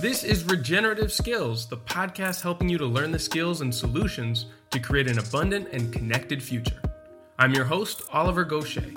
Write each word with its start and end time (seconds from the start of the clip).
This 0.00 0.24
is 0.24 0.44
Regenerative 0.44 1.12
Skills, 1.12 1.66
the 1.66 1.76
podcast 1.76 2.40
helping 2.40 2.70
you 2.70 2.78
to 2.78 2.86
learn 2.86 3.10
the 3.10 3.18
skills 3.18 3.60
and 3.60 3.74
solutions 3.74 4.46
to 4.70 4.80
create 4.80 5.06
an 5.10 5.18
abundant 5.18 5.68
and 5.72 5.92
connected 5.92 6.42
future. 6.42 6.80
I'm 7.38 7.52
your 7.52 7.66
host, 7.66 8.00
Oliver 8.10 8.46
Goshey. 8.46 8.96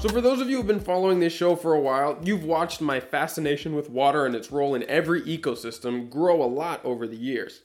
So, 0.00 0.08
for 0.08 0.20
those 0.20 0.40
of 0.40 0.48
you 0.48 0.58
who've 0.58 0.66
been 0.68 0.78
following 0.78 1.18
this 1.18 1.32
show 1.32 1.56
for 1.56 1.74
a 1.74 1.80
while, 1.80 2.20
you've 2.22 2.44
watched 2.44 2.80
my 2.80 3.00
fascination 3.00 3.74
with 3.74 3.90
water 3.90 4.24
and 4.26 4.36
its 4.36 4.52
role 4.52 4.76
in 4.76 4.84
every 4.84 5.22
ecosystem 5.22 6.08
grow 6.08 6.40
a 6.40 6.46
lot 6.46 6.84
over 6.84 7.08
the 7.08 7.16
years. 7.16 7.62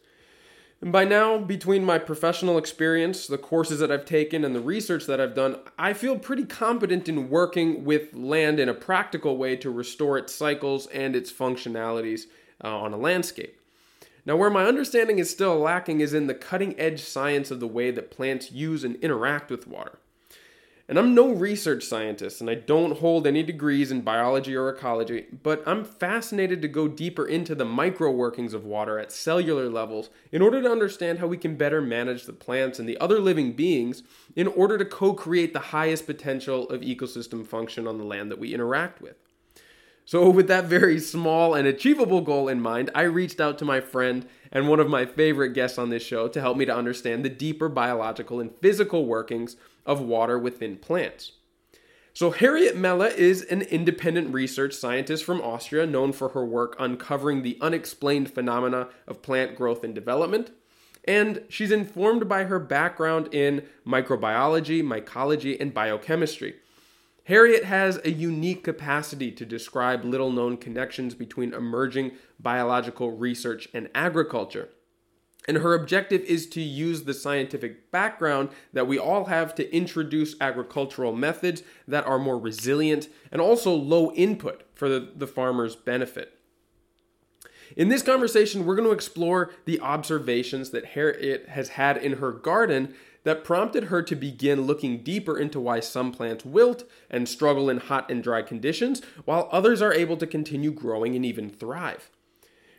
And 0.85 0.91
by 0.91 1.03
now, 1.03 1.39
between 1.39 1.83
my 1.83 1.97
professional 1.97 2.59
experience, 2.59 3.25
the 3.25 3.39
courses 3.39 3.79
that 3.79 3.91
I've 3.91 4.05
taken, 4.05 4.45
and 4.45 4.53
the 4.53 4.59
research 4.59 5.07
that 5.07 5.19
I've 5.19 5.33
done, 5.33 5.57
I 5.79 5.93
feel 5.93 6.19
pretty 6.19 6.45
competent 6.45 7.09
in 7.09 7.31
working 7.31 7.83
with 7.83 8.13
land 8.13 8.59
in 8.59 8.69
a 8.69 8.75
practical 8.75 9.35
way 9.35 9.55
to 9.55 9.71
restore 9.71 10.15
its 10.15 10.35
cycles 10.35 10.85
and 10.93 11.15
its 11.15 11.33
functionalities 11.33 12.27
uh, 12.63 12.67
on 12.67 12.93
a 12.93 12.97
landscape. 12.97 13.59
Now, 14.27 14.35
where 14.35 14.51
my 14.51 14.65
understanding 14.67 15.17
is 15.17 15.27
still 15.27 15.57
lacking 15.57 16.01
is 16.01 16.13
in 16.13 16.27
the 16.27 16.35
cutting 16.35 16.79
edge 16.79 17.01
science 17.01 17.49
of 17.49 17.59
the 17.59 17.67
way 17.67 17.89
that 17.89 18.11
plants 18.11 18.51
use 18.51 18.83
and 18.83 18.95
interact 18.97 19.49
with 19.49 19.65
water. 19.65 19.97
And 20.87 20.99
I'm 20.99 21.15
no 21.15 21.33
research 21.33 21.83
scientist 21.83 22.41
and 22.41 22.49
I 22.49 22.53
don't 22.53 22.99
hold 22.99 23.25
any 23.25 23.41
degrees 23.41 23.91
in 23.91 24.01
biology 24.01 24.55
or 24.55 24.69
ecology, 24.69 25.25
but 25.41 25.63
I'm 25.65 25.83
fascinated 25.83 26.61
to 26.61 26.67
go 26.67 26.87
deeper 26.87 27.25
into 27.25 27.55
the 27.55 27.65
micro 27.65 28.11
workings 28.11 28.53
of 28.53 28.65
water 28.65 28.99
at 28.99 29.11
cellular 29.11 29.67
levels 29.67 30.11
in 30.31 30.43
order 30.43 30.61
to 30.61 30.71
understand 30.71 31.17
how 31.17 31.25
we 31.25 31.37
can 31.37 31.55
better 31.55 31.81
manage 31.81 32.25
the 32.25 32.33
plants 32.33 32.77
and 32.77 32.87
the 32.87 32.99
other 32.99 33.19
living 33.19 33.53
beings 33.53 34.03
in 34.35 34.45
order 34.47 34.77
to 34.77 34.85
co 34.85 35.13
create 35.13 35.53
the 35.53 35.59
highest 35.59 36.05
potential 36.05 36.69
of 36.69 36.81
ecosystem 36.81 37.47
function 37.47 37.87
on 37.87 37.97
the 37.97 38.03
land 38.03 38.29
that 38.29 38.39
we 38.39 38.53
interact 38.53 39.01
with. 39.01 39.15
So, 40.07 40.29
with 40.29 40.47
that 40.49 40.65
very 40.65 40.99
small 40.99 41.55
and 41.55 41.67
achievable 41.67 42.21
goal 42.21 42.47
in 42.47 42.61
mind, 42.61 42.91
I 42.93 43.01
reached 43.03 43.41
out 43.41 43.57
to 43.57 43.65
my 43.65 43.81
friend 43.81 44.27
and 44.51 44.69
one 44.69 44.79
of 44.79 44.87
my 44.87 45.07
favorite 45.07 45.53
guests 45.53 45.79
on 45.79 45.89
this 45.89 46.03
show 46.03 46.27
to 46.27 46.39
help 46.39 46.57
me 46.57 46.65
to 46.65 46.75
understand 46.75 47.25
the 47.25 47.29
deeper 47.29 47.69
biological 47.69 48.39
and 48.39 48.55
physical 48.61 49.07
workings 49.07 49.55
of 49.85 50.01
water 50.01 50.37
within 50.37 50.77
plants. 50.77 51.33
So, 52.13 52.31
Harriet 52.31 52.77
Mella 52.77 53.07
is 53.07 53.41
an 53.43 53.61
independent 53.63 54.33
research 54.33 54.73
scientist 54.73 55.25
from 55.25 55.41
Austria 55.41 55.85
known 55.85 56.13
for 56.13 56.29
her 56.29 56.45
work 56.45 56.75
uncovering 56.79 57.41
the 57.41 57.57
unexplained 57.59 58.31
phenomena 58.31 58.87
of 59.05 59.21
plant 59.21 59.57
growth 59.57 59.83
and 59.83 59.93
development. 59.93 60.51
And 61.03 61.43
she's 61.49 61.71
informed 61.71 62.29
by 62.29 62.45
her 62.45 62.57
background 62.57 63.33
in 63.33 63.65
microbiology, 63.85 64.81
mycology, 64.81 65.59
and 65.59 65.73
biochemistry. 65.73 66.55
Harriet 67.25 67.65
has 67.65 67.99
a 68.05 68.11
unique 68.11 68.63
capacity 68.63 69.31
to 69.31 69.45
describe 69.45 70.05
little 70.05 70.31
known 70.31 70.57
connections 70.57 71.15
between 71.15 71.53
emerging 71.53 72.11
biological 72.39 73.11
research 73.11 73.67
and 73.73 73.89
agriculture. 73.93 74.69
And 75.47 75.57
her 75.57 75.75
objective 75.75 76.21
is 76.23 76.47
to 76.47 76.61
use 76.61 77.03
the 77.03 77.13
scientific 77.13 77.91
background 77.91 78.49
that 78.73 78.87
we 78.87 78.97
all 78.97 79.25
have 79.25 79.53
to 79.55 79.75
introduce 79.75 80.35
agricultural 80.41 81.13
methods 81.13 81.61
that 81.87 82.07
are 82.07 82.17
more 82.17 82.39
resilient 82.39 83.09
and 83.31 83.39
also 83.39 83.73
low 83.73 84.11
input 84.13 84.63
for 84.73 84.89
the, 84.89 85.11
the 85.15 85.27
farmer's 85.27 85.75
benefit. 85.75 86.39
In 87.75 87.89
this 87.89 88.01
conversation, 88.01 88.65
we're 88.65 88.75
going 88.75 88.87
to 88.87 88.93
explore 88.93 89.51
the 89.65 89.79
observations 89.79 90.69
that 90.69 90.85
Harriet 90.85 91.49
has 91.49 91.69
had 91.69 91.97
in 91.97 92.13
her 92.13 92.31
garden 92.31 92.95
that 93.23 93.43
prompted 93.43 93.85
her 93.85 94.01
to 94.03 94.15
begin 94.15 94.61
looking 94.61 95.01
deeper 95.03 95.37
into 95.37 95.59
why 95.59 95.79
some 95.79 96.11
plants 96.11 96.45
wilt 96.45 96.83
and 97.09 97.27
struggle 97.27 97.69
in 97.69 97.77
hot 97.77 98.09
and 98.09 98.23
dry 98.23 98.41
conditions, 98.41 99.01
while 99.25 99.49
others 99.51 99.81
are 99.81 99.93
able 99.93 100.15
to 100.15 100.27
continue 100.27 100.71
growing 100.71 101.15
and 101.15 101.25
even 101.25 101.49
thrive. 101.49 102.11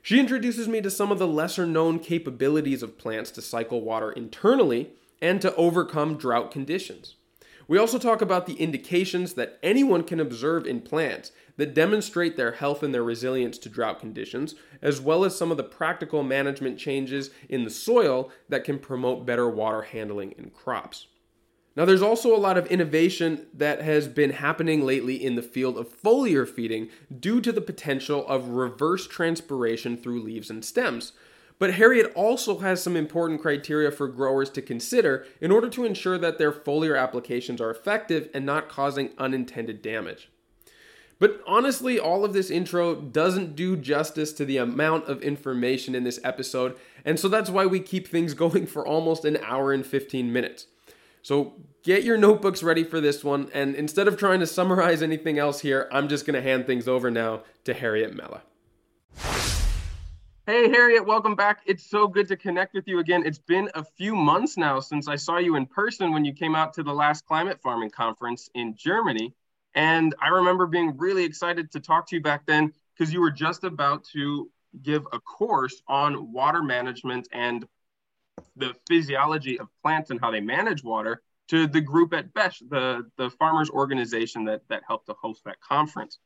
She 0.07 0.21
introduces 0.21 0.69
me 0.69 0.81
to 0.83 0.89
some 0.89 1.11
of 1.11 1.19
the 1.19 1.27
lesser 1.27 1.67
known 1.67 1.99
capabilities 1.99 2.85
of 2.85 2.97
plants 2.97 3.33
to 3.33 3.43
cycle 3.43 3.81
water 3.81 4.13
internally 4.13 4.91
and 5.21 5.41
to 5.41 5.53
overcome 5.57 6.17
drought 6.17 6.53
conditions. 6.53 7.17
We 7.67 7.77
also 7.77 7.99
talk 7.99 8.21
about 8.23 8.47
the 8.47 8.55
indications 8.55 9.35
that 9.35 9.59
anyone 9.65 10.05
can 10.05 10.21
observe 10.21 10.65
in 10.65 10.83
plants 10.83 11.33
that 11.57 11.75
demonstrate 11.75 12.37
their 12.37 12.53
health 12.53 12.85
and 12.85 12.95
their 12.95 13.03
resilience 13.03 13.59
to 13.59 13.69
drought 13.69 13.99
conditions, 13.99 14.55
as 14.81 15.01
well 15.01 15.25
as 15.25 15.37
some 15.37 15.51
of 15.51 15.57
the 15.57 15.65
practical 15.65 16.23
management 16.23 16.79
changes 16.79 17.31
in 17.49 17.65
the 17.65 17.71
soil 17.71 18.31
that 18.49 18.63
can 18.63 18.79
promote 18.79 19.27
better 19.27 19.49
water 19.49 19.83
handling 19.83 20.37
in 20.39 20.51
crops. 20.51 21.09
Now, 21.77 21.85
there's 21.85 22.03
also 22.03 22.35
a 22.35 22.39
lot 22.39 22.57
of 22.57 22.67
innovation 22.69 23.47
that 23.53 23.83
has 23.83 24.09
been 24.09 24.31
happening 24.31 24.87
lately 24.87 25.23
in 25.23 25.35
the 25.35 25.43
field 25.43 25.77
of 25.77 25.95
foliar 26.03 26.49
feeding 26.49 26.89
due 27.21 27.43
to 27.43 27.53
the 27.53 27.61
potential 27.61 28.27
of 28.27 28.49
reverse 28.49 29.07
transpiration 29.07 29.99
through 29.99 30.23
leaves 30.23 30.49
and 30.49 30.65
stems. 30.65 31.13
But 31.59 31.75
Harriet 31.75 32.13
also 32.15 32.59
has 32.59 32.83
some 32.83 32.97
important 32.97 33.43
criteria 33.43 33.91
for 33.91 34.09
growers 34.09 34.49
to 34.51 34.63
consider 34.63 35.27
in 35.41 35.51
order 35.51 35.69
to 35.71 35.85
ensure 35.85 36.17
that 36.19 36.39
their 36.39 36.53
foliar 36.53 36.99
applications 36.99 37.61
are 37.61 37.71
effective 37.71 38.31
and 38.33 38.47
not 38.47 38.71
causing 38.71 39.11
unintended 39.19 39.83
damage. 39.83 40.31
But 41.19 41.41
honestly, 41.47 41.99
all 41.99 42.25
of 42.25 42.35
this 42.35 42.51
intro 42.51 42.95
doesn't 42.95 43.57
do 43.57 43.77
justice 43.77 44.33
to 44.35 44.45
the 44.45 44.59
amount 44.59 45.07
of 45.07 45.23
information 45.23 45.95
in 45.95 46.05
this 46.05 46.21
episode, 46.23 46.77
and 47.07 47.19
so 47.19 47.29
that's 47.29 47.49
why 47.49 47.65
we 47.65 47.81
keep 47.81 48.07
things 48.07 48.35
going 48.35 48.67
for 48.67 48.87
almost 48.87 49.25
an 49.25 49.39
hour 49.43 49.73
and 49.73 49.85
15 49.85 50.31
minutes. 50.33 50.67
So 51.27 51.55
get 51.83 52.05
your 52.05 52.17
notebooks 52.17 52.63
ready 52.63 52.85
for 52.85 53.01
this 53.01 53.25
one, 53.25 53.51
and 53.53 53.75
instead 53.75 54.07
of 54.07 54.17
trying 54.17 54.39
to 54.39 54.47
summarize 54.47 55.03
anything 55.03 55.41
else 55.41 55.59
here, 55.59 55.89
I'm 55.91 56.07
just 56.07 56.25
going 56.25 56.37
to 56.37 56.41
hand 56.41 56.69
things 56.69 56.87
over 56.87 57.11
now 57.11 57.43
to 57.65 57.75
Harriet 57.75 58.15
Mella. 58.15 58.43
Hey, 60.47 60.71
Harriet, 60.71 61.05
welcome 61.05 61.35
back. 61.35 61.63
It's 61.67 61.85
so 61.85 62.07
good 62.07 62.29
to 62.29 62.37
connect 62.37 62.75
with 62.75 62.87
you 62.87 63.01
again. 63.01 63.25
It's 63.27 63.41
been 63.41 63.69
a 63.75 63.83
few 63.83 64.15
months 64.15 64.57
now 64.57 64.79
since 64.79 65.09
I 65.09 65.17
saw 65.17 65.39
you 65.39 65.57
in 65.57 65.67
person 65.67 66.13
when 66.13 66.25
you 66.25 66.33
came 66.33 66.55
out 66.55 66.73
to 66.75 66.85
the 66.85 66.95
last 66.95 67.27
climate 67.27 67.61
farming 67.61 67.91
conference 67.91 68.49
in 68.55 68.77
Germany. 68.77 69.35
And 69.75 70.15
I 70.23 70.29
remember 70.29 70.69
being 70.69 70.97
really 70.97 71.25
excited 71.25 71.73
to 71.73 71.81
talk 71.81 72.07
to 72.11 72.15
you 72.15 72.23
back 72.23 72.47
then 72.47 72.73
because 72.97 73.13
you 73.13 73.21
were 73.21 73.33
just 73.33 73.65
about 73.65 74.05
to 74.13 74.49
give 74.81 75.05
a 75.13 75.19
course 75.19 75.83
on 75.89 76.33
water 76.33 76.63
management 76.63 77.27
and 77.33 77.67
the 78.57 78.75
physiology 78.89 79.59
of 79.59 79.69
plants 79.83 80.11
and 80.11 80.21
how 80.21 80.31
they 80.31 80.41
manage 80.41 80.83
water 80.83 81.23
to 81.49 81.67
the 81.67 81.81
group 81.81 82.13
at 82.13 82.33
BESH, 82.35 82.63
the, 82.69 83.09
the 83.17 83.31
farmers 83.31 83.71
organization 83.71 84.45
that, 84.45 84.63
that 84.69 84.83
helped 84.87 85.07
to 85.07 85.15
host 85.21 85.43
that 85.45 85.61
conference. 85.61 86.19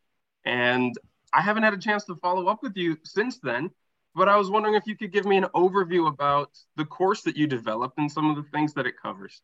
And 0.45 0.95
I 1.33 1.43
haven't 1.43 1.63
had 1.63 1.75
a 1.75 1.79
chance 1.79 2.05
to 2.05 2.17
follow 2.17 2.47
up 2.49 2.63
with 2.63 2.77
you 2.77 2.97
since 3.05 3.39
then, 3.39 3.71
but 4.15 4.29
I 4.29 4.37
was 4.37 4.51
wondering 4.51 4.75
if 4.75 4.87
you 4.87 4.97
could 4.97 5.13
give 5.13 5.27
me 5.27 5.37
an 5.37 5.47
overview 5.55 6.09
about 6.09 6.51
the 6.77 6.85
course 6.85 7.23
that 7.23 7.37
you 7.37 7.47
developed 7.47 7.99
and 7.99 8.11
some 8.11 8.31
of 8.31 8.37
the 8.37 8.43
things 8.51 8.75
that 8.75 8.87
it 8.87 8.95
covers. 9.01 9.43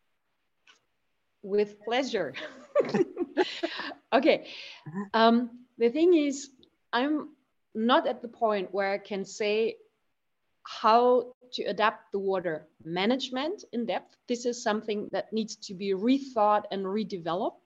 With 1.43 1.81
pleasure. 1.85 2.35
okay. 4.13 4.49
Um, 5.13 5.51
the 5.79 5.91
thing 5.91 6.15
is, 6.15 6.51
I'm 6.93 7.29
not 7.75 8.09
at 8.09 8.23
the 8.23 8.29
point 8.29 8.73
where 8.73 8.93
I 8.93 8.99
can 8.99 9.25
say 9.25 9.77
how 10.63 11.35
to 11.53 11.63
adapt 11.65 12.13
the 12.13 12.19
water 12.19 12.67
management 12.85 13.65
in 13.73 13.87
depth. 13.87 14.17
This 14.29 14.47
is 14.47 14.63
something 14.63 15.09
that 15.13 15.33
needs 15.33 15.57
to 15.57 15.75
be 15.75 15.93
rethought 15.93 16.65
and 16.71 16.85
redeveloped. 16.85 17.61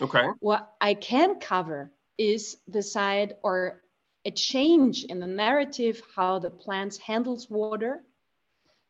Okay. 0.00 0.26
What 0.40 0.72
I 0.80 0.94
can 0.94 1.38
cover 1.40 1.90
is 2.18 2.56
the 2.68 2.82
side 2.82 3.36
or 3.42 3.82
a 4.24 4.30
change 4.30 5.04
in 5.04 5.18
the 5.20 5.26
narrative 5.26 6.00
how 6.14 6.38
the 6.38 6.50
plants 6.50 6.96
handles 6.98 7.50
water 7.50 8.02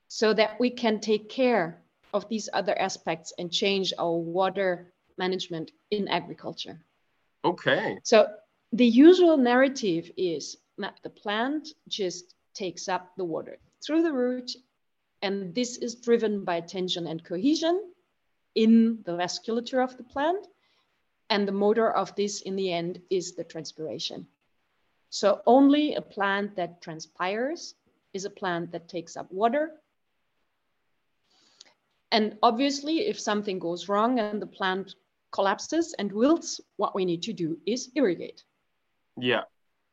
so 0.09 0.35
that 0.35 0.61
we 0.61 0.71
can 0.71 1.01
take 1.01 1.31
care 1.31 1.83
of 2.13 2.29
these 2.29 2.49
other 2.53 2.79
aspects 2.79 3.33
and 3.39 3.51
change 3.51 3.93
our 3.99 4.13
water 4.13 4.93
management 5.17 5.71
in 5.91 6.09
agriculture. 6.09 6.79
Okay. 7.45 7.99
So 8.03 8.29
the 8.73 8.87
usual 8.87 9.37
narrative 9.37 10.11
is 10.17 10.57
that 10.79 10.99
the 11.03 11.11
plant 11.11 11.69
just 11.89 12.35
takes 12.55 12.89
up 12.89 13.13
the 13.17 13.25
water 13.25 13.59
through 13.85 14.03
the 14.03 14.13
root, 14.13 14.53
and 15.23 15.55
this 15.55 15.77
is 15.77 15.95
driven 15.97 16.45
by 16.45 16.61
tension 16.61 17.07
and 17.07 17.23
cohesion 17.23 17.93
in 18.55 18.99
the 19.05 19.13
vasculature 19.13 19.83
of 19.83 19.97
the 19.97 20.05
plant. 20.05 20.47
And 21.31 21.49
the 21.49 21.53
motor 21.53 21.91
of 21.91 22.15
this 22.15 22.43
in 22.43 22.57
the 22.57 22.73
end 22.73 23.01
is 23.09 23.33
the 23.33 23.45
transpiration. 23.45 24.27
So 25.09 25.41
only 25.47 25.95
a 25.95 26.03
plant 26.03 26.57
that 26.57 26.83
transpires 26.83 27.75
is 28.13 28.25
a 28.25 28.31
plant 28.31 28.73
that 28.73 28.89
takes 28.89 29.17
up 29.17 29.33
water. 29.33 29.71
And 32.11 32.37
obviously, 32.43 33.09
if 33.09 33.19
something 33.19 33.59
goes 33.59 33.89
wrong 33.89 34.19
and 34.19 34.43
the 34.43 34.47
plant 34.47 34.95
collapses 35.31 35.95
and 35.99 36.13
wilts, 36.13 36.61
what 36.77 36.95
we 36.95 37.07
need 37.07 37.23
to 37.23 37.33
do 37.33 37.59
is 37.65 37.91
irrigate. 37.95 38.45
Yeah. 39.17 39.45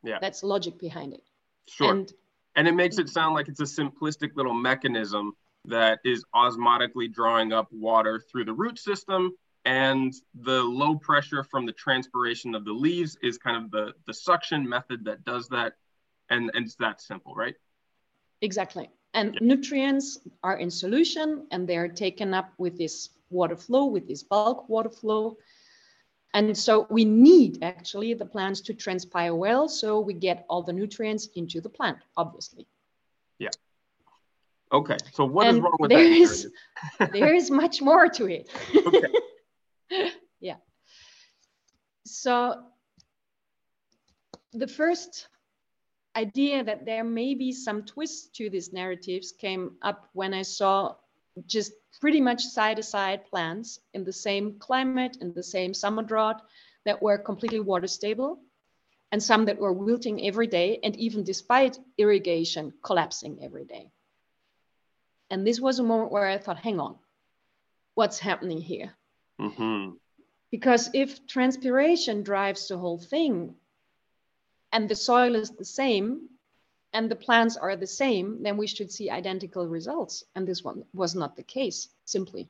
Yeah. 0.02 0.18
That's 0.20 0.42
logic 0.42 0.78
behind 0.78 1.14
it. 1.14 1.22
Sure. 1.66 1.90
And, 1.90 2.12
and 2.60 2.68
it 2.68 2.72
makes 2.72 2.98
it 2.98 3.08
sound 3.08 3.34
like 3.34 3.48
it's 3.48 3.60
a 3.60 3.62
simplistic 3.62 4.36
little 4.36 4.52
mechanism 4.52 5.32
that 5.64 5.98
is 6.04 6.22
osmotically 6.34 7.10
drawing 7.10 7.54
up 7.54 7.68
water 7.72 8.22
through 8.30 8.44
the 8.44 8.52
root 8.52 8.78
system 8.78 9.32
and 9.64 10.12
the 10.34 10.60
low 10.62 10.94
pressure 10.96 11.42
from 11.42 11.64
the 11.64 11.72
transpiration 11.72 12.54
of 12.54 12.66
the 12.66 12.72
leaves 12.72 13.16
is 13.22 13.38
kind 13.38 13.64
of 13.64 13.70
the, 13.70 13.94
the 14.06 14.12
suction 14.12 14.68
method 14.68 15.06
that 15.06 15.24
does 15.24 15.48
that. 15.48 15.72
And, 16.28 16.50
and 16.52 16.66
it's 16.66 16.74
that 16.76 17.00
simple, 17.00 17.34
right? 17.34 17.54
Exactly. 18.42 18.90
And 19.14 19.32
yeah. 19.36 19.40
nutrients 19.40 20.18
are 20.42 20.58
in 20.58 20.70
solution 20.70 21.46
and 21.52 21.66
they're 21.66 21.88
taken 21.88 22.34
up 22.34 22.52
with 22.58 22.76
this 22.76 23.08
water 23.30 23.56
flow, 23.56 23.86
with 23.86 24.06
this 24.06 24.22
bulk 24.22 24.68
water 24.68 24.90
flow. 24.90 25.38
And 26.32 26.56
so 26.56 26.86
we 26.90 27.04
need 27.04 27.58
actually 27.62 28.14
the 28.14 28.24
plants 28.24 28.60
to 28.62 28.74
transpire 28.74 29.34
well 29.34 29.68
so 29.68 29.98
we 29.98 30.14
get 30.14 30.46
all 30.48 30.62
the 30.62 30.72
nutrients 30.72 31.28
into 31.34 31.60
the 31.60 31.68
plant, 31.68 31.98
obviously. 32.16 32.66
Yeah. 33.38 33.48
Okay. 34.72 34.96
So 35.12 35.24
what 35.24 35.48
and 35.48 35.58
is 35.58 35.62
wrong 35.62 35.76
with 35.80 35.90
there 35.90 36.04
that? 36.04 36.10
Is, 36.10 36.50
there 37.12 37.34
is 37.34 37.50
much 37.50 37.82
more 37.82 38.08
to 38.08 38.26
it. 38.26 38.48
Okay. 38.74 40.12
yeah. 40.40 40.56
So 42.06 42.62
the 44.52 44.68
first 44.68 45.28
idea 46.16 46.62
that 46.64 46.84
there 46.84 47.04
may 47.04 47.34
be 47.34 47.52
some 47.52 47.84
twists 47.84 48.28
to 48.36 48.50
these 48.50 48.72
narratives 48.72 49.32
came 49.32 49.76
up 49.82 50.08
when 50.12 50.34
I 50.34 50.42
saw 50.42 50.96
just 51.46 51.72
pretty 52.00 52.20
much 52.20 52.42
side 52.42 52.76
to 52.76 52.82
side 52.82 53.26
plants 53.26 53.78
in 53.92 54.04
the 54.04 54.12
same 54.12 54.58
climate, 54.58 55.18
in 55.20 55.32
the 55.34 55.42
same 55.42 55.74
summer 55.74 56.02
drought 56.02 56.42
that 56.84 57.02
were 57.02 57.18
completely 57.18 57.60
water 57.60 57.86
stable, 57.86 58.40
and 59.12 59.22
some 59.22 59.44
that 59.44 59.58
were 59.58 59.72
wilting 59.72 60.26
every 60.26 60.46
day, 60.46 60.78
and 60.82 60.96
even 60.96 61.24
despite 61.24 61.78
irrigation, 61.98 62.72
collapsing 62.82 63.38
every 63.42 63.64
day. 63.64 63.90
And 65.30 65.46
this 65.46 65.60
was 65.60 65.78
a 65.78 65.84
moment 65.84 66.10
where 66.10 66.26
I 66.26 66.38
thought, 66.38 66.58
hang 66.58 66.80
on, 66.80 66.96
what's 67.94 68.18
happening 68.18 68.60
here? 68.60 68.94
Mm-hmm. 69.40 69.96
Because 70.50 70.90
if 70.94 71.26
transpiration 71.26 72.22
drives 72.22 72.68
the 72.68 72.78
whole 72.78 72.98
thing, 72.98 73.54
and 74.72 74.88
the 74.88 74.96
soil 74.96 75.34
is 75.34 75.50
the 75.50 75.64
same, 75.64 76.28
and 76.92 77.10
the 77.10 77.16
plans 77.16 77.56
are 77.56 77.76
the 77.76 77.86
same, 77.86 78.42
then 78.42 78.56
we 78.56 78.66
should 78.66 78.90
see 78.90 79.10
identical 79.10 79.66
results. 79.66 80.24
And 80.34 80.46
this 80.46 80.64
one 80.64 80.84
was 80.92 81.14
not 81.14 81.36
the 81.36 81.42
case, 81.42 81.88
simply. 82.04 82.48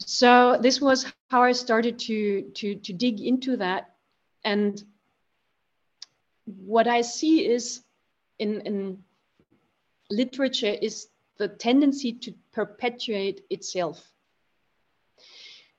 So 0.00 0.58
this 0.60 0.80
was 0.80 1.06
how 1.30 1.42
I 1.42 1.52
started 1.52 1.98
to, 2.00 2.42
to, 2.54 2.74
to 2.74 2.92
dig 2.92 3.20
into 3.20 3.56
that. 3.58 3.94
And 4.44 4.82
what 6.44 6.88
I 6.88 7.02
see 7.02 7.46
is 7.46 7.82
in, 8.38 8.60
in 8.62 9.04
literature 10.10 10.76
is 10.82 11.08
the 11.38 11.48
tendency 11.48 12.12
to 12.12 12.34
perpetuate 12.52 13.42
itself. 13.48 14.12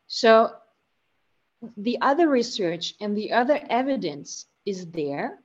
So 0.07 0.51
the 1.77 1.99
other 2.01 2.27
research 2.27 2.95
and 2.99 3.15
the 3.15 3.33
other 3.33 3.59
evidence 3.69 4.45
is 4.65 4.89
there, 4.91 5.39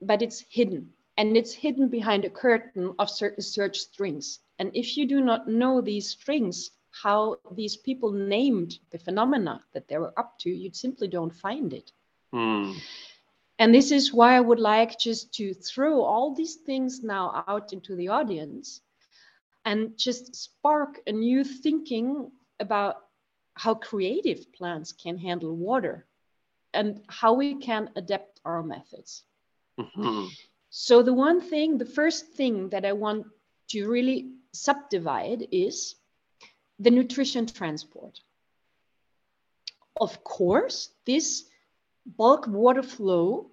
but 0.00 0.22
it's 0.22 0.44
hidden. 0.48 0.92
And 1.16 1.36
it's 1.36 1.52
hidden 1.52 1.88
behind 1.88 2.24
a 2.24 2.30
curtain 2.30 2.94
of 2.98 3.10
certain 3.10 3.42
search 3.42 3.78
strings. 3.78 4.40
And 4.58 4.70
if 4.74 4.96
you 4.96 5.06
do 5.06 5.20
not 5.20 5.48
know 5.48 5.80
these 5.80 6.08
strings, 6.10 6.70
how 6.90 7.36
these 7.52 7.76
people 7.76 8.10
named 8.12 8.78
the 8.90 8.98
phenomena 8.98 9.62
that 9.72 9.86
they 9.88 9.98
were 9.98 10.18
up 10.18 10.38
to, 10.40 10.50
you 10.50 10.70
simply 10.72 11.08
don't 11.08 11.34
find 11.34 11.72
it. 11.72 11.92
Mm. 12.34 12.76
And 13.58 13.74
this 13.74 13.90
is 13.92 14.12
why 14.12 14.36
I 14.36 14.40
would 14.40 14.60
like 14.60 14.98
just 14.98 15.34
to 15.34 15.52
throw 15.52 16.02
all 16.02 16.34
these 16.34 16.56
things 16.56 17.02
now 17.02 17.44
out 17.46 17.72
into 17.72 17.94
the 17.94 18.08
audience 18.08 18.80
and 19.64 19.98
just 19.98 20.34
spark 20.34 21.00
a 21.06 21.12
new 21.12 21.44
thinking 21.44 22.30
about 22.58 22.96
how 23.54 23.74
creative 23.74 24.50
plants 24.54 24.92
can 24.92 25.18
handle 25.18 25.54
water 25.54 26.06
and 26.72 27.02
how 27.08 27.34
we 27.34 27.56
can 27.56 27.90
adapt 27.96 28.40
our 28.44 28.62
methods. 28.62 29.24
Mm-hmm. 29.80 30.26
So, 30.70 31.02
the 31.02 31.12
one 31.12 31.40
thing, 31.40 31.78
the 31.78 31.84
first 31.84 32.32
thing 32.32 32.68
that 32.70 32.84
I 32.84 32.92
want 32.92 33.26
to 33.70 33.88
really 33.88 34.32
subdivide 34.52 35.48
is 35.50 35.96
the 36.78 36.90
nutrition 36.90 37.46
transport. 37.46 38.20
Of 40.00 40.22
course, 40.24 40.90
this 41.06 41.44
bulk 42.06 42.46
water 42.46 42.82
flow 42.82 43.50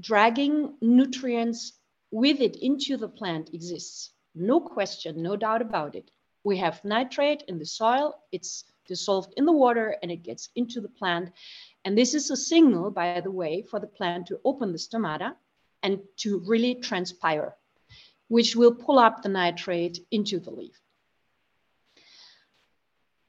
dragging 0.00 0.74
nutrients 0.80 1.72
with 2.10 2.40
it 2.40 2.56
into 2.56 2.96
the 2.96 3.08
plant 3.08 3.50
exists. 3.52 4.12
No 4.34 4.60
question, 4.60 5.22
no 5.22 5.36
doubt 5.36 5.62
about 5.62 5.94
it. 5.94 6.10
We 6.44 6.56
have 6.58 6.84
nitrate 6.84 7.42
in 7.48 7.58
the 7.58 7.66
soil, 7.66 8.14
it's 8.32 8.64
dissolved 8.86 9.34
in 9.36 9.44
the 9.44 9.52
water 9.52 9.96
and 10.02 10.10
it 10.10 10.22
gets 10.22 10.48
into 10.56 10.80
the 10.80 10.88
plant. 10.88 11.30
And 11.88 11.96
this 11.96 12.12
is 12.12 12.30
a 12.30 12.36
signal, 12.36 12.90
by 12.90 13.22
the 13.22 13.30
way, 13.30 13.62
for 13.62 13.80
the 13.80 13.86
plant 13.86 14.26
to 14.26 14.38
open 14.44 14.72
the 14.72 14.78
stomata 14.78 15.34
and 15.82 16.00
to 16.18 16.40
really 16.40 16.74
transpire, 16.74 17.56
which 18.28 18.54
will 18.54 18.74
pull 18.74 18.98
up 18.98 19.22
the 19.22 19.30
nitrate 19.30 20.06
into 20.10 20.38
the 20.38 20.50
leaf. 20.50 20.78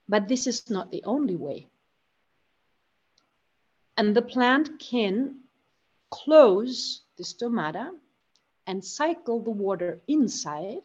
But 0.09 0.27
this 0.27 0.45
is 0.45 0.69
not 0.69 0.91
the 0.91 1.05
only 1.05 1.37
way. 1.37 1.69
And 3.95 4.13
the 4.13 4.21
plant 4.21 4.77
can 4.77 5.39
close 6.11 7.03
the 7.15 7.23
stomata 7.23 7.91
and 8.67 8.83
cycle 8.83 9.39
the 9.41 9.51
water 9.51 10.01
inside 10.09 10.81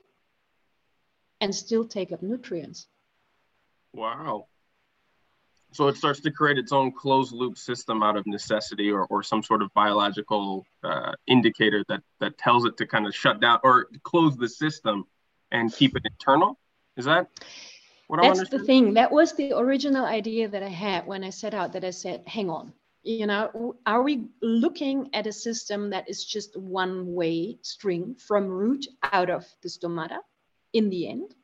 and 1.41 1.53
still 1.53 1.85
take 1.85 2.13
up 2.13 2.23
nutrients. 2.23 2.87
Wow. 3.93 4.47
So 5.75 5.89
it 5.89 5.97
starts 5.97 6.21
to 6.21 6.31
create 6.31 6.57
its 6.57 6.71
own 6.71 6.93
closed 6.93 7.33
loop 7.33 7.59
system 7.59 8.01
out 8.01 8.17
of 8.17 8.25
necessity 8.29 8.93
or, 8.93 9.07
or 9.07 9.25
some 9.25 9.43
sort 9.43 9.61
of 9.61 9.75
biological 9.75 10.65
uh, 10.85 11.13
indicator 11.27 11.85
that, 11.89 12.01
that 12.21 12.39
tells 12.39 12.65
it 12.65 12.77
to 12.77 12.87
kind 12.87 13.09
of 13.09 13.15
shut 13.15 13.41
down 13.41 13.59
or 13.65 13.89
close 14.05 14.37
the 14.37 14.49
system 14.49 15.05
and 15.51 15.75
keep 15.75 15.97
it 15.97 16.03
internal. 16.05 16.61
Is 16.97 17.07
that 17.07 17.29
what 18.07 18.23
That's 18.23 18.39
I'm 18.39 18.47
the 18.51 18.65
thing. 18.65 18.95
That 18.95 19.11
was 19.11 19.33
the 19.33 19.59
original 19.59 20.05
idea 20.05 20.47
that 20.49 20.63
I 20.63 20.69
had 20.69 21.09
when 21.09 21.25
I 21.25 21.31
set 21.31 21.55
out 21.55 21.73
that 21.73 21.85
I 21.85 21.91
said, 21.91 22.23
hang 22.25 22.51
on, 22.51 22.73
you 23.03 23.27
know, 23.27 23.75
are 23.85 24.03
we 24.03 24.29
looking 24.41 25.11
at 25.13 25.27
a 25.27 25.33
system 25.33 25.91
that 25.91 26.09
is 26.09 26.25
just 26.25 26.57
one 26.57 27.15
way 27.15 27.59
string 27.63 28.15
from 28.15 28.47
root 28.47 28.87
out 29.03 29.29
of 29.29 29.45
the 29.63 29.69
stomata 29.69 30.19
in 30.73 30.89
the 30.89 31.09
end? 31.09 31.35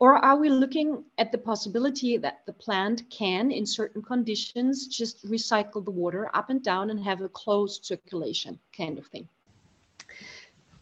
Or 0.00 0.16
are 0.16 0.36
we 0.36 0.48
looking 0.48 1.04
at 1.18 1.30
the 1.30 1.36
possibility 1.36 2.16
that 2.16 2.46
the 2.46 2.54
plant 2.54 3.02
can, 3.10 3.50
in 3.50 3.66
certain 3.66 4.00
conditions, 4.00 4.86
just 4.86 5.26
recycle 5.26 5.84
the 5.84 5.90
water 5.90 6.30
up 6.34 6.48
and 6.48 6.62
down 6.62 6.88
and 6.88 6.98
have 7.04 7.20
a 7.20 7.28
closed 7.28 7.84
circulation 7.84 8.58
kind 8.74 8.98
of 8.98 9.06
thing? 9.08 9.28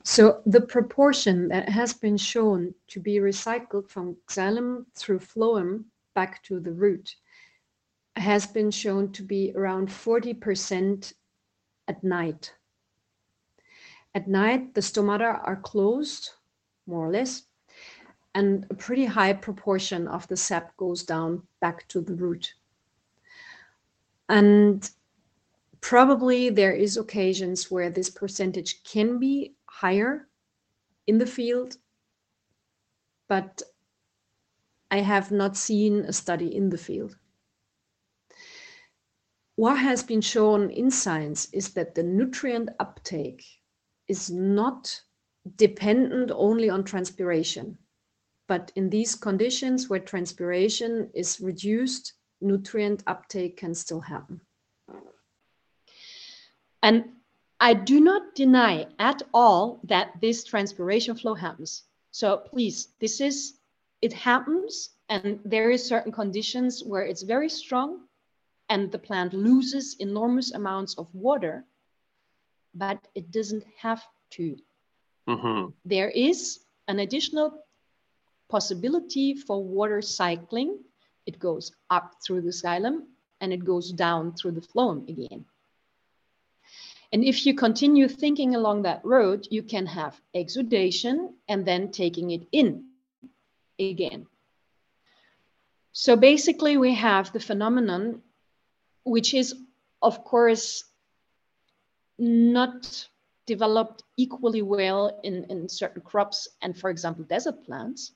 So 0.05 0.41
the 0.47 0.61
proportion 0.61 1.49
that 1.49 1.69
has 1.69 1.93
been 1.93 2.17
shown 2.17 2.73
to 2.87 3.01
be 3.01 3.17
recycled 3.17 3.89
from 3.91 4.17
xylem 4.29 4.87
through 4.95 5.19
phloem 5.19 5.85
back 6.15 6.43
to 6.45 6.61
the 6.61 6.73
root 6.73 7.17
has 8.15 8.47
been 8.47 8.71
shown 8.71 9.11
to 9.13 9.23
be 9.23 9.53
around 9.57 9.89
40% 9.89 11.13
at 11.89 12.05
night. 12.05 12.55
At 14.15 14.29
night, 14.29 14.75
the 14.75 14.81
stomata 14.81 15.41
are 15.45 15.57
closed, 15.57 16.31
more 16.87 17.07
or 17.07 17.11
less, 17.11 17.48
and 18.35 18.67
a 18.71 18.75
pretty 18.75 19.05
high 19.05 19.33
proportion 19.33 20.07
of 20.09 20.27
the 20.29 20.37
sap 20.37 20.77
goes 20.77 21.03
down 21.03 21.43
back 21.61 21.89
to 21.89 22.01
the 22.01 22.15
root. 22.15 22.55
And 24.29 24.89
probably 25.81 26.51
there 26.51 26.73
is 26.73 26.97
occasions 26.97 27.71
where 27.71 27.91
this 27.91 28.11
percentage 28.11 28.83
can 28.85 29.19
be 29.19 29.55
higher 29.67 30.29
in 31.07 31.19
the 31.19 31.27
field, 31.27 31.77
but 33.29 33.63
I 34.91 34.99
have 34.99 35.31
not 35.31 35.57
seen 35.57 36.01
a 36.01 36.13
study 36.13 36.55
in 36.55 36.71
the 36.71 36.79
field. 36.79 37.17
What 39.57 39.79
has 39.79 40.03
been 40.03 40.21
shown 40.21 40.71
in 40.71 40.91
science 40.91 41.49
is 41.53 41.71
that 41.75 41.95
the 41.95 42.03
nutrient 42.03 42.71
uptake 42.79 43.45
is 44.07 44.31
not 44.31 45.01
dependent 45.57 46.31
only 46.33 46.71
on 46.71 46.85
transpiration. 46.85 47.77
But 48.49 48.73
in 48.75 48.91
these 48.91 49.15
conditions 49.15 49.89
where 49.89 50.01
transpiration 50.01 51.11
is 51.15 51.41
reduced, 51.41 52.15
nutrient 52.41 53.05
uptake 53.07 53.59
can 53.59 53.75
still 53.75 54.01
happen. 54.01 54.41
And 56.83 57.05
I 57.61 57.75
do 57.75 58.01
not 58.01 58.35
deny 58.35 58.87
at 58.99 59.23
all 59.35 59.81
that 59.85 60.21
this 60.21 60.45
transpiration 60.45 61.15
flow 61.17 61.35
happens. 61.35 61.85
So 62.11 62.39
please, 62.39 62.89
this 63.01 63.21
is, 63.21 63.59
it 64.01 64.13
happens 64.13 64.91
and 65.09 65.41
there 65.45 65.71
is 65.71 65.85
certain 65.85 66.13
conditions 66.13 66.83
where 66.83 67.03
it's 67.03 67.23
very 67.23 67.49
strong 67.49 68.07
and 68.69 68.91
the 68.93 68.99
plant 68.99 69.35
loses 69.35 69.97
enormous 69.99 70.53
amounts 70.53 70.97
of 70.99 71.13
water, 71.15 71.65
but 72.75 72.99
it 73.15 73.31
doesn't 73.31 73.65
have 73.79 74.03
to. 74.31 74.57
Mm-hmm. 75.29 75.71
There 75.85 76.11
is 76.11 76.61
an 76.87 77.01
additional 77.01 77.65
possibility 78.49 79.35
for 79.35 79.63
water 79.63 80.01
cycling 80.03 80.79
it 81.29 81.39
goes 81.39 81.73
up 81.91 82.15
through 82.25 82.41
the 82.41 82.49
xylem 82.49 83.03
and 83.43 83.53
it 83.53 83.63
goes 83.63 83.93
down 83.93 84.33
through 84.33 84.53
the 84.53 84.63
phloem 84.63 85.07
again. 85.11 85.45
And 87.13 87.23
if 87.23 87.45
you 87.45 87.55
continue 87.55 88.09
thinking 88.09 88.55
along 88.55 88.83
that 88.83 89.05
road, 89.05 89.47
you 89.51 89.63
can 89.63 89.85
have 89.87 90.19
exudation 90.35 91.35
and 91.47 91.67
then 91.67 91.91
taking 91.91 92.31
it 92.31 92.49
in 92.51 92.87
again. 93.79 94.27
So 95.93 96.17
basically, 96.17 96.79
we 96.79 96.95
have 96.95 97.33
the 97.33 97.41
phenomenon, 97.41 98.23
which 99.05 99.35
is, 99.35 99.55
of 100.01 100.25
course, 100.25 100.85
not 102.19 103.09
developed 103.47 104.03
equally 104.17 104.63
well 104.63 105.21
in, 105.23 105.45
in 105.51 105.69
certain 105.69 106.01
crops 106.01 106.49
and, 106.63 106.79
for 106.79 106.89
example, 106.89 107.25
desert 107.25 107.65
plants. 107.65 108.13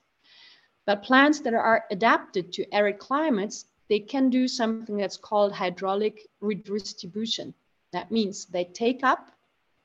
But 0.85 1.03
plants 1.03 1.39
that 1.41 1.53
are 1.53 1.85
adapted 1.91 2.51
to 2.53 2.73
arid 2.73 2.99
climates, 2.99 3.65
they 3.89 3.99
can 3.99 4.29
do 4.29 4.47
something 4.47 4.97
that's 4.97 5.17
called 5.17 5.53
hydraulic 5.53 6.27
redistribution. 6.41 7.53
That 7.91 8.11
means 8.11 8.45
they 8.45 8.65
take 8.65 9.03
up 9.03 9.31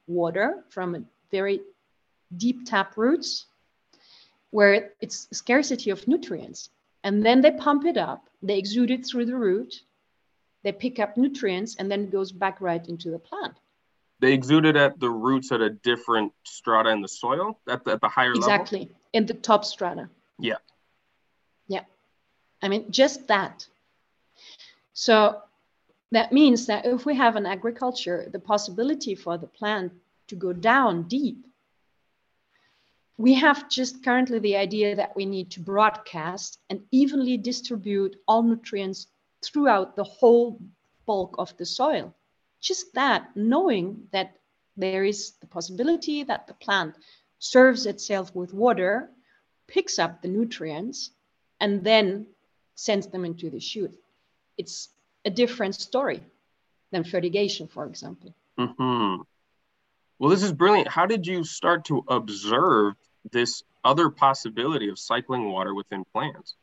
water 0.07 0.64
from 0.71 0.95
a 0.95 1.02
very 1.31 1.61
deep 2.37 2.67
tap 2.67 2.97
roots 2.97 3.47
where 4.50 4.93
it's 5.00 5.28
scarcity 5.33 5.90
of 5.90 6.07
nutrients. 6.09 6.71
And 7.05 7.25
then 7.25 7.40
they 7.40 7.52
pump 7.52 7.85
it 7.85 7.97
up, 7.97 8.28
they 8.43 8.59
exude 8.59 8.90
it 8.90 9.07
through 9.07 9.26
the 9.26 9.37
root, 9.37 9.83
they 10.64 10.73
pick 10.73 10.99
up 10.99 11.17
nutrients, 11.17 11.76
and 11.76 11.90
then 11.90 12.05
it 12.05 12.11
goes 12.11 12.33
back 12.33 12.61
right 12.61 12.85
into 12.88 13.11
the 13.11 13.19
plant. 13.19 13.55
They 14.21 14.33
exude 14.33 14.64
it 14.64 14.75
at 14.75 14.99
the 14.99 15.11
roots 15.11 15.52
at 15.52 15.61
a 15.61 15.71
different 15.71 16.33
strata 16.45 16.90
in 16.90 17.02
the 17.02 17.09
soil, 17.09 17.61
at 17.69 17.85
the, 17.85 17.93
at 17.93 18.00
the 18.00 18.09
higher 18.09 18.33
exactly. 18.33 18.40
level? 18.40 18.62
Exactly, 18.62 18.97
in 19.12 19.26
the 19.26 19.35
top 19.35 19.64
strata. 19.64 20.09
Yeah. 20.40 20.57
Yeah. 21.68 21.84
I 22.60 22.68
mean, 22.68 22.90
just 22.90 23.28
that. 23.28 23.66
So 24.92 25.40
that 26.10 26.32
means 26.32 26.66
that 26.66 26.87
if 26.87 27.06
we 27.06 27.14
have 27.14 27.37
an 27.37 27.46
agriculture, 27.46 28.28
the 28.32 28.40
possibility 28.40 29.14
for 29.14 29.38
the 29.38 29.46
plant 29.46 29.92
to 30.28 30.34
go 30.34 30.52
down 30.52 31.04
deep 31.04 31.48
we 33.18 33.34
have 33.34 33.68
just 33.68 34.04
currently 34.04 34.38
the 34.38 34.56
idea 34.56 34.94
that 34.94 35.14
we 35.16 35.26
need 35.26 35.50
to 35.50 35.60
broadcast 35.60 36.60
and 36.70 36.80
evenly 36.92 37.37
distribute 37.37 38.16
all 38.28 38.44
nutrients 38.44 39.08
throughout 39.44 39.96
the 39.96 40.04
whole 40.04 40.60
bulk 41.04 41.34
of 41.37 41.54
the 41.56 41.66
soil. 41.66 42.14
Just 42.60 42.94
that, 42.94 43.28
knowing 43.34 44.06
that 44.12 44.37
there 44.76 45.04
is 45.04 45.32
the 45.40 45.48
possibility 45.48 46.22
that 46.22 46.46
the 46.46 46.54
plant 46.54 46.94
serves 47.40 47.87
itself 47.87 48.32
with 48.37 48.54
water, 48.54 49.10
picks 49.66 49.98
up 49.98 50.22
the 50.22 50.28
nutrients, 50.28 51.10
and 51.60 51.84
then 51.84 52.26
sends 52.74 53.06
them 53.08 53.24
into 53.24 53.50
the 53.50 53.60
shoot. 53.60 53.94
It's 54.56 54.88
a 55.24 55.30
different 55.30 55.74
story 55.74 56.22
than 56.90 57.04
fertigation, 57.04 57.68
for 57.68 57.86
example. 57.86 58.34
Mm-hmm. 58.58 59.22
Well, 60.18 60.30
this 60.30 60.42
is 60.42 60.52
brilliant. 60.52 60.88
How 60.88 61.06
did 61.06 61.26
you 61.26 61.44
start 61.44 61.84
to 61.86 62.04
observe 62.08 62.94
this 63.30 63.62
other 63.84 64.10
possibility 64.10 64.88
of 64.88 64.98
cycling 64.98 65.50
water 65.50 65.74
within 65.74 66.04
plants? 66.12 66.54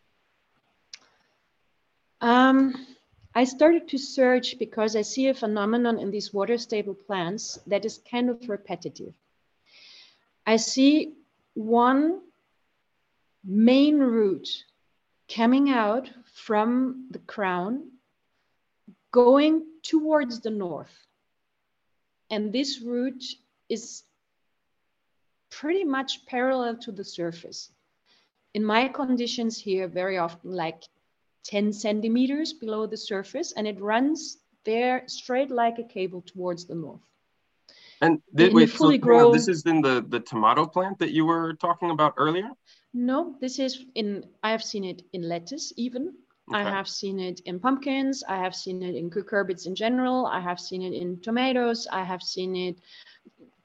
Um, 2.22 2.74
I 3.34 3.44
started 3.44 3.90
to 3.90 3.98
search 3.98 4.58
because 4.58 4.96
I 4.96 5.02
see 5.02 5.28
a 5.28 5.34
phenomenon 5.34 6.00
in 6.00 6.12
these 6.12 6.34
water 6.34 6.58
stable 6.58 6.94
plants 6.94 7.60
that 7.68 7.86
is 7.86 8.02
kind 8.10 8.30
of 8.30 8.50
repetitive. 8.50 9.14
I 10.46 10.58
see 10.58 11.14
one 11.54 12.22
main 13.44 14.00
root 14.00 14.48
coming 15.34 15.70
out 15.70 16.10
from 16.34 17.08
the 17.12 17.20
crown, 17.20 17.92
going 19.12 19.66
towards 19.84 20.42
the 20.42 20.50
north. 20.50 20.96
And 22.30 22.52
this 22.52 22.82
root 22.82 23.24
is 23.70 24.04
pretty 25.50 25.84
much 25.84 26.26
parallel 26.26 26.78
to 26.78 26.92
the 26.92 27.04
surface. 27.04 27.72
In 28.54 28.64
my 28.64 28.88
conditions 28.88 29.58
here, 29.58 29.88
very 29.88 30.18
often 30.18 30.52
like 30.52 30.84
10 31.44 31.74
centimeters 31.74 32.54
below 32.54 32.88
the 32.88 32.98
surface, 32.98 33.52
and 33.52 33.68
it 33.68 33.80
runs 33.80 34.38
there 34.64 35.04
straight 35.08 35.52
like 35.52 35.78
a 35.78 35.84
cable 35.84 36.22
towards 36.22 36.66
the 36.66 36.76
north. 36.76 37.15
And 38.02 38.22
th- 38.38 38.54
wait, 38.54 38.70
fully 38.70 38.98
so 38.98 39.02
grown, 39.02 39.32
this 39.32 39.48
is 39.48 39.66
in 39.66 39.82
the, 39.82 40.06
the 40.08 40.20
tomato 40.20 40.66
plant 40.66 41.00
that 41.00 41.12
you 41.12 41.26
were 41.26 41.54
talking 41.54 41.92
about 41.92 42.14
earlier? 42.18 42.50
No, 42.94 43.36
this 43.42 43.60
is 43.60 43.86
in, 43.96 44.26
I 44.44 44.52
have 44.52 44.64
seen 44.64 44.84
it 44.84 45.04
in 45.14 45.22
lettuce 45.22 45.74
even. 45.78 46.14
Okay. 46.50 46.60
I 46.60 46.64
have 46.64 46.88
seen 46.88 47.20
it 47.20 47.40
in 47.42 47.60
pumpkins. 47.60 48.24
I 48.28 48.38
have 48.38 48.54
seen 48.54 48.84
it 48.84 48.96
in 48.96 49.10
cucurbits 49.10 49.66
in 49.66 49.76
general. 49.76 50.28
I 50.28 50.40
have 50.40 50.60
seen 50.60 50.82
it 50.82 50.94
in 50.94 51.20
tomatoes. 51.22 51.88
I 51.92 52.04
have 52.04 52.22
seen 52.22 52.56
it 52.56 52.78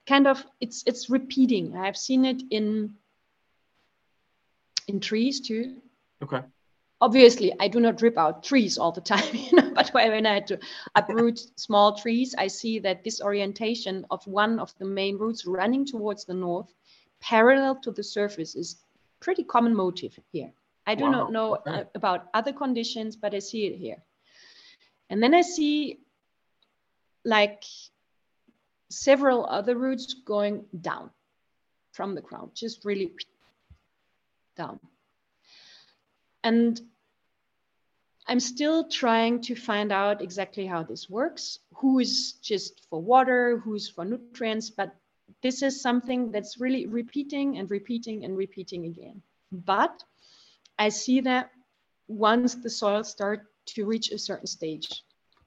kind 0.07 0.27
of 0.27 0.45
it's 0.61 0.83
it's 0.87 1.11
repeating. 1.11 1.77
I've 1.77 1.97
seen 1.97 2.25
it 2.25 2.43
in 2.51 2.95
in 4.89 5.01
trees 5.01 5.41
too. 5.41 5.77
Okay. 6.23 6.43
Obviously, 7.03 7.53
I 7.59 7.69
do 7.69 7.81
not 7.81 8.03
rip 8.03 8.19
out 8.19 8.43
trees 8.43 8.77
all 8.77 8.93
the 8.93 9.01
time, 9.01 9.25
you 9.33 9.57
know, 9.57 9.73
but 9.75 9.89
when 9.95 10.27
I 10.27 10.35
had 10.35 10.47
to 10.49 10.59
uproot 10.95 11.59
small 11.59 11.97
trees, 11.97 12.35
I 12.37 12.49
see 12.49 12.79
that 12.81 13.05
this 13.05 13.23
orientation 13.23 14.05
of 14.11 14.27
one 14.27 14.61
of 14.61 14.75
the 14.79 14.85
main 14.85 15.17
roots 15.17 15.47
running 15.47 15.87
towards 15.87 16.25
the 16.25 16.35
north, 16.35 16.73
parallel 17.21 17.77
to 17.77 17.91
the 17.91 18.03
surface, 18.03 18.55
is 18.55 18.77
pretty 19.21 19.45
common 19.45 19.75
motive 19.75 20.19
here. 20.31 20.53
I 20.87 20.95
do 20.95 21.05
wow. 21.05 21.11
not 21.11 21.33
know 21.33 21.57
okay. 21.57 21.71
Uh, 21.71 21.85
about 21.95 22.29
other 22.35 22.53
conditions, 22.53 23.17
but 23.17 23.35
I 23.35 23.39
see 23.39 23.67
it 23.67 23.77
here. 23.77 24.03
And 25.09 25.23
then 25.23 25.35
I 25.35 25.43
see 25.43 26.01
like 27.25 27.65
several 28.89 29.47
other 29.47 29.77
roots 29.77 30.15
going 30.15 30.65
down 30.81 31.11
from 31.93 32.15
the 32.15 32.23
crown, 32.23 32.51
just 32.55 32.85
really 32.85 33.13
down. 34.57 34.81
And 36.43 36.81
I'm 38.27 38.41
still 38.41 38.89
trying 38.89 39.41
to 39.43 39.55
find 39.55 39.93
out 39.93 40.23
exactly 40.23 40.67
how 40.67 40.83
this 40.83 41.11
works, 41.11 41.59
who 41.75 41.99
is 41.99 42.35
just 42.43 42.87
for 42.89 43.01
water, 43.01 43.59
who's 43.59 43.89
for 43.89 44.05
nutrients, 44.05 44.71
but 44.71 44.95
this 45.43 45.63
is 45.63 45.81
something 45.81 46.31
that's 46.31 46.61
really 46.61 46.87
repeating 46.87 47.59
and 47.59 47.71
repeating 47.71 48.25
and 48.25 48.37
repeating 48.37 48.87
again. 48.87 49.23
But 49.51 50.05
I 50.79 50.91
see 50.91 51.21
that 51.23 51.51
once 52.09 52.55
the 52.55 52.71
soil 52.71 53.05
starts 53.05 53.47
to 53.67 53.87
reach 53.87 54.11
a 54.11 54.19
certain 54.19 54.47
stage, 54.47 55.05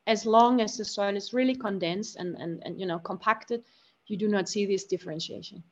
as 0.07 0.25
long 0.25 0.61
as 0.61 0.77
the 0.77 0.85
soil 0.85 1.15
is 1.15 1.33
really 1.33 1.55
condensed 1.55 2.17
and, 2.17 2.35
and, 2.35 2.61
and 2.65 2.79
you 2.79 2.85
know 2.85 2.99
compacted, 2.99 3.63
you 4.07 4.17
do 4.17 4.27
not 4.27 4.49
see 4.49 4.65
this 4.65 4.85
differentiation. 4.85 5.63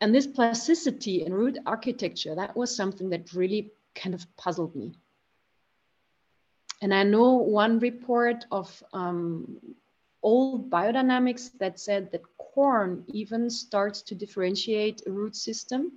And 0.00 0.14
this 0.14 0.26
plasticity 0.26 1.24
in 1.24 1.34
root 1.34 1.58
architecture, 1.66 2.34
that 2.34 2.56
was 2.56 2.74
something 2.74 3.10
that 3.10 3.32
really 3.34 3.70
kind 3.94 4.14
of 4.14 4.24
puzzled 4.36 4.74
me. 4.74 4.94
And 6.82 6.94
I 6.94 7.02
know 7.02 7.34
one 7.34 7.78
report 7.78 8.46
of 8.50 8.82
um, 8.94 9.58
old 10.22 10.70
biodynamics 10.70 11.50
that 11.58 11.78
said 11.78 12.10
that 12.12 12.22
corn 12.38 13.04
even 13.08 13.50
starts 13.50 14.00
to 14.02 14.14
differentiate 14.14 15.02
a 15.06 15.10
root 15.10 15.36
system 15.36 15.92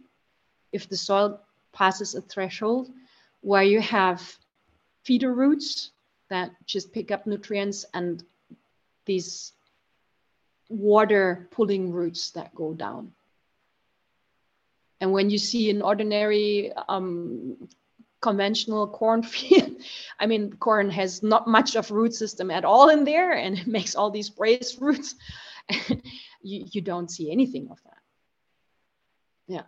if 0.74 0.89
the 0.89 0.98
soil 0.98 1.39
passes 1.72 2.15
a 2.15 2.22
threshold 2.22 2.91
where 3.41 3.63
you 3.63 3.79
have 3.81 4.38
feeder 5.03 5.33
roots 5.33 5.91
that 6.29 6.51
just 6.65 6.91
pick 6.91 7.12
up 7.12 7.25
nutrients 7.25 7.86
and 7.93 8.24
these 9.05 9.53
water 10.69 11.48
pulling 11.51 11.91
roots 11.91 12.31
that 12.31 12.53
go 12.55 12.74
down. 12.74 13.12
And 15.03 15.12
when 15.12 15.29
you 15.29 15.38
see 15.38 15.69
an 15.69 15.81
ordinary 15.81 16.72
um, 16.88 17.57
conventional 18.22 18.88
cornfield, 18.88 19.75
I 20.19 20.27
mean, 20.27 20.53
corn 20.53 20.89
has 20.91 21.22
not 21.22 21.45
much 21.45 21.75
of 21.75 21.91
root 21.91 22.15
system 22.15 22.50
at 22.50 22.63
all 22.63 22.88
in 22.88 23.03
there 23.03 23.33
and 23.33 23.57
it 23.57 23.67
makes 23.67 23.95
all 23.95 24.12
these 24.12 24.29
brace 24.29 24.77
roots. 24.79 25.15
you, 26.41 26.67
you 26.72 26.79
don't 26.79 27.12
see 27.12 27.33
anything 27.33 27.67
of 27.69 27.83
that. 27.83 27.98
Yeah. 29.45 29.63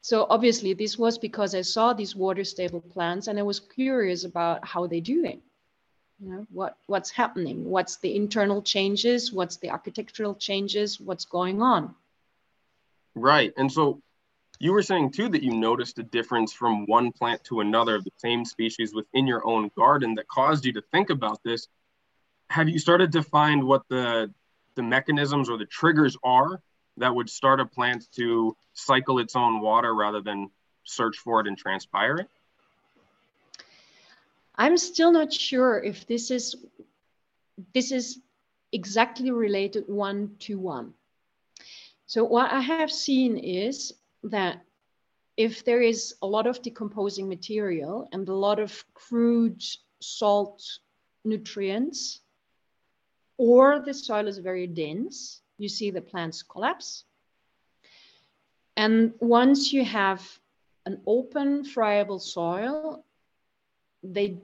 So 0.00 0.26
obviously 0.28 0.74
this 0.74 0.98
was 0.98 1.16
because 1.16 1.54
I 1.54 1.62
saw 1.62 1.92
these 1.92 2.16
water 2.16 2.42
stable 2.42 2.80
plants 2.80 3.28
and 3.28 3.38
I 3.38 3.42
was 3.42 3.60
curious 3.60 4.24
about 4.24 4.66
how 4.66 4.88
they 4.88 4.98
do 4.98 5.24
it. 5.24 5.40
You 6.18 6.28
know, 6.28 6.46
what, 6.50 6.76
what's 6.88 7.10
happening? 7.10 7.70
What's 7.70 7.98
the 7.98 8.16
internal 8.16 8.62
changes? 8.62 9.32
What's 9.32 9.58
the 9.58 9.70
architectural 9.70 10.34
changes? 10.34 10.98
What's 10.98 11.24
going 11.24 11.62
on? 11.62 11.94
Right. 13.14 13.52
And 13.56 13.70
so 13.70 14.00
you 14.58 14.72
were 14.72 14.82
saying 14.82 15.10
too 15.10 15.28
that 15.28 15.42
you 15.42 15.54
noticed 15.54 15.98
a 15.98 16.02
difference 16.02 16.52
from 16.52 16.86
one 16.86 17.12
plant 17.12 17.42
to 17.44 17.60
another 17.60 17.96
of 17.96 18.04
the 18.04 18.12
same 18.16 18.44
species 18.44 18.94
within 18.94 19.26
your 19.26 19.46
own 19.46 19.70
garden 19.76 20.14
that 20.14 20.28
caused 20.28 20.64
you 20.64 20.72
to 20.74 20.82
think 20.92 21.10
about 21.10 21.42
this. 21.42 21.68
Have 22.48 22.68
you 22.68 22.78
started 22.78 23.12
to 23.12 23.22
find 23.22 23.64
what 23.64 23.82
the 23.88 24.32
the 24.74 24.82
mechanisms 24.82 25.50
or 25.50 25.58
the 25.58 25.66
triggers 25.66 26.16
are 26.22 26.62
that 26.96 27.14
would 27.14 27.28
start 27.28 27.60
a 27.60 27.66
plant 27.66 28.06
to 28.16 28.56
cycle 28.72 29.18
its 29.18 29.36
own 29.36 29.60
water 29.60 29.94
rather 29.94 30.20
than 30.20 30.50
search 30.84 31.18
for 31.18 31.40
it 31.40 31.46
and 31.46 31.58
transpire 31.58 32.16
it? 32.16 32.28
I'm 34.56 34.76
still 34.76 35.12
not 35.12 35.32
sure 35.32 35.82
if 35.82 36.06
this 36.06 36.30
is 36.30 36.56
this 37.74 37.92
is 37.92 38.20
exactly 38.72 39.30
related 39.30 39.84
one 39.88 40.36
to 40.40 40.58
one. 40.58 40.94
So 42.12 42.24
what 42.24 42.52
I 42.52 42.60
have 42.60 42.92
seen 42.92 43.38
is 43.38 43.94
that 44.24 44.60
if 45.38 45.64
there 45.64 45.80
is 45.80 46.14
a 46.20 46.26
lot 46.26 46.46
of 46.46 46.60
decomposing 46.60 47.26
material 47.26 48.06
and 48.12 48.28
a 48.28 48.34
lot 48.34 48.58
of 48.58 48.84
crude 48.92 49.62
salt 50.02 50.62
nutrients, 51.24 52.20
or 53.38 53.80
the 53.80 53.94
soil 53.94 54.28
is 54.28 54.36
very 54.36 54.66
dense, 54.66 55.40
you 55.56 55.70
see 55.70 55.90
the 55.90 56.02
plants 56.02 56.42
collapse. 56.42 57.04
And 58.76 59.14
once 59.18 59.72
you 59.72 59.82
have 59.82 60.20
an 60.84 61.00
open, 61.06 61.64
friable 61.64 62.18
soil, 62.18 63.06
they 64.02 64.36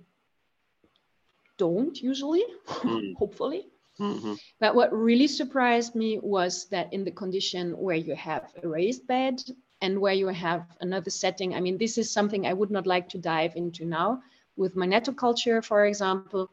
don't 1.59 2.01
usually, 2.01 2.47
mm. 2.67 3.15
hopefully. 3.17 3.67
Mm-hmm. 4.01 4.35
But 4.61 4.75
what 4.75 4.93
really 4.93 5.27
surprised 5.27 5.95
me 5.95 6.19
was 6.23 6.67
that 6.67 6.93
in 6.93 7.05
the 7.05 7.11
condition 7.11 7.77
where 7.77 7.97
you 7.97 8.15
have 8.15 8.45
a 8.63 8.69
raised 8.69 9.07
bed 9.07 9.43
and 9.83 10.01
where 10.01 10.15
you 10.15 10.29
have 10.29 10.67
another 10.81 11.11
setting, 11.11 11.55
I 11.55 11.61
mean, 11.61 11.79
this 11.79 11.99
is 11.99 12.11
something 12.11 12.47
I 12.47 12.53
would 12.53 12.71
not 12.71 12.87
like 12.87 13.09
to 13.11 13.19
dive 13.19 13.57
into 13.57 13.85
now. 13.85 14.23
With 14.57 14.77
magnetoculture, 14.77 15.65
for 15.65 15.87
example, 15.87 16.51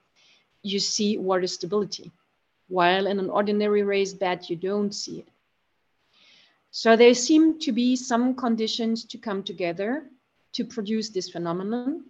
you 0.64 0.80
see 0.80 1.18
water 1.18 1.48
stability, 1.48 2.12
while 2.68 3.06
in 3.08 3.20
an 3.20 3.30
ordinary 3.30 3.84
raised 3.84 4.20
bed, 4.20 4.50
you 4.50 4.56
don't 4.56 4.94
see 4.94 5.20
it. 5.20 5.28
So 6.72 6.96
there 6.96 7.14
seem 7.14 7.60
to 7.60 7.72
be 7.72 7.96
some 7.96 8.36
conditions 8.36 9.06
to 9.06 9.18
come 9.18 9.44
together 9.44 10.04
to 10.54 10.66
produce 10.66 11.10
this 11.10 11.30
phenomenon 11.30 12.06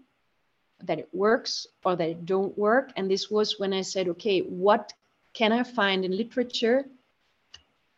that 0.84 1.00
it 1.00 1.10
works 1.14 1.68
or 1.84 1.96
that 1.96 2.10
it 2.10 2.26
don't 2.26 2.58
work. 2.58 2.92
And 2.96 3.10
this 3.10 3.30
was 3.30 3.60
when 3.60 3.74
I 3.74 3.82
said, 3.82 4.08
okay, 4.10 4.40
what 4.42 4.94
can 5.36 5.52
I 5.52 5.64
find 5.64 6.06
in 6.06 6.16
literature 6.16 6.86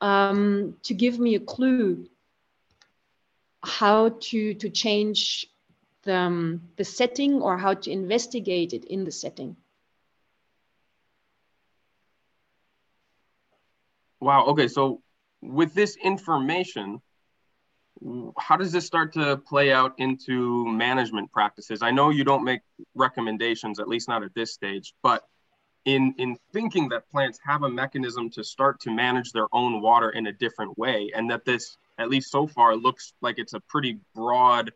um, 0.01 0.75
to 0.83 0.93
give 0.93 1.19
me 1.19 1.35
a 1.35 1.39
clue 1.39 2.07
how 3.63 4.09
to, 4.09 4.53
to 4.55 4.69
change 4.69 5.47
the, 6.03 6.15
um, 6.15 6.61
the 6.77 6.83
setting 6.83 7.41
or 7.41 7.57
how 7.57 7.75
to 7.75 7.91
investigate 7.91 8.73
it 8.73 8.85
in 8.85 9.05
the 9.05 9.11
setting? 9.11 9.55
Wow. 14.19 14.45
Okay. 14.47 14.67
So 14.67 15.01
with 15.41 15.75
this 15.75 15.95
information, 16.03 17.01
how 18.37 18.57
does 18.57 18.71
this 18.71 18.85
start 18.85 19.13
to 19.13 19.37
play 19.37 19.71
out 19.71 19.93
into 19.99 20.65
management 20.65 21.31
practices? 21.31 21.83
I 21.83 21.91
know 21.91 22.09
you 22.09 22.23
don't 22.23 22.43
make 22.43 22.61
recommendations, 22.95 23.79
at 23.79 23.87
least 23.87 24.07
not 24.07 24.23
at 24.23 24.33
this 24.33 24.53
stage, 24.53 24.93
but 25.03 25.23
in 25.87 26.13
in 26.19 26.37
thinking 26.53 26.89
that 26.89 27.09
plants 27.09 27.39
have 27.43 27.63
a 27.63 27.69
mechanism 27.69 28.29
to 28.31 28.43
start 28.43 28.79
to 28.81 28.91
manage 28.91 29.31
their 29.31 29.47
own 29.51 29.81
water 29.81 30.11
in 30.11 30.27
a 30.27 30.33
different 30.33 30.77
way, 30.77 31.11
and 31.15 31.31
that 31.31 31.45
this, 31.45 31.77
at 31.97 32.09
least 32.09 32.29
so 32.29 32.45
far, 32.45 32.75
looks 32.75 33.13
like 33.21 33.39
it's 33.39 33.53
a 33.53 33.59
pretty 33.61 33.97
broad 34.13 34.71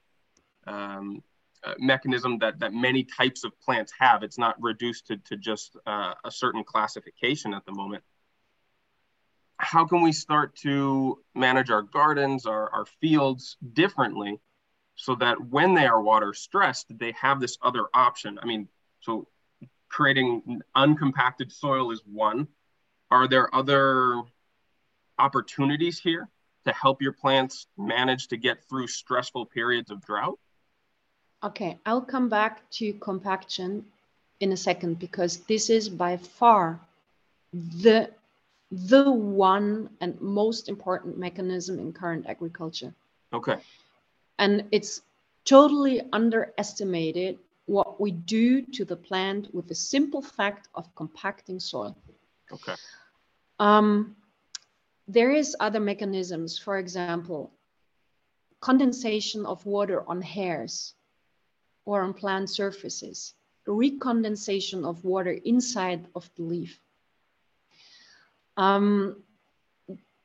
um, 0.65 1.21
uh, 1.63 1.73
mechanism 1.77 2.39
that 2.39 2.59
that 2.59 2.73
many 2.73 3.03
types 3.03 3.43
of 3.43 3.51
plants 3.59 3.93
have. 3.99 4.23
It's 4.23 4.39
not 4.39 4.55
reduced 4.59 5.07
to 5.07 5.17
to 5.17 5.37
just 5.37 5.77
uh, 5.85 6.13
a 6.25 6.31
certain 6.31 6.63
classification 6.63 7.53
at 7.53 7.65
the 7.65 7.73
moment 7.73 8.03
how 9.61 9.85
can 9.85 10.01
we 10.01 10.11
start 10.11 10.55
to 10.55 11.19
manage 11.35 11.69
our 11.69 11.83
gardens, 11.83 12.45
our, 12.47 12.69
our 12.71 12.85
fields 12.99 13.57
differently 13.73 14.39
so 14.95 15.15
that 15.15 15.39
when 15.39 15.75
they 15.75 15.85
are 15.85 16.01
water 16.01 16.33
stressed, 16.33 16.87
they 16.97 17.13
have 17.21 17.39
this 17.39 17.57
other 17.61 17.85
option? 17.93 18.39
I 18.41 18.45
mean, 18.47 18.67
so 19.01 19.27
creating 19.91 20.61
uncompacted 20.73 21.51
soil 21.51 21.91
is 21.91 22.01
one. 22.05 22.47
Are 23.11 23.27
there 23.27 23.53
other 23.53 24.21
opportunities 25.19 25.99
here 25.99 26.29
to 26.65 26.71
help 26.71 27.01
your 27.01 27.11
plants 27.11 27.67
manage 27.77 28.29
to 28.29 28.37
get 28.37 28.63
through 28.69 28.87
stressful 28.87 29.47
periods 29.47 29.91
of 29.91 30.01
drought? 30.01 30.39
Okay, 31.43 31.77
I'll 31.85 32.01
come 32.01 32.29
back 32.29 32.69
to 32.71 32.93
compaction 32.93 33.85
in 34.39 34.53
a 34.53 34.57
second 34.57 34.97
because 34.97 35.37
this 35.39 35.69
is 35.69 35.89
by 35.89 36.17
far 36.17 36.79
the 37.53 38.09
the 38.71 39.11
one 39.11 39.89
and 39.99 40.19
most 40.21 40.69
important 40.69 41.17
mechanism 41.17 41.77
in 41.77 41.91
current 41.91 42.25
agriculture. 42.27 42.93
Okay. 43.33 43.57
And 44.39 44.63
it's 44.71 45.01
totally 45.43 46.01
underestimated 46.13 47.37
what 47.71 48.01
we 48.01 48.11
do 48.11 48.61
to 48.61 48.83
the 48.83 48.95
plant 48.95 49.53
with 49.53 49.67
the 49.67 49.75
simple 49.75 50.21
fact 50.21 50.67
of 50.75 50.93
compacting 50.95 51.59
soil. 51.59 51.95
Okay. 52.51 52.75
Um, 53.59 54.15
there 55.07 55.31
is 55.31 55.55
other 55.59 55.79
mechanisms, 55.79 56.57
for 56.57 56.77
example, 56.77 57.51
condensation 58.59 59.45
of 59.45 59.65
water 59.65 60.03
on 60.07 60.21
hairs 60.21 60.93
or 61.85 62.01
on 62.01 62.13
plant 62.13 62.49
surfaces, 62.49 63.33
recondensation 63.65 64.85
of 64.85 65.03
water 65.05 65.31
inside 65.31 66.05
of 66.13 66.29
the 66.35 66.43
leaf 66.43 66.77
um, 68.57 69.23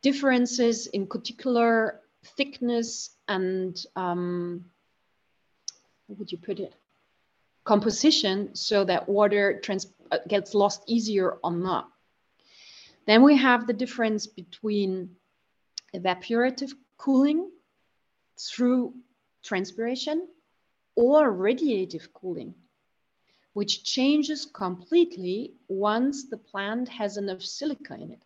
differences 0.02 0.86
in 0.88 1.06
particular 1.06 2.00
thickness 2.36 3.16
and 3.28 3.84
um, 3.94 4.64
how 6.08 6.14
would 6.14 6.30
you 6.30 6.38
put 6.38 6.60
it? 6.60 6.74
Composition 7.66 8.54
so 8.54 8.84
that 8.84 9.08
water 9.08 9.60
trans 9.60 9.86
uh, 10.10 10.18
gets 10.28 10.54
lost 10.54 10.82
easier 10.86 11.32
or 11.44 11.52
not. 11.52 11.90
Then 13.06 13.22
we 13.22 13.36
have 13.36 13.66
the 13.66 13.72
difference 13.72 14.26
between 14.26 15.10
evaporative 15.94 16.72
cooling 16.96 17.50
through 18.38 18.94
transpiration 19.42 20.28
or 20.96 21.32
radiative 21.32 22.12
cooling 22.14 22.54
which 23.56 23.84
changes 23.84 24.44
completely 24.44 25.54
once 25.68 26.28
the 26.28 26.36
plant 26.36 26.86
has 26.90 27.16
enough 27.16 27.40
silica 27.40 27.94
in 27.94 28.10
it. 28.10 28.22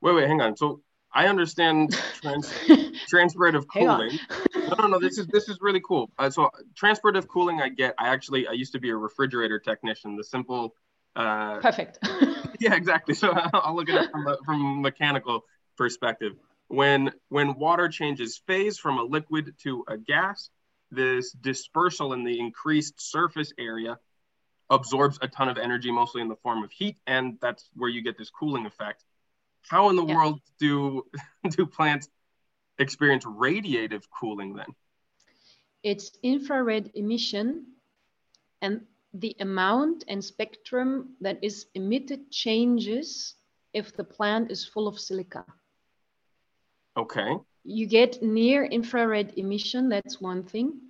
Wait, 0.00 0.14
wait, 0.14 0.28
hang 0.28 0.40
on. 0.40 0.56
So 0.56 0.80
I 1.12 1.26
understand 1.26 1.90
trans- 2.22 2.52
transpirative 3.08 3.66
cooling. 3.66 4.16
No, 4.68 4.76
no, 4.82 4.86
no. 4.88 4.98
This 5.00 5.18
is 5.18 5.26
this 5.26 5.48
is 5.48 5.58
really 5.60 5.80
cool. 5.80 6.10
Uh, 6.18 6.30
so 6.30 6.50
transpirative 6.74 7.28
cooling, 7.28 7.60
I 7.60 7.68
get. 7.68 7.94
I 7.98 8.08
actually 8.08 8.46
I 8.46 8.52
used 8.52 8.72
to 8.72 8.80
be 8.80 8.90
a 8.90 8.96
refrigerator 8.96 9.58
technician. 9.58 10.16
The 10.16 10.24
simple. 10.24 10.74
Uh, 11.16 11.58
Perfect. 11.58 11.98
yeah, 12.60 12.74
exactly. 12.74 13.14
So 13.14 13.32
I'll 13.52 13.74
look 13.74 13.88
at 13.88 14.04
it 14.04 14.10
from 14.10 14.26
a, 14.26 14.36
from 14.44 14.60
a 14.60 14.80
mechanical 14.80 15.44
perspective. 15.76 16.34
When 16.68 17.12
when 17.28 17.54
water 17.54 17.88
changes 17.88 18.40
phase 18.46 18.78
from 18.78 18.98
a 18.98 19.02
liquid 19.02 19.54
to 19.62 19.84
a 19.88 19.96
gas, 19.96 20.50
this 20.90 21.32
dispersal 21.32 22.12
in 22.12 22.24
the 22.24 22.38
increased 22.38 23.00
surface 23.00 23.52
area 23.58 23.98
absorbs 24.70 25.18
a 25.22 25.28
ton 25.28 25.48
of 25.48 25.56
energy, 25.56 25.90
mostly 25.90 26.20
in 26.20 26.28
the 26.28 26.36
form 26.36 26.62
of 26.62 26.70
heat, 26.70 26.98
and 27.06 27.38
that's 27.40 27.70
where 27.74 27.88
you 27.88 28.02
get 28.02 28.18
this 28.18 28.30
cooling 28.30 28.66
effect. 28.66 29.04
How 29.62 29.88
in 29.90 29.96
the 29.96 30.04
yeah. 30.04 30.14
world 30.14 30.40
do 30.58 31.04
do 31.50 31.66
plants 31.66 32.08
experience 32.78 33.24
radiative 33.24 34.04
cooling 34.10 34.54
then? 34.54 34.66
It's 35.82 36.12
infrared 36.22 36.90
emission, 36.94 37.66
and 38.62 38.82
the 39.14 39.36
amount 39.40 40.04
and 40.08 40.22
spectrum 40.22 41.14
that 41.20 41.38
is 41.42 41.66
emitted 41.74 42.30
changes 42.30 43.34
if 43.72 43.96
the 43.96 44.04
plant 44.04 44.50
is 44.50 44.66
full 44.66 44.88
of 44.88 44.98
silica. 44.98 45.44
Okay 46.96 47.36
you 47.68 47.86
get 47.86 48.22
near 48.22 48.64
infrared 48.64 49.34
emission, 49.36 49.90
that's 49.90 50.20
one 50.22 50.42
thing. 50.42 50.80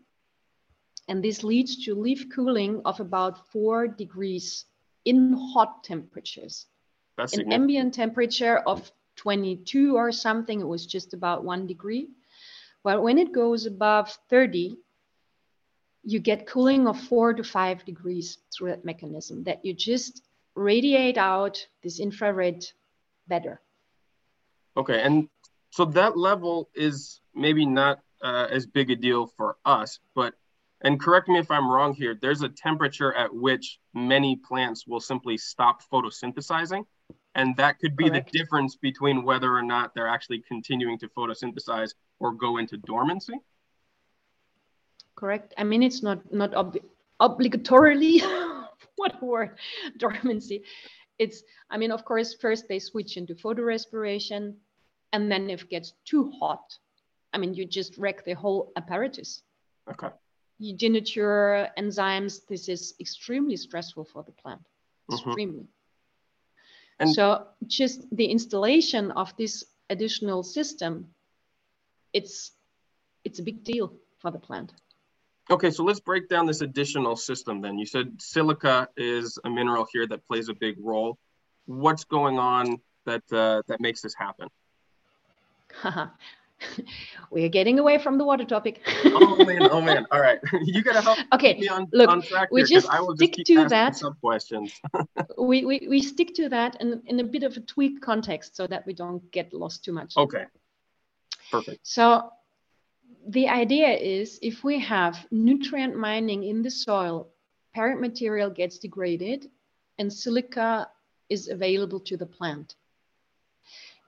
And 1.09 1.25
this 1.25 1.43
leads 1.43 1.85
to 1.85 1.95
leaf 1.95 2.27
cooling 2.33 2.83
of 2.85 3.01
about 3.01 3.49
four 3.51 3.89
degrees 3.89 4.67
in 5.05 5.33
hot 5.33 5.83
temperatures. 5.83 6.67
That's 7.17 7.37
An 7.37 7.53
ambient 7.53 7.95
temperature 7.95 8.59
of 8.59 8.93
22 9.19 9.97
or 9.97 10.11
something, 10.11 10.61
it 10.61 10.67
was 10.67 10.87
just 10.87 11.13
about 11.13 11.45
one 11.45 11.67
degree. 11.67 12.09
But 12.83 13.03
when 13.03 13.19
it 13.19 13.33
goes 13.33 13.67
above 13.67 14.17
30, 14.31 14.79
you 16.05 16.21
get 16.21 16.47
cooling 16.47 16.87
of 16.87 16.99
four 16.99 17.35
to 17.35 17.45
five 17.45 17.85
degrees 17.85 18.39
through 18.57 18.71
that 18.71 18.85
mechanism 18.85 19.45
that 19.45 19.65
you 19.65 19.75
just 19.75 20.23
radiate 20.55 21.19
out 21.19 21.67
this 21.83 22.01
infrared 22.01 22.65
better. 23.27 23.61
Okay, 24.77 25.03
and 25.03 25.29
so 25.71 25.85
that 25.85 26.17
level 26.17 26.71
is 26.75 27.21
maybe 27.35 27.67
not 27.67 28.01
uh, 28.23 28.47
as 28.51 28.67
big 28.67 28.91
a 28.91 28.97
deal 28.97 29.27
for 29.27 29.57
us, 29.65 29.99
but 30.15 30.35
and 30.81 31.01
correct 31.01 31.29
me 31.29 31.39
if 31.39 31.51
I'm 31.51 31.69
wrong 31.69 31.93
here. 31.93 32.17
There's 32.21 32.43
a 32.43 32.49
temperature 32.49 33.13
at 33.13 33.35
which 33.35 33.81
many 33.95 34.37
plants 34.37 34.87
will 34.87 35.01
simply 35.01 35.37
stop 35.37 35.83
photosynthesizing, 35.93 36.85
And 37.39 37.57
that 37.57 37.79
could 37.79 37.97
be 37.97 38.11
Correct. 38.11 38.33
the 38.33 38.39
difference 38.39 38.75
between 38.75 39.23
whether 39.23 39.57
or 39.57 39.63
not 39.63 39.95
they're 39.95 40.09
actually 40.09 40.41
continuing 40.41 40.99
to 40.99 41.09
photosynthesize 41.09 41.95
or 42.19 42.33
go 42.33 42.57
into 42.57 42.77
dormancy. 42.79 43.39
Correct. 45.15 45.55
I 45.57 45.63
mean, 45.63 45.85
it's 45.85 46.03
not 46.03 46.19
not 46.33 46.53
ob- 46.55 46.85
obligatorily 47.21 48.15
what 48.97 49.23
word 49.23 49.57
dormancy. 49.99 50.65
It's 51.21 51.45
I 51.71 51.79
mean, 51.79 51.93
of 51.93 52.05
course, 52.05 52.35
first 52.35 52.67
they 52.67 52.81
switch 52.81 53.17
into 53.17 53.37
photorespiration, 53.37 54.55
and 55.13 55.31
then 55.31 55.49
if 55.49 55.63
it 55.63 55.71
gets 55.71 55.93
too 56.05 56.33
hot, 56.41 56.77
I 57.33 57.39
mean, 57.39 57.55
you 57.55 57.65
just 57.67 57.97
wreck 57.99 58.25
the 58.25 58.35
whole 58.35 58.73
apparatus. 58.75 59.43
Okay. 59.89 60.11
You 60.59 60.77
denature 60.77 61.71
enzymes. 61.79 62.47
This 62.49 62.69
is 62.69 62.95
extremely 62.99 63.57
stressful 63.57 64.07
for 64.07 64.25
the 64.25 64.33
plant. 64.33 64.67
Mm-hmm. 65.09 65.61
And 67.01 67.11
so 67.13 67.47
just 67.67 68.05
the 68.15 68.27
installation 68.27 69.11
of 69.13 69.37
this 69.37 69.65
additional 69.91 70.43
system, 70.43 71.09
it's 72.13 72.53
it's 73.25 73.39
a 73.39 73.43
big 73.43 73.63
deal 73.65 73.93
for 74.19 74.31
the 74.31 74.39
plant. 74.39 74.73
Okay, 75.51 75.71
so 75.71 75.83
let's 75.83 76.01
break 76.01 76.29
down 76.29 76.47
this 76.47 76.61
additional 76.61 77.17
system 77.17 77.63
then. 77.63 77.79
You 77.79 77.87
said 77.87 78.21
silica 78.21 78.89
is 78.97 79.39
a 79.45 79.51
mineral 79.51 79.87
here 79.93 80.07
that 80.07 80.27
plays 80.27 80.49
a 80.49 80.55
big 80.55 80.77
role. 80.79 81.19
What's 81.67 82.05
going 82.05 82.39
on 82.39 82.79
that 83.07 83.23
uh, 83.33 83.63
that 83.69 83.81
makes 83.81 84.03
this 84.03 84.15
happen? 84.15 84.49
We're 87.31 87.49
getting 87.49 87.79
away 87.79 87.99
from 87.99 88.19
the 88.19 88.25
water 88.25 88.45
topic. 88.45 88.81
oh 89.05 89.45
man, 89.45 89.69
oh 89.71 89.81
man. 89.81 90.07
All 90.13 90.21
right. 90.21 90.39
You 90.63 90.83
gotta 90.83 91.01
help 91.01 91.19
okay, 91.33 91.55
me 91.55 91.69
on, 91.69 91.87
look, 91.93 92.09
on 92.11 92.23
track 92.23 92.51
we 92.51 92.61
here, 92.61 92.81
just 92.81 92.89
stick 93.15 93.35
just 93.35 93.47
to 93.47 93.69
that. 93.69 93.97
Some 93.97 94.17
questions. 94.21 94.73
we, 95.39 95.65
we, 95.65 95.87
we 95.89 96.03
stick 96.03 96.35
to 96.35 96.49
that 96.51 96.81
in, 96.81 97.03
in 97.07 97.21
a 97.21 97.25
bit 97.25 97.43
of 97.43 97.57
a 97.57 97.61
tweak 97.61 98.01
context 98.01 98.57
so 98.57 98.67
that 98.67 98.87
we 98.87 98.93
don't 98.93 99.31
get 99.31 99.53
lost 99.53 99.85
too 99.85 99.93
much. 99.93 100.17
Okay. 100.17 100.47
Perfect. 101.51 101.81
So 101.83 102.31
the 103.29 103.49
idea 103.49 103.89
is 103.91 104.39
if 104.43 104.65
we 104.65 104.79
have 104.81 105.27
nutrient 105.31 105.97
mining 105.97 106.45
in 106.45 106.63
the 106.63 106.71
soil, 106.71 107.29
parent 107.75 108.01
material 108.01 108.51
gets 108.51 108.79
degraded 108.79 109.51
and 109.99 110.13
silica 110.13 110.89
is 111.29 111.49
available 111.49 112.01
to 112.01 112.17
the 112.17 112.27
plant. 112.27 112.75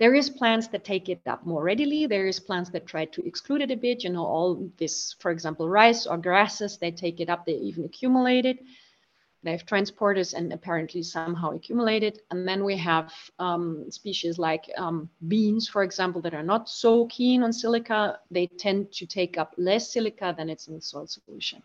There 0.01 0.15
is 0.15 0.31
plants 0.31 0.67
that 0.69 0.83
take 0.83 1.11
it 1.11 1.21
up 1.27 1.45
more 1.45 1.63
readily. 1.63 2.07
There 2.07 2.27
is 2.27 2.41
plants 2.41 2.71
that 2.71 2.87
try 2.87 3.05
to 3.05 3.27
exclude 3.27 3.61
it 3.61 3.71
a 3.71 3.77
bit. 3.77 4.03
You 4.03 4.09
know, 4.09 4.25
all 4.25 4.71
this, 4.79 5.15
for 5.19 5.31
example, 5.31 5.69
rice 5.69 6.07
or 6.07 6.17
grasses, 6.17 6.79
they 6.79 6.91
take 6.91 7.21
it 7.21 7.29
up, 7.29 7.45
they 7.45 7.53
even 7.53 7.85
accumulate 7.85 8.47
it. 8.47 8.61
They 9.43 9.51
have 9.51 9.67
transporters 9.67 10.33
and 10.33 10.55
apparently 10.55 11.03
somehow 11.03 11.51
accumulate 11.51 12.03
it. 12.03 12.23
And 12.31 12.49
then 12.49 12.65
we 12.65 12.79
have 12.79 13.13
um, 13.39 13.91
species 13.91 14.39
like 14.39 14.71
um, 14.79 15.11
beans, 15.29 15.69
for 15.69 15.83
example, 15.83 16.23
that 16.23 16.33
are 16.33 16.43
not 16.43 16.71
so 16.71 17.05
keen 17.07 17.43
on 17.43 17.53
silica. 17.53 18.21
They 18.31 18.47
tend 18.47 18.93
to 18.93 19.07
take 19.07 19.37
up 19.37 19.53
less 19.59 19.93
silica 19.93 20.35
than 20.35 20.49
it's 20.49 20.67
in 20.67 20.77
the 20.77 20.81
soil 20.81 21.09
solution. 21.09 21.63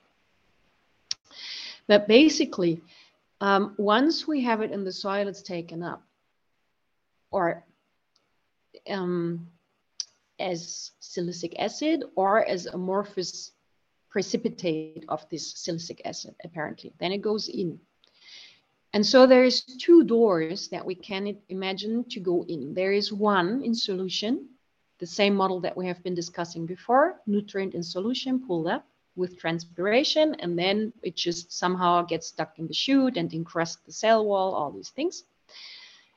But 1.88 2.10
basically, 2.10 2.82
um, 3.40 3.76
once 3.78 4.28
we 4.28 4.42
have 4.42 4.60
it 4.62 4.72
in 4.72 4.84
the 4.84 4.92
soil, 4.92 5.30
it's 5.30 5.42
taken 5.42 5.82
up. 5.82 6.04
Or 7.32 7.64
um, 8.90 9.48
as 10.40 10.92
silicic 11.02 11.54
acid 11.60 12.04
or 12.16 12.46
as 12.46 12.66
amorphous 12.66 13.52
precipitate 14.10 15.04
of 15.10 15.28
this 15.30 15.54
silicic 15.54 16.00
acid, 16.06 16.36
apparently. 16.44 16.94
Then 17.00 17.12
it 17.12 17.22
goes 17.22 17.50
in. 17.50 17.80
And 18.94 19.06
so 19.06 19.28
there 19.28 19.44
is 19.44 19.62
two 19.62 20.06
doors 20.06 20.70
that 20.70 20.86
we 20.86 20.96
can 20.96 21.38
imagine 21.50 22.06
to 22.12 22.22
go 22.22 22.46
in. 22.48 22.74
There 22.74 22.94
is 22.94 23.12
one 23.12 23.62
in 23.62 23.76
solution, 23.76 24.48
the 25.00 25.06
same 25.06 25.36
model 25.36 25.60
that 25.60 25.76
we 25.76 25.86
have 25.88 26.02
been 26.02 26.16
discussing 26.16 26.66
before, 26.66 27.20
nutrient 27.28 27.76
in 27.76 27.84
solution 27.84 28.48
pulled 28.48 28.68
up 28.68 28.88
with 29.18 29.38
transpiration, 29.38 30.36
and 30.40 30.58
then 30.58 30.94
it 31.04 31.16
just 31.18 31.52
somehow 31.52 32.04
gets 32.04 32.28
stuck 32.28 32.58
in 32.58 32.68
the 32.68 32.74
shoot 32.74 33.18
and 33.18 33.30
encrusts 33.34 33.84
the 33.86 33.92
cell 33.92 34.26
wall, 34.26 34.54
all 34.54 34.72
these 34.72 34.92
things. 34.92 35.24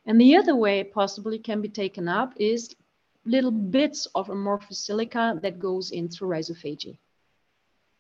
And 0.09 0.19
the 0.19 0.37
other 0.37 0.57
way 0.57 0.83
possibly 0.85 1.39
can 1.39 1.61
be 1.61 1.69
taken 1.69 2.09
up 2.09 2.33
is 2.37 2.75
little 3.27 3.51
bits 3.51 4.07
of 4.15 4.31
amorphous 4.31 4.79
silica 4.79 5.39
that 5.43 5.59
goes 5.59 5.91
in 5.91 6.09
through 6.09 6.29
rhizophagy. 6.29 6.97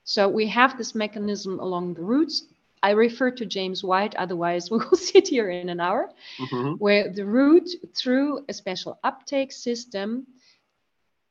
So 0.04 0.26
we 0.26 0.46
have 0.46 0.78
this 0.78 0.94
mechanism 0.94 1.60
along 1.60 1.94
the 1.94 2.02
roots. 2.02 2.46
I 2.82 2.92
refer 2.92 3.30
to 3.32 3.44
James 3.44 3.84
White, 3.84 4.14
otherwise 4.14 4.70
we 4.70 4.78
will 4.78 4.96
sit 4.96 5.28
here 5.28 5.50
in 5.50 5.68
an 5.68 5.80
hour, 5.80 6.10
mm-hmm. 6.38 6.76
where 6.78 7.12
the 7.12 7.26
root, 7.26 7.68
through 7.94 8.42
a 8.48 8.54
special 8.54 8.98
uptake 9.04 9.52
system, 9.52 10.26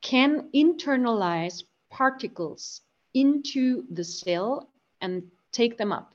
can 0.02 0.48
internalize 0.54 1.64
particles 1.90 2.82
into 3.16 3.84
the 3.90 4.04
cell 4.04 4.70
and 5.02 5.24
take 5.52 5.76
them 5.80 5.92
up. 5.92 6.14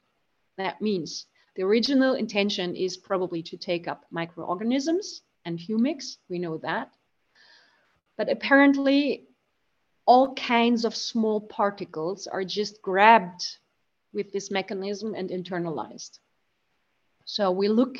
That 0.56 0.80
means 0.80 1.26
the 1.54 1.62
original 1.62 2.14
intention 2.14 2.74
is 2.74 2.96
probably 2.96 3.42
to 3.42 3.56
take 3.56 3.86
up 3.86 4.04
microorganisms 4.10 5.22
and 5.44 5.58
humics, 5.58 6.16
we 6.28 6.38
know 6.38 6.58
that. 6.58 6.92
But 8.16 8.30
apparently, 8.30 9.26
all 10.06 10.34
kinds 10.34 10.84
of 10.84 10.94
small 10.96 11.40
particles 11.40 12.26
are 12.26 12.44
just 12.44 12.80
grabbed 12.82 13.58
with 14.12 14.32
this 14.32 14.50
mechanism 14.50 15.14
and 15.14 15.30
internalized. 15.30 16.18
So 17.24 17.50
we 17.50 17.68
look 17.68 17.98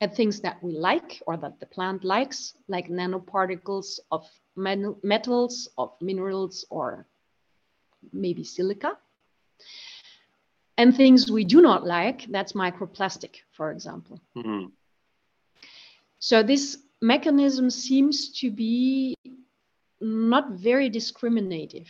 at 0.00 0.16
things 0.16 0.40
that 0.40 0.62
we 0.62 0.72
like 0.72 1.22
or 1.26 1.36
that 1.36 1.60
the 1.60 1.66
plant 1.66 2.04
likes, 2.04 2.54
like 2.68 2.88
nanoparticles 2.88 4.00
of 4.10 4.26
metals, 4.56 5.68
of 5.78 5.92
minerals, 6.00 6.64
or 6.70 7.06
maybe 8.12 8.44
silica 8.44 8.98
and 10.76 10.96
things 10.96 11.30
we 11.30 11.44
do 11.44 11.62
not 11.62 11.86
like, 11.86 12.26
that's 12.30 12.52
microplastic, 12.52 13.36
for 13.52 13.70
example. 13.70 14.20
Mm-hmm. 14.36 14.66
So 16.18 16.42
this 16.42 16.78
mechanism 17.00 17.70
seems 17.70 18.30
to 18.40 18.50
be 18.50 19.14
not 20.00 20.52
very 20.52 20.88
discriminative. 20.88 21.88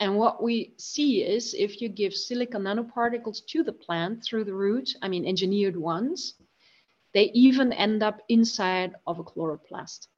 And 0.00 0.16
what 0.16 0.42
we 0.42 0.74
see 0.76 1.22
is 1.22 1.54
if 1.54 1.80
you 1.80 1.88
give 1.88 2.14
silica 2.14 2.58
nanoparticles 2.58 3.46
to 3.46 3.62
the 3.62 3.72
plant 3.72 4.24
through 4.24 4.44
the 4.44 4.54
root, 4.54 4.94
I 5.02 5.08
mean 5.08 5.24
engineered 5.26 5.76
ones, 5.76 6.34
they 7.12 7.30
even 7.32 7.72
end 7.72 8.02
up 8.02 8.20
inside 8.28 8.94
of 9.06 9.18
a 9.20 9.24
chloroplast. 9.24 10.08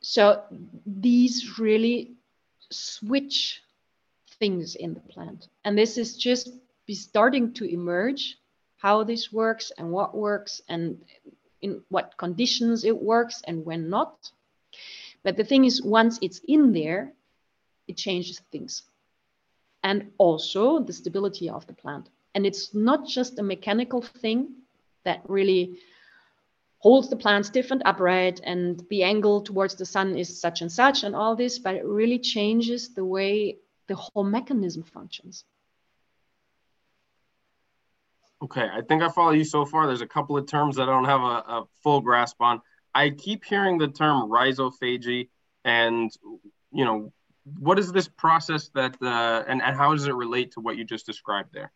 So 0.00 0.42
these 0.84 1.58
really 1.60 2.14
switch 2.70 3.62
things 4.42 4.74
in 4.74 4.92
the 4.92 5.00
plant. 5.14 5.46
And 5.64 5.78
this 5.78 5.96
is 5.96 6.16
just 6.16 6.50
be 6.84 6.96
starting 6.96 7.52
to 7.54 7.64
emerge 7.64 8.38
how 8.76 9.04
this 9.04 9.32
works 9.32 9.70
and 9.78 9.92
what 9.92 10.16
works 10.16 10.60
and 10.68 10.98
in 11.60 11.80
what 11.90 12.16
conditions 12.16 12.84
it 12.84 13.00
works 13.00 13.40
and 13.46 13.64
when 13.64 13.88
not. 13.88 14.32
But 15.22 15.36
the 15.36 15.44
thing 15.44 15.64
is, 15.64 15.80
once 15.80 16.18
it's 16.20 16.40
in 16.48 16.72
there, 16.72 17.12
it 17.86 17.96
changes 17.96 18.40
things. 18.50 18.82
And 19.84 20.10
also 20.18 20.80
the 20.80 20.92
stability 20.92 21.48
of 21.48 21.64
the 21.68 21.74
plant. 21.74 22.08
And 22.34 22.44
it's 22.44 22.74
not 22.74 23.06
just 23.06 23.38
a 23.38 23.44
mechanical 23.44 24.02
thing 24.02 24.48
that 25.04 25.20
really 25.28 25.78
holds 26.78 27.08
the 27.08 27.22
plant 27.24 27.46
stiff 27.46 27.70
and 27.70 27.82
upright 27.84 28.40
and 28.42 28.84
the 28.90 29.04
angle 29.04 29.40
towards 29.40 29.76
the 29.76 29.86
sun 29.86 30.16
is 30.18 30.40
such 30.40 30.62
and 30.62 30.72
such 30.72 31.04
and 31.04 31.14
all 31.14 31.36
this, 31.36 31.60
but 31.60 31.76
it 31.76 31.84
really 31.84 32.18
changes 32.18 32.92
the 32.92 33.04
way 33.04 33.58
the 33.88 33.94
whole 33.94 34.24
mechanism 34.24 34.82
functions. 34.82 35.44
Okay, 38.42 38.68
I 38.72 38.80
think 38.82 39.02
I 39.02 39.08
follow 39.08 39.30
you 39.30 39.44
so 39.44 39.64
far. 39.64 39.86
There's 39.86 40.00
a 40.00 40.06
couple 40.06 40.36
of 40.36 40.46
terms 40.46 40.76
that 40.76 40.82
I 40.82 40.86
don't 40.86 41.04
have 41.04 41.20
a, 41.20 41.24
a 41.24 41.64
full 41.82 42.00
grasp 42.00 42.40
on. 42.40 42.60
I 42.94 43.10
keep 43.10 43.44
hearing 43.44 43.78
the 43.78 43.88
term 43.88 44.28
rhizophagy, 44.28 45.28
and 45.64 46.10
you 46.72 46.84
know, 46.84 47.12
what 47.58 47.78
is 47.78 47.92
this 47.92 48.08
process 48.08 48.68
that, 48.74 48.96
uh, 49.00 49.44
and, 49.46 49.62
and 49.62 49.76
how 49.76 49.92
does 49.92 50.06
it 50.06 50.14
relate 50.14 50.52
to 50.52 50.60
what 50.60 50.76
you 50.76 50.84
just 50.84 51.06
described 51.06 51.50
there? 51.52 51.70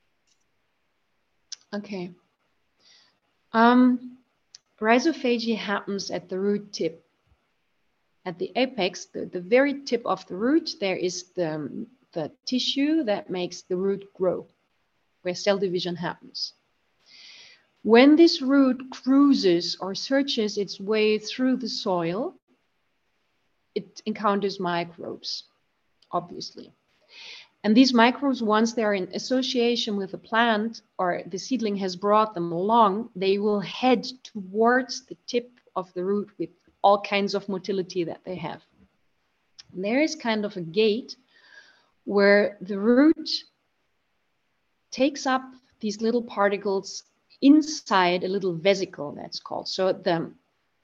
Okay. 1.73 2.11
Um, 3.53 4.19
rhizophagy 4.81 5.57
happens 5.57 6.11
at 6.11 6.29
the 6.29 6.39
root 6.39 6.73
tip. 6.73 7.05
At 8.25 8.39
the 8.41 8.51
apex, 8.57 9.07
the, 9.07 9.27
the 9.27 9.41
very 9.41 9.85
tip 9.85 10.03
of 10.05 10.27
the 10.27 10.35
root, 10.35 10.75
there 10.81 10.97
is 10.97 11.31
the 11.37 11.87
the 12.13 12.33
tissue 12.45 13.05
that 13.05 13.31
makes 13.31 13.63
the 13.63 13.77
root 13.77 14.05
grow, 14.15 14.47
where 15.23 15.35
cell 15.35 15.59
division 15.59 15.97
happens. 15.97 16.55
When 17.83 18.17
this 18.17 18.43
root 18.43 18.83
cruises 18.91 19.77
or 19.81 19.95
searches 19.95 20.59
its 20.59 20.81
way 20.81 21.19
through 21.19 21.59
the 21.59 21.69
soil, 21.69 22.35
it 23.75 24.03
encounters 24.07 24.59
microbes, 24.59 25.45
obviously. 26.11 26.73
And 27.63 27.77
these 27.77 27.93
microbes, 27.93 28.43
once 28.43 28.73
they're 28.73 28.95
in 28.95 29.09
association 29.13 29.97
with 29.97 30.13
the 30.13 30.19
plant 30.19 30.83
or 30.99 31.23
the 31.27 31.39
seedling 31.39 31.77
has 31.77 31.97
brought 31.97 32.35
them 32.35 32.53
along, 32.53 33.11
they 33.17 33.39
will 33.39 33.61
head 33.61 34.07
towards 34.23 35.05
the 35.07 35.17
tip 35.27 35.51
of 35.75 35.93
the 35.95 36.05
root 36.05 36.31
with 36.39 36.51
all 36.83 37.01
kinds 37.01 37.35
of 37.35 37.49
motility 37.49 38.05
that 38.05 38.25
they 38.25 38.37
have. 38.37 38.63
And 39.73 39.85
there 39.85 40.01
is 40.01 40.15
kind 40.15 40.45
of 40.45 40.57
a 40.57 40.61
gate 40.61 41.17
where 42.07 42.57
the 42.63 42.79
root 42.79 43.29
takes 44.91 45.27
up 45.27 45.43
these 45.81 46.01
little 46.01 46.23
particles 46.23 47.03
inside 47.43 48.25
a 48.25 48.29
little 48.29 48.55
vesicle 48.55 49.13
that's 49.13 49.39
called. 49.41 49.69
So 49.69 49.93
the, 49.93 50.33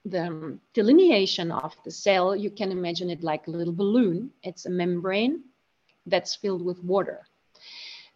the 0.05 0.59
delineation 0.73 1.51
of 1.51 1.73
the 1.83 1.91
cell, 1.91 2.35
you 2.35 2.51
can 2.51 2.71
imagine 2.71 3.09
it 3.09 3.23
like 3.23 3.47
a 3.47 3.51
little 3.51 3.73
balloon. 3.73 4.29
It's 4.43 4.67
a 4.67 4.69
membrane 4.69 5.43
that's 6.05 6.35
filled 6.35 6.63
with 6.63 6.83
water. 6.83 7.25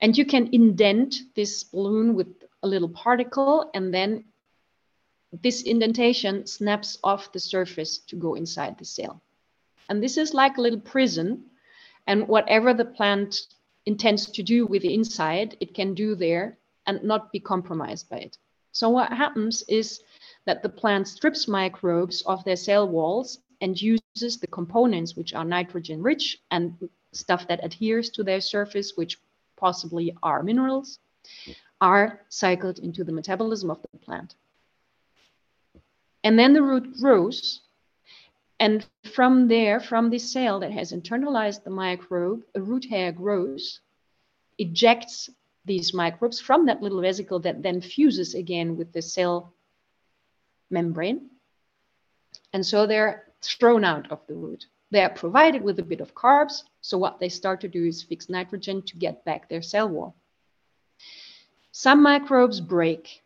And 0.01 0.15
you 0.15 0.25
can 0.25 0.49
indent 0.51 1.15
this 1.33 1.63
balloon 1.63 2.13
with 2.13 2.27
a 2.61 2.67
little 2.67 2.89
particle 2.89 3.71
and 3.73 3.91
then 3.91 4.25
this 5.41 5.63
indentation 5.63 6.45
snaps 6.45 6.97
off 7.03 7.31
the 7.31 7.39
surface 7.39 7.99
to 7.99 8.15
go 8.15 8.35
inside 8.35 8.77
the 8.77 8.85
cell. 8.85 9.21
And 9.89 10.03
this 10.03 10.17
is 10.17 10.33
like 10.33 10.57
a 10.57 10.61
little 10.61 10.79
prison. 10.79 11.45
And 12.07 12.27
whatever 12.27 12.73
the 12.73 12.85
plant 12.85 13.35
intends 13.85 14.31
to 14.31 14.43
do 14.43 14.65
with 14.65 14.81
the 14.81 14.93
inside, 14.93 15.57
it 15.59 15.73
can 15.73 15.93
do 15.93 16.15
there 16.15 16.57
and 16.85 17.03
not 17.03 17.31
be 17.31 17.39
compromised 17.39 18.09
by 18.09 18.17
it. 18.17 18.37
So 18.71 18.89
what 18.89 19.11
happens 19.11 19.63
is 19.67 20.01
that 20.45 20.63
the 20.63 20.69
plant 20.69 21.07
strips 21.07 21.47
microbes 21.47 22.21
of 22.23 22.43
their 22.43 22.55
cell 22.55 22.87
walls 22.87 23.39
and 23.61 23.81
uses 23.81 24.37
the 24.39 24.47
components 24.47 25.15
which 25.15 25.33
are 25.33 25.43
nitrogen 25.43 26.01
rich 26.01 26.37
and 26.51 26.89
stuff 27.11 27.47
that 27.47 27.63
adheres 27.63 28.09
to 28.11 28.23
their 28.23 28.41
surface, 28.41 28.93
which 28.95 29.17
possibly 29.55 30.15
are 30.21 30.43
minerals, 30.43 30.99
are 31.81 32.21
cycled 32.29 32.79
into 32.79 33.03
the 33.03 33.11
metabolism 33.11 33.69
of 33.71 33.81
the 33.81 33.97
plant. 33.99 34.35
And 36.23 36.37
then 36.37 36.53
the 36.53 36.61
root 36.61 36.97
grows. 36.99 37.61
And 38.59 38.85
from 39.13 39.47
there, 39.47 39.79
from 39.79 40.09
this 40.09 40.31
cell 40.31 40.59
that 40.61 40.71
has 40.71 40.91
internalized 40.91 41.63
the 41.63 41.69
microbe, 41.69 42.43
a 42.55 42.61
root 42.61 42.85
hair 42.85 43.11
grows, 43.11 43.81
ejects 44.57 45.29
these 45.65 45.93
microbes 45.93 46.39
from 46.39 46.65
that 46.65 46.81
little 46.81 47.01
vesicle 47.01 47.39
that 47.41 47.61
then 47.61 47.81
fuses 47.81 48.33
again 48.33 48.75
with 48.75 48.91
the 48.93 49.01
cell 49.01 49.53
membrane. 50.69 51.29
And 52.53 52.65
so 52.65 52.87
they're 52.87 53.25
thrown 53.41 53.83
out 53.83 54.11
of 54.11 54.25
the 54.27 54.33
root. 54.33 54.65
They 54.89 55.03
are 55.03 55.09
provided 55.09 55.61
with 55.61 55.79
a 55.79 55.83
bit 55.83 56.01
of 56.01 56.15
carbs. 56.15 56.63
So 56.81 56.97
what 56.97 57.19
they 57.19 57.29
start 57.29 57.61
to 57.61 57.67
do 57.67 57.85
is 57.85 58.01
fix 58.01 58.29
nitrogen 58.29 58.81
to 58.83 58.97
get 58.97 59.25
back 59.25 59.49
their 59.49 59.61
cell 59.61 59.89
wall. 59.89 60.15
Some 61.71 62.01
microbes 62.01 62.59
break 62.61 63.21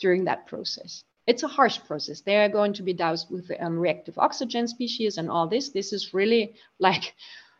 during 0.00 0.24
that 0.24 0.46
process. 0.46 1.04
It's 1.28 1.42
a 1.42 1.48
harsh 1.48 1.78
process. 1.86 2.22
They 2.22 2.38
are 2.38 2.48
going 2.48 2.72
to 2.72 2.82
be 2.82 2.94
doused 2.94 3.30
with 3.30 3.50
um, 3.60 3.78
reactive 3.78 4.16
oxygen 4.18 4.66
species 4.66 5.18
and 5.18 5.30
all 5.30 5.46
this. 5.46 5.68
This 5.68 5.92
is 5.92 6.14
really 6.14 6.54
like, 6.78 7.14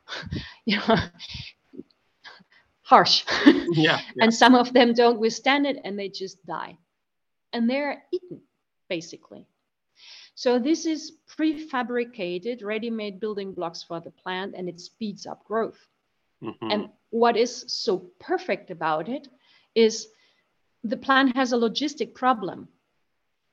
you 0.65 0.79
know, 0.79 0.97
harsh. 2.83 3.25
yeah, 3.45 3.65
yeah. 3.75 4.01
And 4.23 4.33
some 4.33 4.55
of 4.55 4.73
them 4.73 4.95
don't 4.95 5.21
withstand 5.21 5.67
it 5.67 5.77
and 5.85 5.99
they 5.99 6.09
just 6.09 6.45
die. 6.47 6.79
And 7.53 7.69
they're 7.69 8.05
eaten, 8.11 8.41
basically. 8.89 9.47
So 10.35 10.59
this 10.59 10.87
is 10.87 11.19
prefabricated, 11.37 12.65
ready-made 12.65 13.21
building 13.21 13.53
blocks 13.53 13.83
for 13.83 14.01
the 14.01 14.13
plant 14.13 14.55
and 14.57 14.67
it 14.71 14.81
speeds 14.81 15.27
up 15.27 15.45
growth. 15.45 15.79
Mm-hmm. 16.43 16.71
And 16.71 16.89
what 17.11 17.37
is 17.37 17.65
so 17.69 17.99
perfect 18.19 18.71
about 18.71 19.11
it 19.11 19.29
is 19.75 20.09
the 20.85 20.97
plant 20.97 21.37
has 21.37 21.53
a 21.53 21.57
logistic 21.57 22.15
problem. 22.15 22.69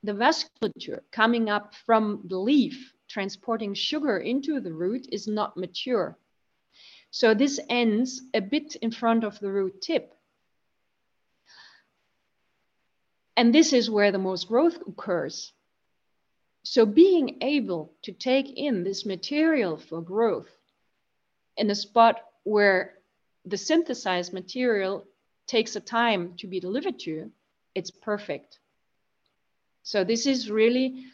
The 0.06 0.12
vasculature 0.12 1.00
coming 1.10 1.50
up 1.50 1.74
from 1.74 2.22
the 2.28 2.38
leaf 2.38 2.94
transporting 3.08 3.74
sugar 3.74 4.18
into 4.18 4.60
the 4.60 4.72
root 4.72 5.08
is 5.10 5.26
not 5.26 5.56
mature. 5.56 6.16
So 7.10 7.34
this 7.34 7.58
ends 7.68 8.22
a 8.32 8.40
bit 8.40 8.76
in 8.76 8.92
front 8.92 9.24
of 9.24 9.40
the 9.40 9.50
root 9.50 9.82
tip. 9.82 10.14
And 13.36 13.52
this 13.52 13.72
is 13.72 13.90
where 13.90 14.12
the 14.12 14.18
most 14.18 14.46
growth 14.46 14.78
occurs. 14.86 15.52
So 16.62 16.86
being 16.86 17.42
able 17.42 17.92
to 18.02 18.12
take 18.12 18.48
in 18.56 18.84
this 18.84 19.04
material 19.04 19.76
for 19.76 20.00
growth 20.00 20.56
in 21.56 21.68
a 21.68 21.74
spot 21.74 22.20
where 22.44 22.94
the 23.44 23.58
synthesized 23.58 24.32
material 24.32 25.04
takes 25.48 25.74
a 25.74 25.80
time 25.80 26.34
to 26.36 26.46
be 26.46 26.60
delivered 26.60 27.00
to, 27.00 27.32
it's 27.74 27.90
perfect. 27.90 28.60
So 29.86 30.02
this 30.02 30.26
is 30.26 30.50
really 30.50 31.04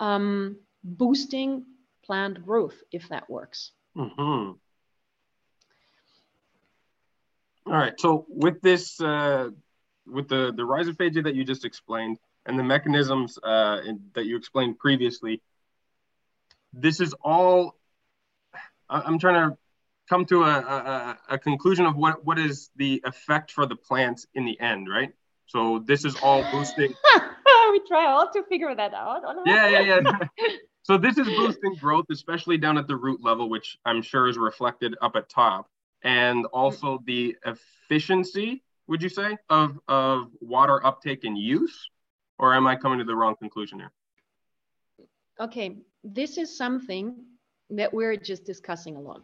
um, 0.00 0.56
boosting 0.82 1.64
plant 2.04 2.44
growth 2.44 2.74
if 2.90 3.08
that 3.10 3.30
works. 3.30 3.70
Mm-hmm. 3.96 4.50
All 7.66 7.78
right. 7.78 7.92
So 8.00 8.26
with 8.28 8.60
this, 8.62 9.00
uh, 9.00 9.50
with 10.06 10.26
the 10.26 10.52
the 10.56 10.64
rhizophagia 10.64 11.22
that 11.22 11.36
you 11.36 11.44
just 11.44 11.64
explained 11.64 12.18
and 12.46 12.58
the 12.58 12.64
mechanisms 12.64 13.38
uh, 13.44 13.78
in, 13.86 14.00
that 14.14 14.26
you 14.26 14.36
explained 14.36 14.80
previously, 14.80 15.40
this 16.72 17.00
is 17.00 17.14
all. 17.22 17.76
I'm 18.88 19.20
trying 19.20 19.50
to 19.50 19.56
come 20.08 20.24
to 20.26 20.42
a, 20.42 20.58
a, 20.58 21.18
a 21.28 21.38
conclusion 21.38 21.86
of 21.86 21.94
what 21.94 22.24
what 22.24 22.40
is 22.40 22.70
the 22.74 23.00
effect 23.04 23.52
for 23.52 23.66
the 23.66 23.76
plants 23.76 24.26
in 24.34 24.44
the 24.44 24.58
end, 24.58 24.88
right? 24.88 25.12
So 25.46 25.78
this 25.86 26.04
is 26.04 26.16
all 26.16 26.42
boosting. 26.50 26.92
we 27.80 27.88
try 27.88 28.10
all 28.10 28.30
to 28.32 28.42
figure 28.44 28.74
that 28.74 28.94
out. 28.94 29.22
Yeah, 29.46 29.68
yeah, 29.68 29.80
yeah. 29.80 30.18
so 30.82 30.98
this 30.98 31.18
is 31.18 31.26
boosting 31.26 31.74
growth, 31.74 32.06
especially 32.10 32.58
down 32.58 32.78
at 32.78 32.86
the 32.86 32.96
root 32.96 33.22
level, 33.22 33.48
which 33.48 33.78
I'm 33.84 34.02
sure 34.02 34.28
is 34.28 34.38
reflected 34.38 34.96
up 35.00 35.16
at 35.16 35.28
top 35.28 35.68
and 36.02 36.46
also 36.46 37.02
the 37.06 37.36
efficiency, 37.44 38.62
would 38.86 39.02
you 39.02 39.08
say, 39.08 39.36
of, 39.48 39.78
of 39.88 40.28
water 40.40 40.84
uptake 40.84 41.24
and 41.24 41.36
use? 41.36 41.90
Or 42.38 42.54
am 42.54 42.66
I 42.66 42.76
coming 42.76 42.98
to 42.98 43.04
the 43.04 43.14
wrong 43.14 43.36
conclusion 43.36 43.80
here? 43.80 43.92
Okay, 45.38 45.76
this 46.04 46.38
is 46.38 46.56
something 46.56 47.16
that 47.70 47.92
we're 47.92 48.16
just 48.16 48.44
discussing 48.44 48.96
a 48.96 49.00
lot. 49.00 49.22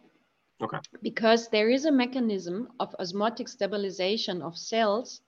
Okay. 0.61 0.77
Because 1.01 1.49
there 1.49 1.69
is 1.69 1.85
a 1.85 1.91
mechanism 1.91 2.69
of 2.79 2.95
osmotic 2.99 3.47
stabilization 3.47 4.41
of 4.41 4.57
cells. 4.57 5.21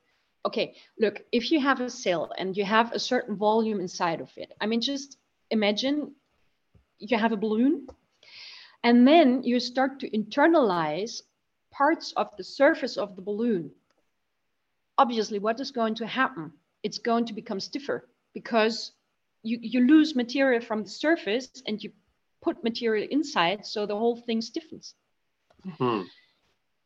Okay, 0.46 0.76
look, 0.98 1.22
if 1.32 1.52
you 1.52 1.60
have 1.60 1.82
a 1.82 1.90
cell 1.90 2.32
and 2.38 2.56
you 2.56 2.64
have 2.64 2.92
a 2.94 3.00
certain 3.00 3.36
volume 3.36 3.80
inside 3.80 4.22
of 4.22 4.32
it, 4.38 4.54
I 4.62 4.66
mean, 4.68 4.82
just 4.82 5.18
imagine 5.52 6.16
you 6.98 7.18
have 7.18 7.32
a 7.32 7.38
balloon 7.38 7.88
and 8.84 9.08
then 9.08 9.44
you 9.44 9.60
start 9.60 10.00
to 10.00 10.10
internalize 10.10 11.22
parts 11.72 12.14
of 12.14 12.30
the 12.38 12.44
surface 12.44 12.98
of 12.98 13.16
the 13.16 13.22
balloon, 13.22 13.72
obviously 14.98 15.40
what 15.40 15.60
is 15.60 15.72
going 15.72 15.96
to 15.96 16.08
happen? 16.08 16.52
It's 16.84 16.98
going 16.98 17.26
to 17.26 17.34
become 17.34 17.60
stiffer 17.60 18.08
because 18.34 18.92
you, 19.44 19.60
you 19.62 19.82
lose 19.82 20.16
material 20.16 20.62
from 20.62 20.84
the 20.84 20.90
surface 20.90 21.50
and 21.68 21.82
you 21.84 21.92
put 22.42 22.64
material 22.64 23.08
inside, 23.12 23.66
so 23.66 23.86
the 23.86 23.96
whole 23.96 24.16
thing 24.16 24.42
stiffens. 24.42 24.94
Mm-hmm. 25.66 26.04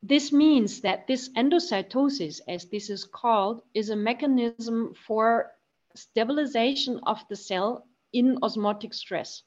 This 0.06 0.34
means 0.34 0.82
that 0.82 1.08
this 1.08 1.30
endocytosis, 1.30 2.42
as 2.46 2.66
this 2.66 2.90
is 2.90 3.06
called, 3.06 3.62
is 3.74 3.90
a 3.90 3.96
mechanism 3.96 4.94
for 4.94 5.54
stabilization 5.96 7.00
of 7.04 7.26
the 7.30 7.38
cell 7.38 7.88
in 8.12 8.38
osmotic 8.44 8.94
stress. 8.94 9.44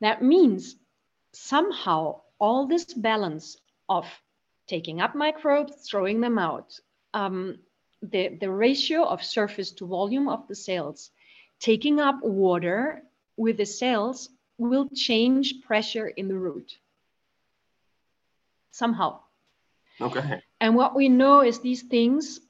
That 0.00 0.22
means 0.22 0.76
somehow 1.34 2.22
all 2.38 2.66
this 2.66 2.94
balance 2.94 3.58
of 3.90 4.06
taking 4.66 5.02
up 5.02 5.14
microbes, 5.14 5.86
throwing 5.86 6.22
them 6.22 6.38
out, 6.38 6.80
um, 7.12 7.58
the, 8.00 8.28
the 8.40 8.50
ratio 8.50 9.04
of 9.04 9.22
surface 9.22 9.72
to 9.72 9.86
volume 9.86 10.30
of 10.30 10.48
the 10.48 10.54
cells, 10.54 11.10
taking 11.60 12.00
up 12.00 12.22
water 12.22 13.02
with 13.36 13.58
the 13.58 13.66
cells 13.66 14.30
will 14.56 14.88
change 14.88 15.60
pressure 15.60 16.08
in 16.08 16.28
the 16.28 16.38
root 16.38 16.78
somehow. 18.72 19.20
Okay. 20.00 20.42
And 20.60 20.74
what 20.74 20.96
we 20.96 21.08
know 21.08 21.42
is 21.42 21.60
these 21.60 21.82
things, 21.82 22.40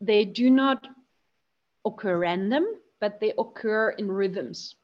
they 0.00 0.24
do 0.24 0.48
not 0.50 0.86
occur 1.84 2.18
random, 2.18 2.64
but 3.00 3.20
they 3.20 3.34
occur 3.36 3.90
in 3.90 4.10
rhythms. 4.10 4.76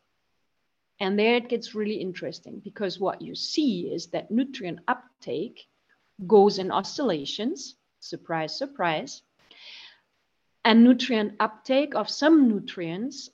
And 1.00 1.18
there 1.18 1.36
it 1.36 1.48
gets 1.48 1.74
really 1.74 1.94
interesting 1.94 2.60
because 2.62 2.98
what 2.98 3.22
you 3.22 3.34
see 3.34 3.82
is 3.82 4.08
that 4.08 4.30
nutrient 4.30 4.80
uptake 4.88 5.66
goes 6.26 6.58
in 6.58 6.72
oscillations, 6.72 7.76
surprise, 8.00 8.58
surprise. 8.58 9.22
And 10.64 10.82
nutrient 10.82 11.34
uptake 11.38 11.94
of 11.94 12.10
some 12.10 12.48
nutrients 12.48 13.30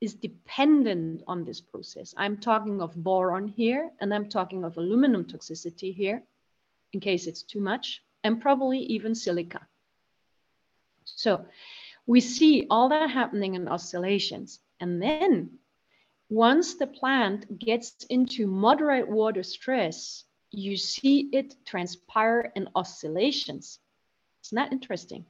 is 0.00 0.14
dependent 0.14 1.22
on 1.26 1.44
this 1.44 1.60
process. 1.60 2.14
I'm 2.16 2.38
talking 2.38 2.80
of 2.80 2.94
boron 2.94 3.48
here, 3.48 3.90
and 4.00 4.14
I'm 4.14 4.28
talking 4.28 4.64
of 4.64 4.78
aluminum 4.78 5.24
toxicity 5.24 5.94
here, 5.94 6.22
in 6.92 7.00
case 7.00 7.26
it's 7.26 7.42
too 7.42 7.60
much, 7.60 8.02
and 8.24 8.40
probably 8.40 8.78
even 8.78 9.14
silica. 9.14 9.66
So 11.04 11.46
we 12.06 12.20
see 12.20 12.66
all 12.70 12.88
that 12.90 13.10
happening 13.10 13.54
in 13.54 13.68
oscillations. 13.68 14.60
And 14.80 15.02
then 15.02 15.58
once 16.28 16.74
the 16.74 16.86
plant 16.86 17.58
gets 17.58 18.04
into 18.10 18.46
moderate 18.46 19.08
water 19.08 19.42
stress, 19.42 20.24
you 20.50 20.76
see 20.76 21.28
it 21.32 21.54
transpire 21.64 22.52
in 22.54 22.68
oscillations. 22.74 23.78
It's 24.40 24.52
not 24.52 24.72
interesting 24.72 25.26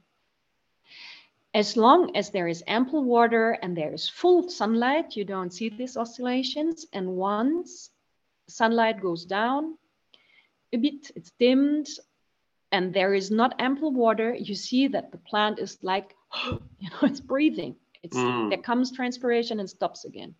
as 1.53 1.75
long 1.75 2.15
as 2.15 2.29
there 2.29 2.47
is 2.47 2.63
ample 2.67 3.03
water 3.03 3.57
and 3.61 3.75
there 3.75 3.93
is 3.93 4.07
full 4.07 4.49
sunlight, 4.49 5.15
you 5.15 5.25
don't 5.25 5.51
see 5.51 5.69
these 5.69 5.97
oscillations. 5.97 6.85
And 6.93 7.15
once 7.15 7.89
sunlight 8.47 9.01
goes 9.01 9.25
down 9.25 9.77
a 10.73 10.77
bit, 10.77 11.11
it's 11.15 11.31
dimmed, 11.39 11.87
and 12.71 12.93
there 12.93 13.13
is 13.13 13.31
not 13.31 13.59
ample 13.59 13.91
water, 13.91 14.33
you 14.33 14.55
see 14.55 14.87
that 14.89 15.11
the 15.11 15.17
plant 15.17 15.59
is 15.59 15.77
like, 15.81 16.15
you 16.45 16.89
know, 16.89 17.03
it's 17.03 17.19
breathing. 17.19 17.75
It's 18.03 18.17
mm. 18.17 18.49
there 18.49 18.61
comes 18.61 18.91
transpiration 18.91 19.59
and 19.59 19.69
stops 19.69 20.05
again. 20.05 20.35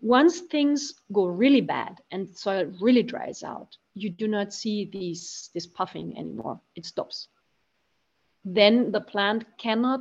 Once 0.00 0.40
things 0.40 0.94
go 1.12 1.26
really 1.26 1.62
bad 1.62 1.98
and 2.10 2.36
soil 2.36 2.70
really 2.80 3.02
dries 3.02 3.42
out, 3.42 3.76
you 3.94 4.10
do 4.10 4.28
not 4.28 4.52
see 4.52 4.90
these 4.92 5.48
this 5.54 5.66
puffing 5.66 6.18
anymore. 6.18 6.60
It 6.74 6.84
stops 6.84 7.28
then 8.46 8.92
the 8.92 9.00
plant 9.00 9.44
cannot 9.58 10.00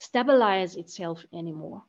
stabilize 0.00 0.74
itself 0.74 1.24
anymore. 1.32 1.84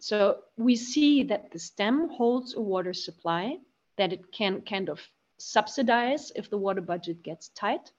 So 0.00 0.40
we 0.58 0.76
see 0.76 1.24
that 1.24 1.50
the 1.50 1.58
stem 1.58 2.10
holds 2.10 2.54
a 2.54 2.60
water 2.60 2.92
supply 2.92 3.56
that 3.96 4.12
it 4.12 4.32
can 4.32 4.62
kind 4.62 4.88
of 4.88 5.00
subsidize 5.38 6.32
if 6.34 6.50
the 6.50 6.58
water 6.58 6.80
budget 6.80 7.22
gets 7.22 7.48
tight. 7.50 7.92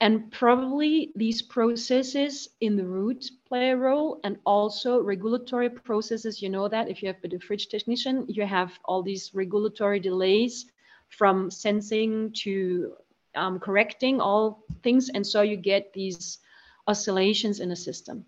And 0.00 0.30
probably 0.30 1.12
these 1.14 1.40
processes 1.40 2.48
in 2.60 2.76
the 2.76 2.84
root 2.84 3.24
play 3.46 3.70
a 3.70 3.76
role 3.76 4.20
and 4.24 4.38
also 4.44 5.00
regulatory 5.00 5.70
processes. 5.70 6.42
You 6.42 6.50
know 6.50 6.68
that 6.68 6.88
if 6.88 7.02
you 7.02 7.06
have 7.08 7.22
been 7.22 7.34
a 7.34 7.38
fridge 7.38 7.68
technician, 7.68 8.26
you 8.28 8.44
have 8.44 8.78
all 8.84 9.02
these 9.02 9.34
regulatory 9.34 10.00
delays 10.00 10.66
from 11.08 11.50
sensing 11.50 12.32
to 12.42 12.94
um, 13.34 13.58
correcting 13.58 14.20
all 14.20 14.64
things. 14.82 15.08
And 15.08 15.26
so 15.26 15.42
you 15.42 15.56
get 15.56 15.92
these 15.92 16.38
oscillations 16.86 17.60
in 17.60 17.70
a 17.70 17.76
system. 17.76 18.26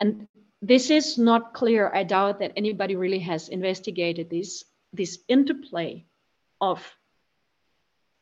And 0.00 0.26
this 0.62 0.90
is 0.90 1.16
not 1.16 1.54
clear. 1.54 1.90
I 1.92 2.04
doubt 2.04 2.40
that 2.40 2.52
anybody 2.56 2.96
really 2.96 3.20
has 3.20 3.48
investigated 3.48 4.28
this, 4.28 4.64
this 4.92 5.18
interplay 5.28 6.04
of 6.60 6.84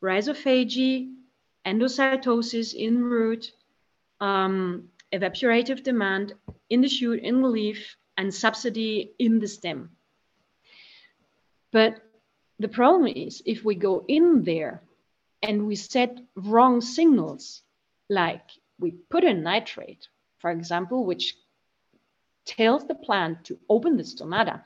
rhizophagy, 0.01 1.13
endocytosis 1.65 2.73
in 2.73 3.03
root, 3.03 3.51
um, 4.21 4.89
evaporative 5.11 5.83
demand 5.83 6.33
in 6.69 6.81
the 6.81 6.87
shoot, 6.87 7.21
in 7.21 7.41
the 7.41 7.47
leaf, 7.47 7.97
and 8.17 8.33
subsidy 8.33 9.13
in 9.19 9.39
the 9.39 9.47
stem. 9.47 9.89
But 11.71 12.01
the 12.59 12.67
problem 12.67 13.07
is 13.07 13.41
if 13.45 13.63
we 13.63 13.75
go 13.75 14.03
in 14.07 14.43
there 14.43 14.81
and 15.41 15.67
we 15.67 15.75
set 15.75 16.19
wrong 16.35 16.81
signals, 16.81 17.63
like 18.09 18.43
we 18.79 18.91
put 18.91 19.23
in 19.23 19.43
nitrate, 19.43 20.07
for 20.39 20.51
example, 20.51 21.05
which 21.05 21.35
tells 22.49 22.87
the 22.87 22.95
plant 22.95 23.45
to 23.45 23.59
open 23.69 23.95
the 23.95 24.03
stomata 24.03 24.63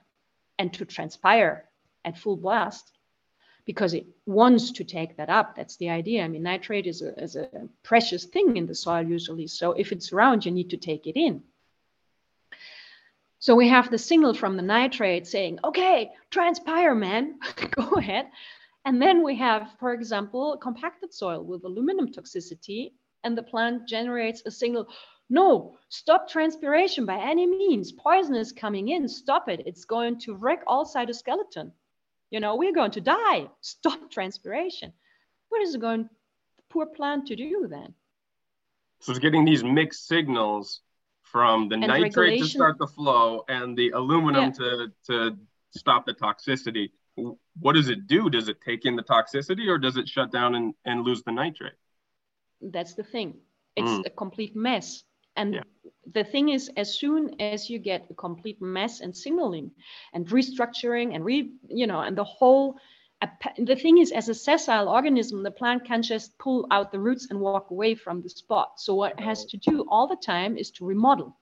and 0.58 0.74
to 0.74 0.86
transpire 0.86 1.68
at 2.06 2.18
full 2.18 2.38
blast 2.38 2.94
because 3.66 3.94
it 3.94 4.06
wants 4.26 4.72
to 4.72 4.84
take 4.86 5.18
that 5.18 5.30
up. 5.30 5.56
That's 5.56 5.76
the 5.78 5.90
idea. 5.90 6.24
I 6.24 6.30
mean, 6.30 6.44
nitrate 6.44 6.88
is 6.88 7.02
a, 7.02 7.14
is 7.22 7.36
a 7.36 7.50
precious 7.84 8.24
thing 8.24 8.56
in 8.56 8.68
the 8.68 8.76
soil 8.76 9.04
usually. 9.04 9.48
So 9.48 9.74
if 9.74 9.92
it's 9.92 10.14
around, 10.14 10.46
you 10.46 10.52
need 10.52 10.70
to 10.70 10.78
take 10.78 11.08
it 11.08 11.18
in. 11.18 11.44
So 13.40 13.54
we 13.56 13.68
have 13.68 13.92
the 13.92 13.98
signal 13.98 14.34
from 14.34 14.56
the 14.56 14.64
nitrate 14.64 15.28
saying, 15.28 15.60
okay, 15.66 16.12
transpire, 16.30 16.96
man, 16.96 17.40
go 17.72 17.96
ahead. 17.98 18.28
And 18.86 19.02
then 19.02 19.24
we 19.24 19.36
have, 19.36 19.70
for 19.80 19.94
example, 19.94 20.58
compacted 20.58 21.14
soil 21.14 21.44
with 21.44 21.66
aluminum 21.66 22.08
toxicity, 22.12 22.94
and 23.26 23.38
the 23.38 23.44
plant 23.44 23.88
generates 23.88 24.44
a 24.46 24.52
signal, 24.52 24.88
no, 25.34 25.76
stop 25.90 26.30
transpiration 26.30 27.08
by 27.08 27.18
any 27.18 27.48
means. 27.48 27.92
Poison 27.92 28.36
is 28.36 28.52
coming 28.52 28.90
in, 28.90 29.08
stop 29.08 29.50
it. 29.50 29.64
It's 29.66 29.84
going 29.84 30.20
to 30.20 30.36
wreck 30.36 30.62
all 30.68 30.86
cytoskeleton. 30.86 31.72
You 32.30 32.40
know, 32.40 32.56
we're 32.56 32.74
going 32.74 32.92
to 32.92 33.02
die. 33.02 33.50
Stop 33.62 34.12
transpiration. 34.12 34.94
What 35.50 35.64
is 35.64 35.74
it 35.74 35.82
going, 35.82 36.04
the 36.58 36.64
poor 36.70 36.86
plant 36.86 37.28
to 37.28 37.36
do 37.36 37.68
then? 37.68 37.96
So 39.02 39.12
it's 39.12 39.20
getting 39.20 39.44
these 39.44 39.64
mixed 39.64 40.08
signals 40.08 40.82
from 41.24 41.68
the 41.68 41.76
and 41.76 41.88
nitrate 41.88 42.40
to 42.40 42.48
start 42.48 42.78
the 42.78 42.88
flow 42.88 43.44
and 43.48 43.76
the 43.76 43.90
aluminum 43.90 44.46
yeah. 44.46 44.52
to 44.52 44.92
to 45.08 45.38
stop 45.76 46.06
the 46.06 46.14
toxicity 46.14 46.92
what 47.60 47.74
does 47.74 47.90
it 47.90 48.06
do 48.08 48.30
does 48.30 48.50
it 48.50 48.58
take 48.62 48.86
in 48.86 48.96
the 48.96 49.02
toxicity 49.02 49.68
or 49.68 49.78
does 49.78 49.98
it 49.98 50.08
shut 50.08 50.32
down 50.32 50.54
and, 50.54 50.74
and 50.86 51.04
lose 51.04 51.24
the 51.24 51.32
nitrate 51.32 51.80
that's 52.62 52.94
the 52.94 53.04
thing 53.04 53.34
it's 53.76 53.90
mm. 53.90 54.06
a 54.06 54.10
complete 54.12 54.56
mess 54.56 55.04
and 55.36 55.56
yeah. 55.56 55.62
the 56.14 56.24
thing 56.24 56.50
is 56.50 56.70
as 56.78 56.98
soon 56.98 57.40
as 57.40 57.70
you 57.70 57.80
get 57.80 58.08
a 58.10 58.14
complete 58.14 58.62
mess 58.62 59.02
and 59.02 59.16
signaling 59.16 59.72
and 60.14 60.28
restructuring 60.28 61.16
and 61.16 61.26
re 61.26 61.52
you 61.68 61.88
know 61.88 62.02
and 62.02 62.18
the 62.18 62.24
whole 62.24 62.78
the 63.58 63.76
thing 63.76 64.00
is 64.00 64.12
as 64.12 64.30
a 64.30 64.34
sessile 64.34 64.90
organism 64.90 65.44
the 65.44 65.52
plant 65.52 65.86
can 65.86 66.02
just 66.02 66.38
pull 66.38 66.68
out 66.72 66.92
the 66.92 67.00
roots 67.00 67.28
and 67.30 67.40
walk 67.40 67.72
away 67.72 67.96
from 67.96 68.22
the 68.22 68.30
spot. 68.30 68.74
So 68.80 68.96
what 68.96 69.14
it 69.14 69.20
has 69.22 69.46
to 69.46 69.58
do 69.58 69.86
all 69.90 70.08
the 70.08 70.18
time 70.18 70.58
is 70.58 70.72
to 70.72 70.86
remodel 70.86 71.38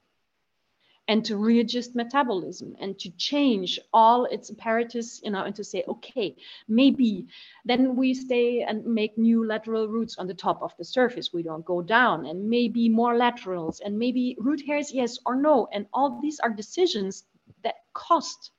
and 1.12 1.26
to 1.26 1.36
readjust 1.36 1.96
metabolism 1.96 2.76
and 2.80 2.98
to 2.98 3.10
change 3.30 3.80
all 3.92 4.26
its 4.36 4.50
apparatus 4.52 5.20
you 5.24 5.32
know 5.32 5.44
and 5.44 5.56
to 5.56 5.64
say 5.64 5.84
okay 5.94 6.36
maybe 6.68 7.28
then 7.66 7.96
we 7.96 8.14
stay 8.14 8.62
and 8.62 8.86
make 8.86 9.18
new 9.18 9.46
lateral 9.46 9.88
roots 9.96 10.18
on 10.18 10.28
the 10.28 10.40
top 10.46 10.62
of 10.62 10.72
the 10.78 10.86
surface 10.86 11.34
we 11.34 11.44
don't 11.44 11.66
go 11.66 11.82
down 11.82 12.26
and 12.26 12.50
maybe 12.50 12.88
more 12.88 13.18
laterals 13.18 13.82
and 13.82 14.00
maybe 14.00 14.38
root 14.40 14.62
hairs 14.66 14.94
yes 14.94 15.18
or 15.26 15.36
no 15.36 15.68
and 15.74 15.86
all 15.94 16.20
these 16.22 16.40
are 16.40 16.62
decisions 16.64 17.26
that 17.64 17.76
cost 17.94 18.52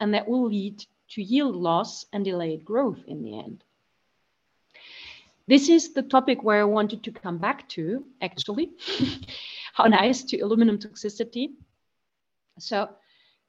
and 0.00 0.14
that 0.14 0.26
will 0.26 0.48
lead 0.48 0.84
to 1.10 1.22
yield 1.22 1.54
loss 1.54 2.06
and 2.12 2.24
delayed 2.24 2.64
growth 2.64 3.00
in 3.06 3.22
the 3.22 3.38
end. 3.38 3.62
This 5.46 5.68
is 5.68 5.92
the 5.92 6.02
topic 6.02 6.42
where 6.42 6.60
I 6.60 6.64
wanted 6.64 7.02
to 7.04 7.12
come 7.12 7.38
back 7.38 7.68
to, 7.70 8.04
actually. 8.22 8.70
How 9.72 9.86
nice 9.86 10.24
to 10.24 10.38
aluminum 10.40 10.78
toxicity. 10.78 11.50
So 12.58 12.88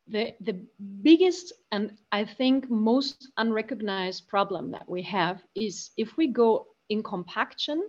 the, 0.07 0.33
the 0.41 0.65
biggest 1.01 1.53
and 1.71 1.97
I 2.11 2.25
think 2.25 2.69
most 2.69 3.29
unrecognized 3.37 4.27
problem 4.27 4.71
that 4.71 4.89
we 4.89 5.01
have 5.03 5.41
is 5.55 5.91
if 5.97 6.17
we 6.17 6.27
go 6.27 6.67
in 6.89 7.03
compaction 7.03 7.83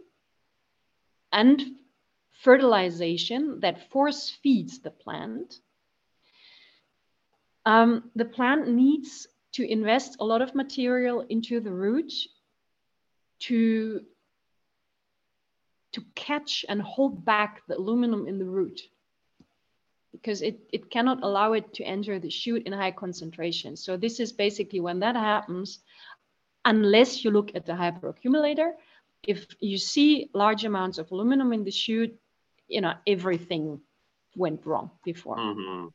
and 1.32 1.62
fertilization 2.42 3.60
that 3.60 3.90
force 3.90 4.30
feeds 4.42 4.80
the 4.80 4.90
plant, 4.90 5.58
um, 7.64 8.10
the 8.16 8.24
plant 8.24 8.68
needs 8.68 9.28
to 9.52 9.70
invest 9.70 10.16
a 10.20 10.24
lot 10.24 10.42
of 10.42 10.54
material 10.54 11.20
into 11.28 11.60
the 11.60 11.72
root 11.72 12.12
to 13.40 14.04
to 15.92 16.02
catch 16.14 16.64
and 16.68 16.80
hold 16.82 17.24
back 17.24 17.62
the 17.68 17.76
aluminum 17.76 18.26
in 18.26 18.38
the 18.38 18.44
root 18.44 18.80
because 20.12 20.42
it, 20.42 20.60
it 20.72 20.90
cannot 20.90 21.22
allow 21.22 21.54
it 21.54 21.72
to 21.74 21.84
enter 21.84 22.18
the 22.18 22.30
shoot 22.30 22.66
in 22.66 22.72
high 22.72 22.90
concentration. 22.90 23.76
So 23.76 23.96
this 23.96 24.20
is 24.20 24.32
basically 24.32 24.80
when 24.80 25.00
that 25.00 25.16
happens, 25.16 25.80
unless 26.64 27.24
you 27.24 27.30
look 27.30 27.52
at 27.54 27.66
the 27.66 27.72
hyperaccumulator, 27.72 28.72
if 29.26 29.46
you 29.60 29.78
see 29.78 30.30
large 30.34 30.64
amounts 30.64 30.98
of 30.98 31.10
aluminum 31.10 31.52
in 31.52 31.64
the 31.64 31.70
shoot, 31.70 32.14
you 32.68 32.80
know, 32.80 32.94
everything 33.06 33.80
went 34.36 34.64
wrong 34.66 34.90
before. 35.04 35.36
Mm-hmm. 35.36 35.88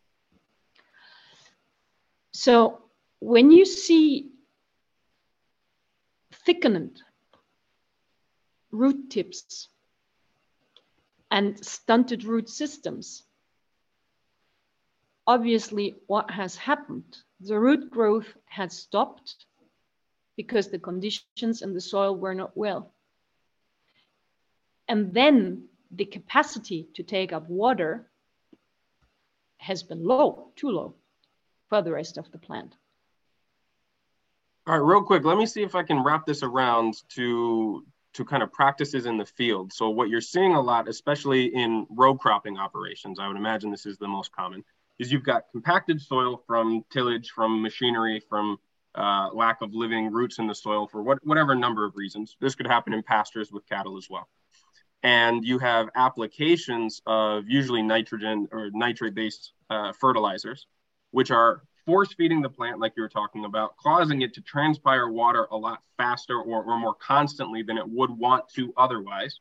So 2.31 2.81
when 3.19 3.51
you 3.51 3.65
see 3.65 4.31
thickened 6.45 7.01
root 8.71 9.09
tips 9.09 9.69
and 11.31 11.63
stunted 11.65 12.23
root 12.23 12.49
systems, 12.49 13.23
obviously 15.25 15.95
what 16.07 16.31
has 16.31 16.55
happened, 16.55 17.17
the 17.39 17.59
root 17.59 17.91
growth 17.91 18.33
has 18.45 18.77
stopped 18.77 19.45
because 20.37 20.69
the 20.69 20.79
conditions 20.79 21.61
in 21.61 21.73
the 21.73 21.81
soil 21.81 22.15
were 22.15 22.35
not 22.35 22.55
well. 22.55 22.93
And 24.87 25.13
then 25.13 25.67
the 25.91 26.05
capacity 26.05 26.87
to 26.93 27.03
take 27.03 27.33
up 27.33 27.49
water 27.49 28.09
has 29.57 29.83
been 29.83 30.05
low, 30.05 30.51
too 30.55 30.69
low 30.69 30.95
for 31.69 31.81
the 31.81 31.91
rest 31.91 32.17
of 32.17 32.31
the 32.31 32.37
plant. 32.37 32.75
All 34.65 34.77
right, 34.77 34.85
real 34.85 35.03
quick, 35.03 35.23
let 35.23 35.37
me 35.37 35.45
see 35.45 35.63
if 35.63 35.75
I 35.75 35.83
can 35.83 36.03
wrap 36.03 36.25
this 36.25 36.43
around 36.43 36.95
to 37.09 37.85
to 38.17 38.25
kind 38.25 38.41
of 38.41 38.51
practices 38.51 39.05
in 39.05 39.15
the 39.17 39.25
field. 39.25 39.71
So 39.71 39.89
what 39.89 40.09
you're 40.09 40.21
seeing 40.21 40.55
a 40.55 40.61
lot, 40.61 40.89
especially 40.89 41.45
in 41.53 41.85
row 41.89 42.15
cropping 42.15 42.57
operations, 42.57 43.19
I 43.19 43.27
would 43.27 43.37
imagine 43.37 43.69
this 43.69 43.85
is 43.85 43.99
the 43.99 44.07
most 44.07 44.31
common, 44.31 44.63
is 44.97 45.11
you've 45.11 45.23
got 45.23 45.43
compacted 45.51 46.01
soil 46.01 46.43
from 46.47 46.83
tillage, 46.89 47.29
from 47.29 47.61
machinery, 47.61 48.19
from 48.27 48.57
uh, 48.95 49.29
lack 49.33 49.61
of 49.61 49.75
living 49.75 50.11
roots 50.11 50.39
in 50.39 50.47
the 50.47 50.55
soil 50.55 50.87
for 50.87 51.03
what, 51.03 51.19
whatever 51.23 51.53
number 51.53 51.85
of 51.85 51.95
reasons. 51.95 52.35
This 52.41 52.55
could 52.55 52.65
happen 52.65 52.91
in 52.91 53.03
pastures 53.03 53.51
with 53.51 53.67
cattle 53.69 53.97
as 53.97 54.07
well. 54.09 54.27
And 55.03 55.45
you 55.45 55.59
have 55.59 55.89
applications 55.93 57.03
of 57.05 57.47
usually 57.47 57.83
nitrogen 57.83 58.47
or 58.51 58.71
nitrate 58.73 59.13
based 59.13 59.53
uh, 59.69 59.93
fertilizers, 59.93 60.65
which 61.11 61.29
are 61.29 61.61
force 61.87 62.13
feeding 62.13 62.41
the 62.41 62.49
plant, 62.49 62.79
like 62.79 62.93
you 62.97 63.01
were 63.01 63.09
talking 63.09 63.45
about, 63.45 63.77
causing 63.77 64.21
it 64.21 64.33
to 64.35 64.41
transpire 64.41 65.07
water 65.07 65.47
a 65.51 65.57
lot 65.57 65.81
faster 65.95 66.37
or, 66.37 66.63
or 66.63 66.77
more 66.77 66.93
constantly 66.93 67.63
than 67.63 67.77
it 67.77 67.89
would 67.89 68.11
want 68.11 68.43
to 68.55 68.73
otherwise. 68.77 69.39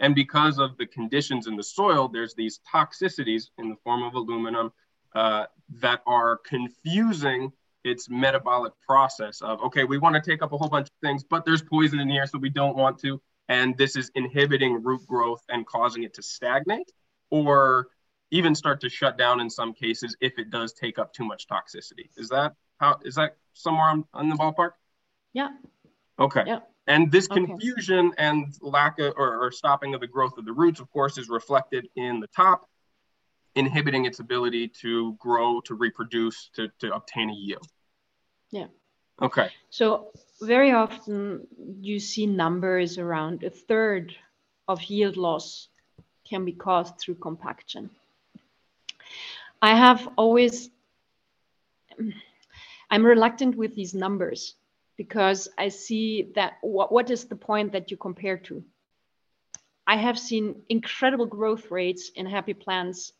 And 0.00 0.14
because 0.14 0.58
of 0.58 0.78
the 0.78 0.86
conditions 0.86 1.46
in 1.46 1.54
the 1.54 1.62
soil, 1.62 2.08
there's 2.08 2.34
these 2.34 2.60
toxicities 2.72 3.50
in 3.58 3.68
the 3.68 3.76
form 3.84 4.02
of 4.02 4.14
aluminum 4.14 4.72
uh, 5.14 5.44
that 5.80 6.00
are 6.06 6.38
confusing 6.38 7.52
its 7.84 8.08
metabolic 8.08 8.72
process 8.86 9.42
of, 9.42 9.60
okay, 9.62 9.84
we 9.84 9.98
want 9.98 10.14
to 10.14 10.30
take 10.30 10.42
up 10.42 10.52
a 10.52 10.56
whole 10.56 10.68
bunch 10.68 10.88
of 10.88 10.94
things, 11.02 11.24
but 11.24 11.44
there's 11.44 11.62
poison 11.62 12.00
in 12.00 12.08
here, 12.08 12.26
so 12.26 12.38
we 12.38 12.50
don't 12.50 12.76
want 12.76 12.98
to. 13.00 13.20
And 13.48 13.76
this 13.76 13.96
is 13.96 14.10
inhibiting 14.14 14.82
root 14.82 15.06
growth 15.06 15.42
and 15.50 15.66
causing 15.66 16.04
it 16.04 16.14
to 16.14 16.22
stagnate. 16.22 16.90
Or 17.30 17.88
even 18.30 18.54
start 18.54 18.80
to 18.80 18.88
shut 18.88 19.16
down 19.16 19.40
in 19.40 19.48
some 19.48 19.72
cases 19.72 20.16
if 20.20 20.38
it 20.38 20.50
does 20.50 20.72
take 20.72 20.98
up 20.98 21.12
too 21.12 21.24
much 21.24 21.46
toxicity. 21.46 22.08
Is 22.16 22.28
that 22.28 22.54
how 22.78 22.98
is 23.04 23.14
that 23.16 23.36
somewhere 23.52 23.88
on, 23.88 24.04
on 24.14 24.28
the 24.28 24.36
ballpark? 24.36 24.72
Yeah. 25.32 25.50
Okay. 26.18 26.44
Yeah. 26.46 26.60
And 26.86 27.12
this 27.12 27.28
confusion 27.28 28.08
okay. 28.08 28.14
and 28.18 28.54
lack 28.62 28.98
of 28.98 29.14
or, 29.16 29.44
or 29.44 29.52
stopping 29.52 29.94
of 29.94 30.00
the 30.00 30.06
growth 30.06 30.38
of 30.38 30.46
the 30.46 30.52
roots, 30.52 30.80
of 30.80 30.90
course, 30.90 31.18
is 31.18 31.28
reflected 31.28 31.88
in 31.96 32.18
the 32.20 32.26
top, 32.28 32.66
inhibiting 33.54 34.06
its 34.06 34.20
ability 34.20 34.68
to 34.80 35.14
grow, 35.18 35.60
to 35.62 35.74
reproduce, 35.74 36.48
to, 36.54 36.68
to 36.78 36.94
obtain 36.94 37.28
a 37.28 37.34
yield. 37.34 37.68
Yeah. 38.50 38.68
Okay. 39.20 39.50
So 39.68 40.12
very 40.40 40.72
often 40.72 41.46
you 41.80 42.00
see 42.00 42.26
numbers 42.26 42.96
around 42.96 43.42
a 43.42 43.50
third 43.50 44.14
of 44.66 44.82
yield 44.84 45.18
loss 45.18 45.68
can 46.28 46.44
be 46.44 46.52
caused 46.52 46.98
through 46.98 47.16
compaction. 47.16 47.90
I 49.60 49.74
have 49.74 50.08
always, 50.16 50.70
I'm 52.90 53.04
reluctant 53.04 53.56
with 53.56 53.74
these 53.74 53.94
numbers 53.94 54.54
because 54.96 55.48
I 55.58 55.68
see 55.68 56.32
that 56.34 56.58
what, 56.60 56.92
what 56.92 57.10
is 57.10 57.24
the 57.24 57.36
point 57.36 57.72
that 57.72 57.90
you 57.90 57.96
compare 57.96 58.38
to? 58.38 58.62
I 59.86 59.96
have 59.96 60.18
seen 60.18 60.62
incredible 60.68 61.26
growth 61.26 61.70
rates 61.70 62.10
in 62.14 62.26
happy 62.26 62.54
plants 62.54 63.12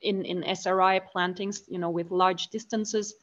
in, 0.00 0.24
in 0.24 0.44
SRI 0.44 1.00
plantings, 1.00 1.62
you 1.68 1.78
know, 1.78 1.90
with 1.90 2.10
large 2.10 2.48
distances. 2.48 3.14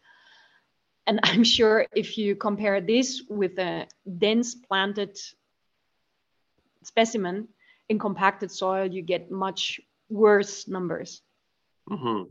And 1.08 1.20
I'm 1.24 1.44
sure 1.44 1.86
if 1.96 2.18
you 2.18 2.36
compare 2.36 2.82
this 2.82 3.22
with 3.30 3.58
a 3.60 3.88
dense 4.18 4.56
planted 4.56 5.18
specimen 6.84 7.48
in 7.90 8.00
compacted 8.00 8.52
soil, 8.52 8.88
you 8.88 9.02
get 9.02 9.32
much 9.32 9.80
worse 10.10 10.68
numbers. 10.68 11.22
Mm-hmm. 11.90 12.30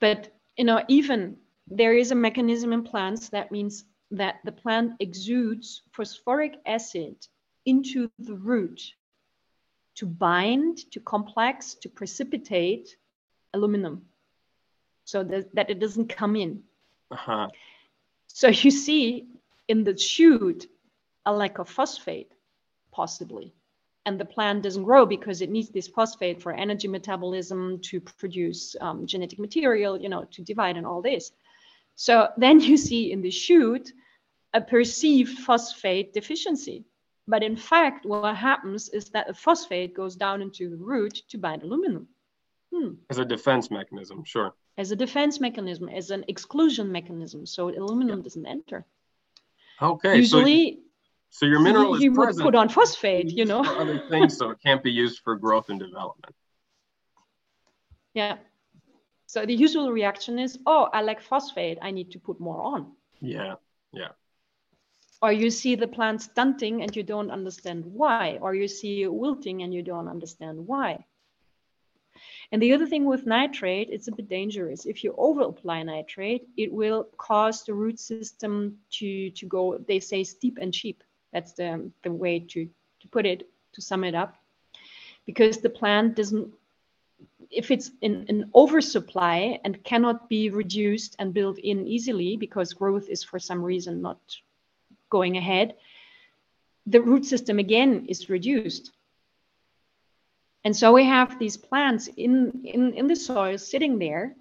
But 0.00 0.32
you 0.56 0.64
know, 0.64 0.82
even 0.88 1.36
there 1.66 1.94
is 1.94 2.10
a 2.10 2.14
mechanism 2.14 2.72
in 2.72 2.82
plants 2.82 3.28
that 3.30 3.52
means 3.52 3.84
that 4.10 4.36
the 4.44 4.52
plant 4.52 4.92
exudes 5.00 5.82
phosphoric 5.92 6.54
acid 6.66 7.14
into 7.66 8.10
the 8.18 8.34
root 8.34 8.80
to 9.96 10.06
bind, 10.06 10.90
to 10.92 11.00
complex, 11.00 11.74
to 11.74 11.88
precipitate 11.88 12.96
aluminum 13.52 14.02
so 15.04 15.24
that, 15.24 15.54
that 15.54 15.70
it 15.70 15.80
doesn't 15.80 16.08
come 16.08 16.36
in. 16.36 16.62
Uh-huh. 17.10 17.48
So 18.28 18.48
you 18.48 18.70
see 18.70 19.26
in 19.66 19.84
the 19.84 19.96
shoot 19.96 20.66
a 21.26 21.32
lack 21.32 21.58
of 21.58 21.68
phosphate, 21.68 22.32
possibly 22.92 23.52
and 24.08 24.18
the 24.18 24.24
plant 24.24 24.62
doesn't 24.62 24.84
grow 24.84 25.04
because 25.04 25.42
it 25.42 25.50
needs 25.50 25.68
this 25.68 25.86
phosphate 25.86 26.40
for 26.42 26.52
energy 26.52 26.88
metabolism 26.88 27.78
to 27.90 28.00
produce 28.00 28.74
um, 28.80 29.06
genetic 29.06 29.38
material, 29.38 30.00
you 30.00 30.08
know, 30.08 30.24
to 30.30 30.40
divide 30.42 30.78
and 30.78 30.86
all 30.86 31.02
this. 31.02 31.32
So 31.94 32.28
then 32.38 32.58
you 32.68 32.76
see 32.78 33.12
in 33.12 33.20
the 33.20 33.30
shoot 33.30 33.92
a 34.54 34.62
perceived 34.62 35.38
phosphate 35.40 36.14
deficiency. 36.14 36.84
But 37.26 37.42
in 37.42 37.56
fact, 37.56 38.06
what 38.06 38.34
happens 38.34 38.88
is 38.88 39.10
that 39.10 39.26
the 39.26 39.34
phosphate 39.34 39.92
goes 39.94 40.16
down 40.16 40.40
into 40.40 40.70
the 40.70 40.82
root 40.92 41.16
to 41.28 41.36
bind 41.36 41.62
aluminum. 41.62 42.08
Hmm. 42.72 42.92
As 43.10 43.18
a 43.18 43.26
defense 43.26 43.70
mechanism, 43.70 44.24
sure. 44.24 44.54
As 44.78 44.90
a 44.90 44.96
defense 44.96 45.38
mechanism, 45.38 45.90
as 45.90 46.10
an 46.10 46.24
exclusion 46.28 46.90
mechanism, 46.90 47.44
so 47.44 47.68
aluminum 47.68 48.20
yeah. 48.20 48.24
doesn't 48.24 48.46
enter. 48.46 48.86
Okay. 49.82 50.16
Usually, 50.16 50.72
so 50.72 50.80
so 51.30 51.46
your 51.46 51.60
mineral 51.60 51.94
is 51.94 52.02
you 52.02 52.12
present. 52.12 52.36
would 52.44 52.52
put 52.52 52.54
on 52.54 52.68
phosphate, 52.68 53.30
you 53.30 53.44
know. 53.44 53.62
for 53.62 53.76
other 53.76 54.02
things, 54.08 54.36
so 54.36 54.50
it 54.50 54.58
can't 54.64 54.82
be 54.82 54.90
used 54.90 55.20
for 55.22 55.36
growth 55.36 55.68
and 55.68 55.78
development. 55.78 56.34
Yeah. 58.14 58.38
So 59.26 59.44
the 59.44 59.54
usual 59.54 59.92
reaction 59.92 60.38
is, 60.38 60.58
oh, 60.66 60.88
I 60.92 61.02
like 61.02 61.20
phosphate. 61.20 61.78
I 61.82 61.90
need 61.90 62.12
to 62.12 62.18
put 62.18 62.40
more 62.40 62.62
on. 62.62 62.92
Yeah. 63.20 63.54
Yeah. 63.92 64.08
Or 65.20 65.32
you 65.32 65.50
see 65.50 65.74
the 65.74 65.88
plant 65.88 66.22
stunting 66.22 66.82
and 66.82 66.94
you 66.96 67.02
don't 67.02 67.30
understand 67.30 67.84
why. 67.84 68.38
Or 68.40 68.54
you 68.54 68.68
see 68.68 69.06
wilting 69.06 69.62
and 69.62 69.74
you 69.74 69.82
don't 69.82 70.08
understand 70.08 70.66
why. 70.66 71.04
And 72.50 72.62
the 72.62 72.72
other 72.72 72.86
thing 72.86 73.04
with 73.04 73.26
nitrate, 73.26 73.90
it's 73.90 74.08
a 74.08 74.12
bit 74.12 74.28
dangerous. 74.28 74.86
If 74.86 75.04
you 75.04 75.12
overapply 75.12 75.84
nitrate, 75.84 76.48
it 76.56 76.72
will 76.72 77.08
cause 77.18 77.64
the 77.64 77.74
root 77.74 78.00
system 78.00 78.78
to, 78.92 79.30
to 79.30 79.46
go, 79.46 79.78
they 79.86 80.00
say, 80.00 80.24
steep 80.24 80.58
and 80.60 80.72
cheap. 80.72 81.04
That's 81.32 81.52
the, 81.52 81.90
the 82.02 82.12
way 82.12 82.40
to, 82.40 82.64
to 83.00 83.08
put 83.08 83.26
it, 83.26 83.48
to 83.74 83.82
sum 83.82 84.04
it 84.04 84.14
up. 84.14 84.36
Because 85.26 85.58
the 85.58 85.70
plant 85.70 86.16
doesn't, 86.16 86.54
if 87.50 87.70
it's 87.70 87.90
in 88.00 88.24
an 88.28 88.50
oversupply 88.54 89.60
and 89.64 89.82
cannot 89.84 90.28
be 90.28 90.50
reduced 90.50 91.16
and 91.18 91.34
built 91.34 91.58
in 91.58 91.86
easily 91.86 92.36
because 92.36 92.72
growth 92.72 93.08
is 93.08 93.22
for 93.22 93.38
some 93.38 93.62
reason 93.62 94.00
not 94.00 94.18
going 95.10 95.36
ahead, 95.36 95.74
the 96.86 97.00
root 97.00 97.24
system 97.24 97.58
again 97.58 98.06
is 98.08 98.30
reduced. 98.30 98.90
And 100.64 100.74
so 100.76 100.92
we 100.92 101.04
have 101.04 101.38
these 101.38 101.56
plants 101.56 102.08
in, 102.16 102.62
in, 102.64 102.94
in 102.94 103.06
the 103.06 103.16
soil 103.16 103.58
sitting 103.58 103.98
there 103.98 104.34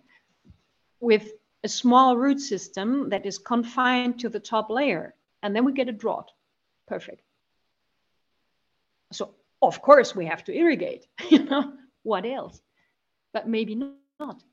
with 0.99 1.31
a 1.63 1.69
small 1.69 2.17
root 2.17 2.39
system 2.39 3.09
that 3.09 3.25
is 3.25 3.37
confined 3.37 4.19
to 4.19 4.29
the 4.29 4.39
top 4.39 4.69
layer. 4.69 5.13
And 5.43 5.55
then 5.55 5.65
we 5.65 5.73
get 5.73 5.89
a 5.89 5.93
drought 5.93 6.31
perfect. 6.87 7.21
So 9.11 9.35
of 9.61 9.81
course 9.81 10.15
we 10.15 10.25
have 10.25 10.43
to 10.45 10.53
irrigate, 10.55 11.07
you 11.29 11.43
know, 11.43 11.73
what 12.03 12.25
else? 12.25 12.61
But 13.33 13.47
maybe 13.47 13.75
not. 13.75 14.43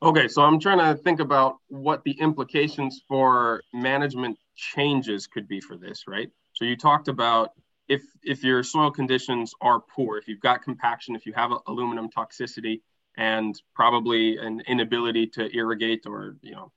Okay, 0.00 0.28
so 0.28 0.42
I'm 0.42 0.60
trying 0.60 0.78
to 0.78 1.00
think 1.02 1.18
about 1.18 1.56
what 1.68 2.04
the 2.04 2.12
implications 2.12 3.02
for 3.08 3.62
management 3.74 4.38
changes 4.54 5.26
could 5.26 5.48
be 5.48 5.60
for 5.60 5.76
this, 5.76 6.04
right? 6.06 6.30
So 6.52 6.64
you 6.64 6.76
talked 6.76 7.08
about 7.08 7.50
if 7.88 8.02
if 8.22 8.44
your 8.44 8.62
soil 8.62 8.92
conditions 8.92 9.54
are 9.60 9.80
poor, 9.80 10.16
if 10.18 10.28
you've 10.28 10.40
got 10.40 10.62
compaction, 10.62 11.16
if 11.16 11.26
you 11.26 11.32
have 11.32 11.50
aluminum 11.66 12.08
toxicity, 12.10 12.80
and 13.16 13.60
probably 13.74 14.36
an 14.38 14.62
inability 14.68 15.26
to 15.26 15.54
irrigate 15.54 16.06
or 16.06 16.36
you 16.40 16.52
know 16.52 16.70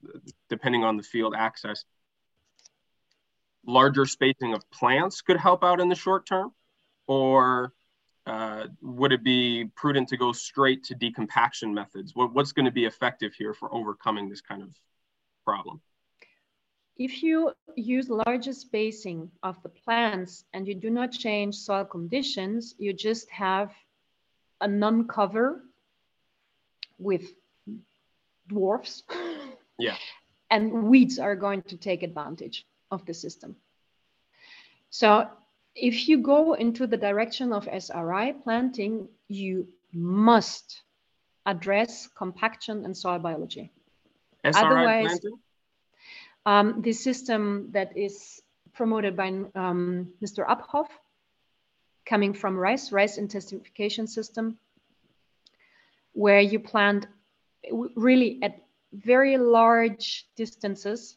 depending 0.50 0.84
on 0.84 0.98
the 0.98 1.04
field 1.04 1.36
access 1.38 1.86
larger 3.66 4.06
spacing 4.06 4.54
of 4.54 4.70
plants 4.72 5.22
could 5.22 5.38
help 5.38 5.64
out 5.64 5.80
in 5.80 5.90
the 5.90 5.96
short 5.96 6.26
term? 6.26 6.52
Or 7.08 7.74
uh, 8.26 8.68
would 8.82 9.12
it 9.12 9.24
be 9.24 9.70
prudent 9.76 10.10
to 10.10 10.18
go 10.18 10.32
straight 10.32 10.84
to 10.86 10.96
decompaction 10.96 11.74
methods? 11.74 12.16
What, 12.16 12.34
what's 12.34 12.52
going 12.52 12.66
to 12.66 12.72
be 12.72 12.86
effective 12.86 13.34
here 13.34 13.54
for 13.54 13.74
overcoming 13.74 14.30
this 14.30 14.42
kind 14.42 14.62
of 14.62 14.70
problem? 15.44 15.82
If 16.98 17.24
you 17.24 17.54
use 17.76 18.10
larger 18.10 18.54
spacing 18.54 19.32
of 19.42 19.62
the 19.64 19.70
plants 19.70 20.44
and 20.54 20.68
you 20.68 20.76
do 20.76 20.90
not 20.90 21.12
change 21.12 21.56
soil 21.56 21.86
conditions, 21.86 22.76
you 22.78 22.94
just 22.94 23.30
have 23.32 23.72
a 24.60 24.68
non-cover 24.68 25.64
with 27.00 27.32
dwarfs. 28.48 29.04
Yeah. 29.80 29.96
And 30.52 30.84
weeds 30.84 31.18
are 31.18 31.36
going 31.36 31.64
to 31.64 31.78
take 31.78 32.04
advantage 32.04 32.68
of 32.92 33.06
the 33.06 33.14
system. 33.14 33.56
So 34.90 35.28
if 35.76 36.08
you 36.08 36.18
go 36.18 36.54
into 36.54 36.86
the 36.86 36.98
direction 36.98 37.54
of 37.54 37.68
SRI 37.68 38.34
planting, 38.44 39.08
you 39.28 39.68
must 39.94 40.82
address 41.46 42.08
compaction 42.08 42.86
and 42.86 42.96
soil 42.96 43.20
biology. 43.20 43.72
SRI 44.44 44.62
Otherwise, 44.66 45.08
planting? 45.08 45.40
Um, 46.46 46.82
the 46.82 46.94
system 46.94 47.70
that 47.72 47.98
is 47.98 48.42
promoted 48.74 49.16
by 49.16 49.28
um, 49.56 50.14
Mr. 50.22 50.46
Uphoff, 50.46 50.88
coming 52.06 52.34
from 52.34 52.58
rice, 52.58 52.92
rice 52.92 53.18
intensification 53.18 54.08
system, 54.08 54.58
where 56.14 56.42
you 56.42 56.60
plant 56.60 57.08
really 57.96 58.40
at 58.42 58.58
very 58.92 59.38
large 59.38 60.26
distances. 60.36 61.16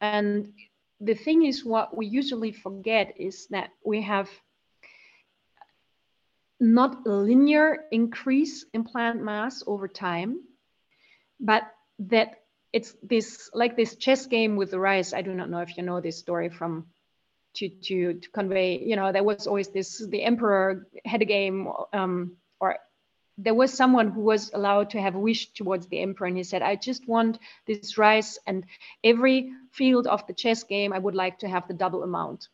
And 0.00 0.52
the 1.00 1.14
thing 1.14 1.44
is, 1.44 1.64
what 1.64 1.96
we 1.96 2.06
usually 2.06 2.52
forget 2.52 3.14
is 3.18 3.46
that 3.48 3.70
we 3.84 4.02
have 4.02 4.28
not 6.60 7.06
a 7.06 7.10
linear 7.10 7.84
increase 7.92 8.64
in 8.74 8.84
plant 8.84 9.22
mass 9.22 9.62
over 9.66 9.86
time, 9.86 10.40
but 11.38 11.62
that 12.00 12.40
it's 12.72 12.94
this 13.02 13.48
like 13.54 13.76
this 13.76 13.96
chess 13.96 14.26
game 14.26 14.56
with 14.56 14.70
the 14.70 14.80
rice. 14.80 15.12
I 15.12 15.22
do 15.22 15.32
not 15.34 15.50
know 15.50 15.60
if 15.60 15.76
you 15.76 15.82
know 15.82 16.00
this 16.00 16.18
story 16.18 16.48
from 16.48 16.88
to 17.54 17.68
to, 17.68 18.14
to 18.14 18.30
convey. 18.30 18.78
You 18.78 18.96
know, 18.96 19.12
there 19.12 19.24
was 19.24 19.46
always 19.46 19.68
this 19.68 20.04
the 20.04 20.22
emperor 20.22 20.86
had 21.04 21.22
a 21.22 21.26
game, 21.26 21.68
um, 21.92 22.36
or 22.60 22.78
there 23.38 23.54
was 23.54 23.72
someone 23.72 24.10
who 24.10 24.20
was 24.20 24.50
allowed 24.52 24.90
to 24.90 25.00
have 25.00 25.14
a 25.14 25.18
wish 25.18 25.52
towards 25.52 25.86
the 25.86 26.00
emperor, 26.00 26.26
and 26.26 26.36
he 26.36 26.42
said, 26.42 26.60
"I 26.60 26.74
just 26.74 27.06
want 27.06 27.38
this 27.66 27.96
rice, 27.96 28.36
and 28.46 28.64
every 29.04 29.52
field 29.70 30.08
of 30.08 30.26
the 30.26 30.34
chess 30.34 30.64
game, 30.64 30.92
I 30.92 30.98
would 30.98 31.14
like 31.14 31.38
to 31.38 31.48
have 31.48 31.68
the 31.68 31.74
double 31.74 32.02
amount." 32.02 32.48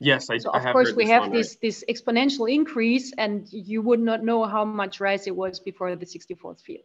Yes, 0.00 0.30
I, 0.30 0.38
so 0.38 0.50
of 0.50 0.64
I 0.64 0.72
course 0.72 0.92
we 0.92 1.08
have 1.08 1.32
this 1.32 1.54
right. 1.54 1.60
this 1.62 1.84
exponential 1.88 2.52
increase, 2.52 3.12
and 3.16 3.48
you 3.50 3.80
would 3.82 4.00
not 4.00 4.22
know 4.22 4.44
how 4.44 4.64
much 4.64 5.00
rice 5.00 5.26
it 5.26 5.34
was 5.34 5.58
before 5.58 5.96
the 5.96 6.06
64th 6.06 6.60
field. 6.60 6.84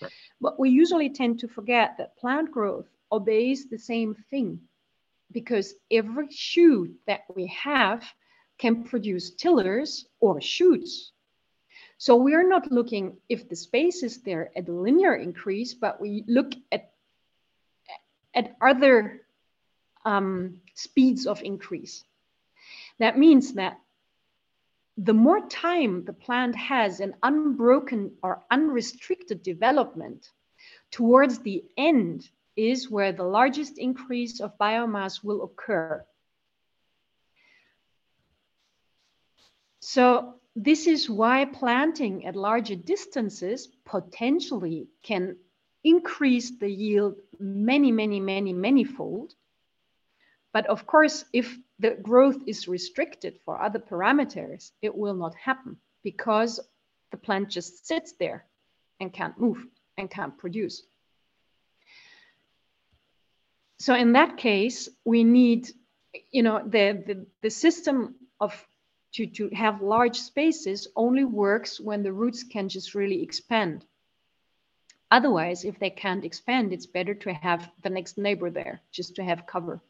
Right. 0.00 0.12
But 0.40 0.60
we 0.60 0.68
usually 0.70 1.10
tend 1.10 1.40
to 1.40 1.48
forget 1.48 1.96
that 1.96 2.16
plant 2.18 2.52
growth 2.52 2.88
obeys 3.10 3.68
the 3.68 3.78
same 3.78 4.14
thing, 4.30 4.60
because 5.32 5.74
every 5.90 6.28
shoot 6.30 6.94
that 7.06 7.22
we 7.34 7.46
have 7.46 8.04
can 8.58 8.84
produce 8.84 9.30
tillers 9.30 10.06
or 10.20 10.40
shoots. 10.40 11.12
So 12.02 12.16
we 12.16 12.34
are 12.34 12.42
not 12.42 12.72
looking 12.72 13.18
if 13.28 13.48
the 13.48 13.54
space 13.54 14.02
is 14.02 14.22
there 14.22 14.50
at 14.56 14.68
a 14.68 14.72
linear 14.72 15.14
increase, 15.14 15.72
but 15.72 16.00
we 16.00 16.24
look 16.26 16.52
at 16.72 16.90
at 18.34 18.56
other 18.60 19.20
um, 20.04 20.60
speeds 20.74 21.28
of 21.28 21.40
increase. 21.44 22.02
That 22.98 23.16
means 23.16 23.52
that 23.52 23.78
the 24.96 25.14
more 25.14 25.46
time 25.46 26.04
the 26.04 26.12
plant 26.12 26.56
has 26.56 26.98
in 26.98 27.14
unbroken 27.22 28.16
or 28.20 28.42
unrestricted 28.50 29.44
development 29.44 30.28
towards 30.90 31.38
the 31.38 31.62
end 31.76 32.28
is 32.56 32.90
where 32.90 33.12
the 33.12 33.30
largest 33.38 33.78
increase 33.78 34.40
of 34.40 34.58
biomass 34.58 35.22
will 35.22 35.44
occur. 35.44 36.04
So 39.78 40.40
this 40.54 40.86
is 40.86 41.08
why 41.08 41.46
planting 41.46 42.26
at 42.26 42.36
larger 42.36 42.74
distances 42.74 43.68
potentially 43.84 44.88
can 45.02 45.36
increase 45.84 46.58
the 46.58 46.70
yield 46.70 47.16
many, 47.38 47.90
many, 47.90 48.20
many, 48.20 48.52
many 48.52 48.84
fold. 48.84 49.34
But 50.52 50.66
of 50.66 50.86
course, 50.86 51.24
if 51.32 51.56
the 51.78 51.92
growth 52.02 52.36
is 52.46 52.68
restricted 52.68 53.38
for 53.44 53.60
other 53.60 53.78
parameters, 53.78 54.72
it 54.82 54.94
will 54.94 55.14
not 55.14 55.34
happen 55.34 55.78
because 56.02 56.60
the 57.10 57.16
plant 57.16 57.48
just 57.48 57.86
sits 57.86 58.12
there 58.12 58.44
and 59.00 59.12
can't 59.12 59.38
move 59.38 59.66
and 59.96 60.10
can't 60.10 60.36
produce. 60.36 60.82
So 63.78 63.94
in 63.94 64.12
that 64.12 64.36
case, 64.36 64.88
we 65.04 65.24
need, 65.24 65.70
you 66.30 66.42
know, 66.42 66.62
the, 66.64 67.02
the, 67.06 67.26
the 67.40 67.50
system 67.50 68.14
of 68.38 68.52
to, 69.12 69.26
to 69.26 69.48
have 69.50 69.82
large 69.82 70.16
spaces 70.16 70.88
only 70.96 71.24
works 71.24 71.78
when 71.78 72.02
the 72.02 72.12
roots 72.12 72.42
can 72.42 72.68
just 72.68 72.94
really 72.94 73.22
expand. 73.22 73.84
Otherwise, 75.10 75.64
if 75.64 75.78
they 75.78 75.90
can't 75.90 76.24
expand, 76.24 76.72
it's 76.72 76.86
better 76.86 77.14
to 77.14 77.32
have 77.34 77.70
the 77.82 77.90
next 77.90 78.16
neighbor 78.16 78.50
there, 78.50 78.80
just 78.90 79.14
to 79.16 79.22
have 79.22 79.46
cover. 79.46 79.80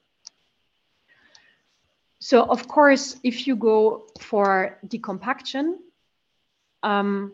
So 2.19 2.43
of 2.45 2.67
course, 2.69 3.17
if 3.23 3.47
you 3.47 3.57
go 3.57 4.07
for 4.21 4.79
decompaction, 4.87 5.77
um, 6.83 7.33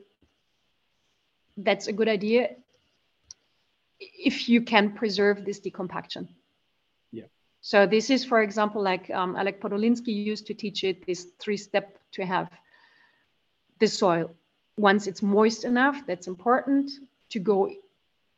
that's 1.56 1.88
a 1.88 1.92
good 1.92 2.08
idea 2.08 2.56
if 4.00 4.48
you 4.48 4.62
can 4.62 4.92
preserve 4.92 5.44
this 5.44 5.60
decompaction. 5.60 6.28
So 7.60 7.86
this 7.86 8.10
is, 8.10 8.24
for 8.24 8.42
example, 8.42 8.82
like 8.82 9.10
um, 9.10 9.36
Alex 9.36 9.58
Podolinsky 9.60 10.14
used 10.14 10.46
to 10.46 10.54
teach 10.54 10.84
it, 10.84 11.06
this 11.06 11.26
three 11.38 11.56
step 11.56 11.98
to 12.12 12.24
have 12.24 12.48
the 13.78 13.86
soil. 13.86 14.30
Once 14.76 15.06
it's 15.06 15.22
moist 15.22 15.64
enough, 15.64 16.06
that's 16.06 16.28
important 16.28 16.90
to 17.30 17.38
go 17.38 17.70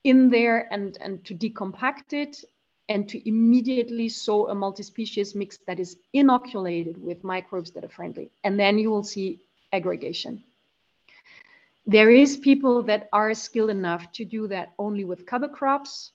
in 0.05 0.31
there 0.31 0.73
and, 0.73 0.97
and 1.01 1.25
to 1.27 1.35
decompact 1.35 2.13
it 2.13 2.45
and 2.89 3.09
to 3.09 3.29
immediately 3.29 4.09
sow 4.09 4.49
a 4.49 4.55
multi-species 4.55 5.35
mix 5.35 5.59
that 5.67 5.79
is 5.79 5.97
inoculated 6.13 7.01
with 7.01 7.23
microbes 7.23 7.71
that 7.71 7.85
are 7.85 7.89
friendly. 7.89 8.31
And 8.43 8.59
then 8.59 8.79
you 8.79 8.91
will 8.91 9.05
see 9.05 9.41
aggregation. 9.73 10.43
There 11.87 12.11
is 12.11 12.37
people 12.37 12.83
that 12.85 13.09
are 13.13 13.33
skilled 13.35 13.71
enough 13.71 14.11
to 14.13 14.25
do 14.25 14.49
that 14.49 14.73
only 14.79 15.05
with 15.05 15.27
cover 15.27 15.49
crops. 15.49 16.13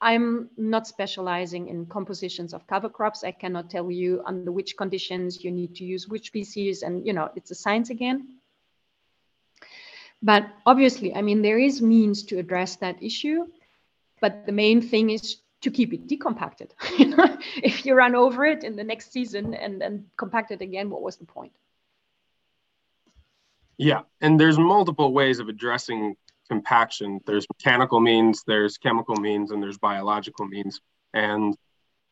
I'm 0.00 0.48
not 0.56 0.86
specializing 0.86 1.68
in 1.68 1.86
compositions 1.86 2.54
of 2.54 2.66
cover 2.66 2.88
crops. 2.88 3.22
I 3.22 3.32
cannot 3.32 3.68
tell 3.68 3.90
you 3.90 4.22
under 4.24 4.50
which 4.50 4.76
conditions 4.76 5.44
you 5.44 5.50
need 5.50 5.74
to 5.76 5.84
use 5.84 6.08
which 6.08 6.28
species 6.28 6.82
and 6.82 7.06
you 7.06 7.12
know, 7.12 7.30
it's 7.36 7.50
a 7.50 7.54
science 7.54 7.90
again. 7.90 8.38
But 10.22 10.48
obviously, 10.66 11.14
I 11.14 11.22
mean, 11.22 11.42
there 11.42 11.58
is 11.58 11.80
means 11.80 12.24
to 12.24 12.38
address 12.38 12.76
that 12.76 13.02
issue 13.02 13.46
but 14.20 14.46
the 14.46 14.52
main 14.52 14.80
thing 14.80 15.10
is 15.10 15.38
to 15.62 15.70
keep 15.70 15.92
it 15.92 16.06
decompacted. 16.06 16.70
if 17.56 17.84
you 17.84 17.94
run 17.94 18.14
over 18.14 18.44
it 18.44 18.64
in 18.64 18.76
the 18.76 18.84
next 18.84 19.12
season 19.12 19.54
and, 19.54 19.82
and 19.82 20.04
compact 20.16 20.50
it 20.50 20.60
again, 20.60 20.90
what 20.90 21.02
was 21.02 21.16
the 21.16 21.24
point? 21.24 21.52
Yeah, 23.76 24.02
and 24.20 24.38
there's 24.38 24.58
multiple 24.58 25.12
ways 25.12 25.38
of 25.38 25.48
addressing 25.48 26.16
compaction. 26.50 27.20
There's 27.26 27.46
mechanical 27.48 28.00
means, 28.00 28.42
there's 28.44 28.76
chemical 28.76 29.14
means, 29.14 29.52
and 29.52 29.62
there's 29.62 29.78
biological 29.78 30.46
means. 30.48 30.80
And 31.14 31.56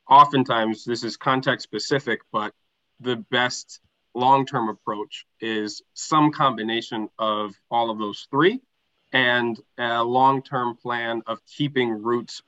oftentimes 0.08 0.84
this 0.84 1.02
is 1.02 1.16
context 1.16 1.64
specific, 1.64 2.20
but 2.32 2.54
the 3.00 3.16
best 3.32 3.80
long 4.14 4.46
term 4.46 4.68
approach 4.68 5.26
is 5.40 5.82
some 5.94 6.30
combination 6.30 7.08
of 7.18 7.52
all 7.68 7.90
of 7.90 7.98
those 7.98 8.28
three 8.30 8.60
and 9.12 9.58
a 9.76 10.04
long 10.04 10.40
term 10.42 10.76
plan 10.76 11.22
of 11.26 11.44
keeping 11.44 11.90
roots, 11.90 12.42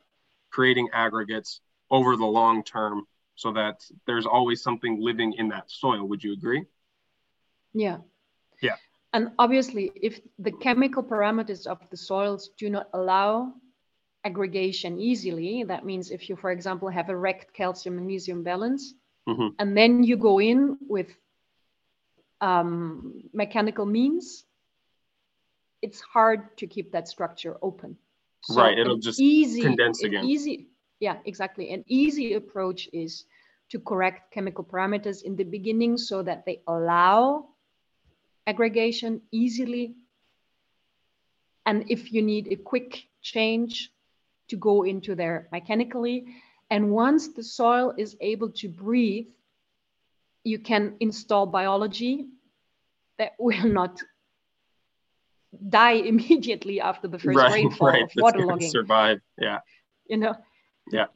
creating 0.51 0.91
aggregates 0.93 1.61
over 1.91 2.17
the 2.17 2.25
long 2.41 2.63
term 2.63 3.05
so 3.35 3.53
that 3.53 3.81
there's 4.07 4.27
always 4.27 4.63
something 4.63 5.01
living 5.01 5.33
in 5.33 5.49
that 5.49 5.69
soil. 5.69 6.07
Would 6.07 6.23
you 6.23 6.35
agree? 6.35 6.65
Yeah. 7.73 7.99
And 9.13 9.33
obviously, 9.39 9.91
if 9.95 10.21
the 10.39 10.53
chemical 10.53 11.03
parameters 11.03 11.67
of 11.67 11.79
the 11.91 11.97
soils 11.97 12.51
do 12.57 12.71
not 12.71 12.89
allow 12.95 13.55
aggregation 14.25 15.01
easily, 15.01 15.65
that 15.65 15.85
means 15.85 16.11
if 16.11 16.29
you, 16.29 16.37
for 16.37 16.51
example, 16.51 16.89
have 16.89 17.09
a 17.09 17.17
wrecked 17.17 17.53
calcium 17.53 17.97
magnesium 17.97 18.45
balance, 18.45 18.95
mm-hmm. 19.29 19.49
and 19.59 19.77
then 19.77 20.05
you 20.05 20.17
go 20.17 20.41
in 20.41 20.79
with 20.89 21.09
um, 22.41 23.25
mechanical 23.33 23.85
means, 23.85 24.45
it's 25.83 26.01
hard 26.01 26.57
to 26.59 26.67
keep 26.67 26.93
that 26.93 27.09
structure 27.09 27.57
open. 27.63 27.97
So 28.43 28.61
right, 28.61 28.79
it'll 28.79 28.99
just 28.99 29.21
easy, 29.21 29.63
condense 29.63 30.03
again. 30.03 30.25
Easy, 30.25 30.69
yeah, 31.01 31.17
exactly. 31.25 31.73
An 31.73 31.85
easy 31.89 32.35
approach 32.35 32.89
is 32.93 33.25
to 33.71 33.81
correct 33.81 34.33
chemical 34.33 34.65
parameters 34.65 35.23
in 35.23 35.37
the 35.37 35.45
beginning 35.45 35.97
so 35.99 36.23
that 36.23 36.45
they 36.47 36.63
allow 36.67 37.49
aggregation 38.51 39.23
easily. 39.31 39.95
And 41.65 41.85
if 41.89 42.13
you 42.13 42.23
need 42.23 42.49
a 42.51 42.57
quick 42.57 43.07
change 43.23 43.91
to 44.49 44.57
go 44.57 44.83
into 44.83 45.15
there 45.15 45.49
mechanically, 45.53 46.19
and 46.71 46.91
once 46.91 47.29
the 47.29 47.43
soil 47.43 47.95
is 47.97 48.17
able 48.21 48.51
to 48.61 48.69
breathe, 48.69 49.29
you 50.45 50.59
can 50.59 50.95
install 51.01 51.47
biology 51.47 52.27
that 53.19 53.33
will 53.39 53.67
not 53.81 53.95
die 55.69 55.93
immediately 56.13 56.81
after 56.81 57.09
the 57.09 57.19
first 57.19 57.39
right, 57.39 57.53
rainfall 57.53 57.89
right. 57.89 58.05
of 58.05 58.11
waterlogging. 58.25 58.71
Survive, 58.79 59.21
yeah. 59.39 59.61
You 60.07 60.19
know. 60.19 60.35
Yeah. 60.91 61.07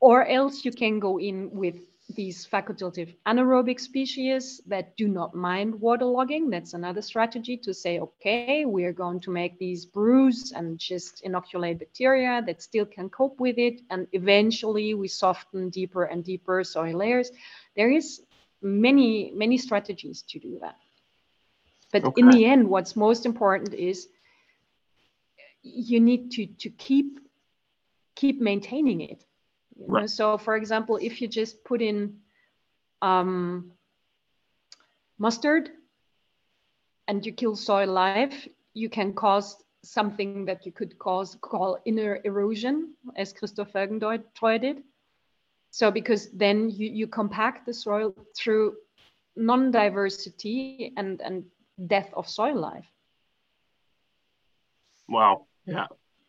Or 0.00 0.26
else 0.26 0.64
you 0.64 0.72
can 0.72 0.98
go 0.98 1.18
in 1.18 1.50
with 1.50 1.78
these 2.10 2.46
facultative 2.46 3.14
anaerobic 3.26 3.80
species 3.80 4.60
that 4.66 4.96
do 4.96 5.08
not 5.08 5.34
mind 5.34 5.74
waterlogging. 5.74 6.50
That's 6.50 6.74
another 6.74 7.00
strategy 7.00 7.56
to 7.58 7.72
say, 7.72 7.98
okay, 7.98 8.64
we 8.66 8.84
are 8.84 8.92
going 8.92 9.20
to 9.20 9.30
make 9.30 9.58
these 9.58 9.86
brews 9.86 10.52
and 10.52 10.78
just 10.78 11.22
inoculate 11.22 11.78
bacteria 11.78 12.42
that 12.46 12.62
still 12.62 12.84
can 12.84 13.08
cope 13.08 13.40
with 13.40 13.58
it. 13.58 13.80
And 13.90 14.06
eventually 14.12 14.94
we 14.94 15.08
soften 15.08 15.70
deeper 15.70 16.04
and 16.04 16.22
deeper 16.22 16.62
soil 16.62 16.98
layers. 16.98 17.30
There 17.74 17.90
is 17.90 18.20
many, 18.60 19.32
many 19.34 19.56
strategies 19.56 20.22
to 20.28 20.38
do 20.38 20.58
that. 20.60 20.76
But 21.90 22.04
okay. 22.04 22.20
in 22.20 22.28
the 22.28 22.44
end, 22.44 22.68
what's 22.68 22.96
most 22.96 23.24
important 23.24 23.72
is 23.72 24.08
you 25.62 26.00
need 26.00 26.32
to, 26.32 26.46
to 26.46 26.70
keep 26.70 27.20
keep 28.14 28.40
maintaining 28.40 29.00
it 29.00 29.24
you 29.78 29.86
right. 29.88 30.00
know? 30.02 30.06
So, 30.06 30.38
for 30.38 30.56
example, 30.56 30.98
if 31.00 31.20
you 31.20 31.28
just 31.28 31.64
put 31.64 31.82
in 31.82 32.18
um, 33.02 33.72
mustard 35.18 35.70
and 37.08 37.24
you 37.24 37.32
kill 37.32 37.56
soil 37.56 37.90
life, 37.92 38.48
you 38.74 38.88
can 38.88 39.12
cause 39.12 39.56
something 39.82 40.46
that 40.46 40.64
you 40.64 40.72
could 40.72 40.98
cause 40.98 41.36
call 41.40 41.78
inner 41.84 42.20
erosion, 42.24 42.94
as 43.16 43.32
Christoph 43.32 43.72
Felgentreu 43.72 44.60
did. 44.60 44.82
So, 45.70 45.90
because 45.90 46.30
then 46.30 46.70
you, 46.70 46.88
you 46.88 47.06
compact 47.06 47.66
the 47.66 47.74
soil 47.74 48.14
through 48.36 48.76
non-diversity 49.36 50.92
and 50.96 51.20
and 51.20 51.44
death 51.88 52.08
of 52.14 52.28
soil 52.28 52.54
life. 52.54 52.86
Wow. 55.08 55.46
Yeah 55.66 55.86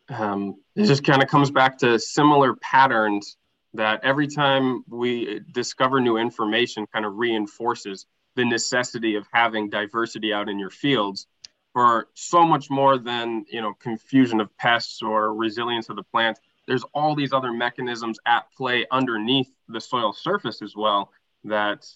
um, 0.08 0.56
it 0.74 0.84
just 0.84 1.04
kind 1.04 1.22
of 1.22 1.28
comes 1.28 1.50
back 1.50 1.78
to 1.78 1.98
similar 1.98 2.54
patterns 2.54 3.36
that 3.74 4.00
every 4.04 4.26
time 4.26 4.84
we 4.88 5.40
discover 5.52 6.00
new 6.00 6.16
information 6.16 6.86
kind 6.92 7.04
of 7.04 7.16
reinforces 7.16 8.06
the 8.34 8.44
necessity 8.44 9.16
of 9.16 9.26
having 9.32 9.70
diversity 9.70 10.32
out 10.32 10.48
in 10.48 10.58
your 10.58 10.70
fields 10.70 11.26
for 11.72 12.08
so 12.14 12.42
much 12.42 12.70
more 12.70 12.98
than 12.98 13.44
you 13.50 13.60
know 13.60 13.74
confusion 13.74 14.40
of 14.40 14.56
pests 14.56 15.02
or 15.02 15.34
resilience 15.34 15.88
of 15.88 15.96
the 15.96 16.02
plant 16.02 16.38
there's 16.66 16.84
all 16.94 17.14
these 17.14 17.32
other 17.32 17.52
mechanisms 17.52 18.18
at 18.26 18.50
play 18.56 18.86
underneath 18.90 19.50
the 19.68 19.80
soil 19.80 20.12
surface 20.12 20.62
as 20.62 20.74
well 20.74 21.12
that 21.44 21.86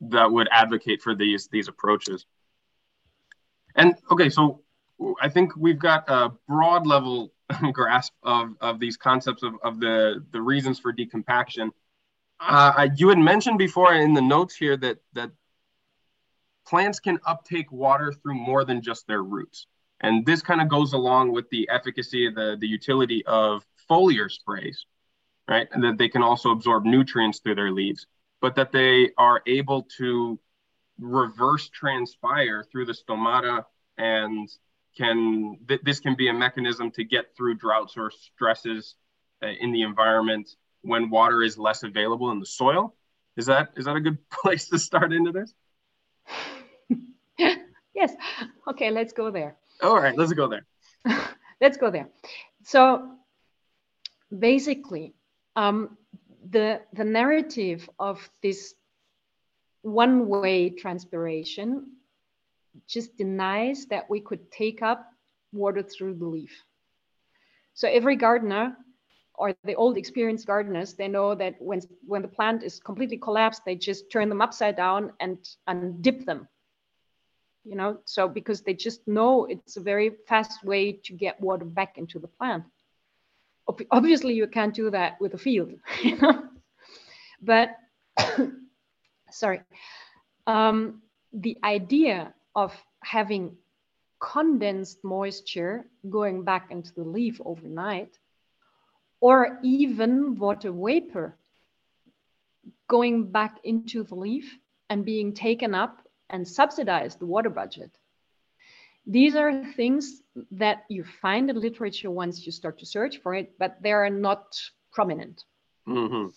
that 0.00 0.30
would 0.30 0.48
advocate 0.52 1.02
for 1.02 1.14
these 1.14 1.48
these 1.48 1.68
approaches. 1.68 2.26
And 3.74 3.94
okay 4.10 4.28
so 4.28 4.62
i 5.20 5.28
think 5.28 5.56
we've 5.56 5.78
got 5.78 6.04
a 6.08 6.30
broad 6.46 6.86
level 6.86 7.32
grasp 7.72 8.12
of, 8.22 8.54
of 8.60 8.78
these 8.80 8.96
concepts 8.96 9.42
of, 9.42 9.54
of 9.62 9.80
the, 9.80 10.24
the 10.32 10.40
reasons 10.40 10.78
for 10.78 10.92
decompaction. 10.92 11.70
Uh, 12.40 12.88
you 12.96 13.08
had 13.08 13.18
mentioned 13.18 13.58
before 13.58 13.94
in 13.94 14.14
the 14.14 14.22
notes 14.22 14.54
here 14.56 14.76
that, 14.76 14.98
that 15.12 15.30
plants 16.66 17.00
can 17.00 17.18
uptake 17.26 17.70
water 17.70 18.12
through 18.12 18.34
more 18.34 18.64
than 18.64 18.80
just 18.80 19.06
their 19.06 19.22
roots. 19.22 19.66
And 20.00 20.24
this 20.24 20.40
kind 20.40 20.62
of 20.62 20.68
goes 20.68 20.94
along 20.94 21.32
with 21.32 21.50
the 21.50 21.68
efficacy, 21.68 22.30
the, 22.30 22.56
the 22.58 22.66
utility 22.66 23.24
of 23.26 23.66
foliar 23.90 24.30
sprays, 24.30 24.86
right? 25.46 25.68
And 25.72 25.84
that 25.84 25.98
they 25.98 26.08
can 26.08 26.22
also 26.22 26.50
absorb 26.50 26.84
nutrients 26.84 27.40
through 27.40 27.56
their 27.56 27.72
leaves, 27.72 28.06
but 28.40 28.54
that 28.54 28.72
they 28.72 29.10
are 29.18 29.42
able 29.46 29.82
to 29.98 30.38
reverse 30.98 31.68
transpire 31.68 32.64
through 32.70 32.86
the 32.86 32.94
stomata 32.94 33.64
and 33.98 34.48
can 34.96 35.58
th- 35.68 35.80
this 35.82 36.00
can 36.00 36.14
be 36.14 36.28
a 36.28 36.32
mechanism 36.32 36.90
to 36.92 37.04
get 37.04 37.36
through 37.36 37.54
droughts 37.56 37.96
or 37.96 38.10
stresses 38.10 38.94
uh, 39.42 39.48
in 39.60 39.72
the 39.72 39.82
environment 39.82 40.48
when 40.82 41.10
water 41.10 41.42
is 41.42 41.58
less 41.58 41.82
available 41.82 42.30
in 42.30 42.40
the 42.40 42.46
soil. 42.46 42.94
Is 43.36 43.46
that 43.46 43.70
is 43.76 43.84
that 43.84 43.96
a 43.96 44.00
good 44.00 44.18
place 44.30 44.68
to 44.68 44.78
start 44.78 45.12
into 45.12 45.32
this? 45.32 45.54
yes. 47.94 48.14
Okay, 48.68 48.90
let's 48.90 49.12
go 49.12 49.30
there. 49.30 49.56
All 49.82 50.00
right, 50.00 50.16
let's 50.16 50.32
go 50.32 50.48
there. 50.48 50.66
let's 51.60 51.76
go 51.76 51.90
there. 51.90 52.08
So 52.64 53.16
basically, 54.36 55.14
um, 55.56 55.96
the 56.48 56.80
the 56.92 57.04
narrative 57.04 57.88
of 57.98 58.28
this 58.42 58.74
one-way 59.82 60.70
transpiration 60.70 61.86
just 62.86 63.16
denies 63.16 63.86
that 63.86 64.08
we 64.08 64.20
could 64.20 64.50
take 64.50 64.82
up 64.82 65.10
water 65.52 65.82
through 65.82 66.14
the 66.14 66.26
leaf. 66.26 66.64
So 67.74 67.88
every 67.88 68.16
gardener 68.16 68.76
or 69.34 69.54
the 69.64 69.74
old 69.74 69.96
experienced 69.96 70.46
gardeners, 70.46 70.94
they 70.94 71.08
know 71.08 71.34
that 71.34 71.54
when, 71.60 71.80
when 72.06 72.22
the 72.22 72.28
plant 72.28 72.62
is 72.62 72.78
completely 72.78 73.16
collapsed, 73.16 73.64
they 73.64 73.74
just 73.74 74.10
turn 74.10 74.28
them 74.28 74.42
upside 74.42 74.76
down 74.76 75.12
and, 75.18 75.38
and 75.66 76.02
dip 76.02 76.26
them. 76.26 76.46
You 77.64 77.76
know, 77.76 77.98
so 78.04 78.28
because 78.28 78.62
they 78.62 78.74
just 78.74 79.06
know 79.06 79.44
it's 79.46 79.76
a 79.76 79.80
very 79.80 80.12
fast 80.26 80.64
way 80.64 80.92
to 81.04 81.12
get 81.12 81.40
water 81.40 81.64
back 81.64 81.98
into 81.98 82.18
the 82.18 82.26
plant. 82.26 82.64
Obviously, 83.90 84.34
you 84.34 84.46
can't 84.46 84.74
do 84.74 84.90
that 84.90 85.20
with 85.20 85.34
a 85.34 85.38
field, 85.38 85.74
but 87.42 87.76
sorry, 89.30 89.60
um, 90.46 91.02
the 91.32 91.56
idea 91.62 92.34
of 92.54 92.72
having 93.02 93.56
condensed 94.20 95.02
moisture 95.02 95.86
going 96.08 96.44
back 96.44 96.70
into 96.70 96.92
the 96.94 97.04
leaf 97.04 97.40
overnight, 97.44 98.18
or 99.20 99.58
even 99.62 100.38
water 100.38 100.72
vapor 100.72 101.36
going 102.88 103.30
back 103.30 103.58
into 103.64 104.02
the 104.02 104.14
leaf 104.14 104.58
and 104.88 105.04
being 105.04 105.32
taken 105.32 105.74
up 105.74 106.06
and 106.28 106.46
subsidize 106.46 107.16
the 107.16 107.26
water 107.26 107.50
budget. 107.50 107.90
These 109.06 109.34
are 109.34 109.64
things 109.74 110.22
that 110.52 110.84
you 110.88 111.04
find 111.22 111.48
in 111.50 111.58
literature 111.60 112.10
once 112.10 112.44
you 112.44 112.52
start 112.52 112.78
to 112.80 112.86
search 112.86 113.18
for 113.18 113.34
it, 113.34 113.58
but 113.58 113.82
they 113.82 113.92
are 113.92 114.10
not 114.10 114.60
prominent. 114.92 115.44
Mm-hmm. 115.88 116.28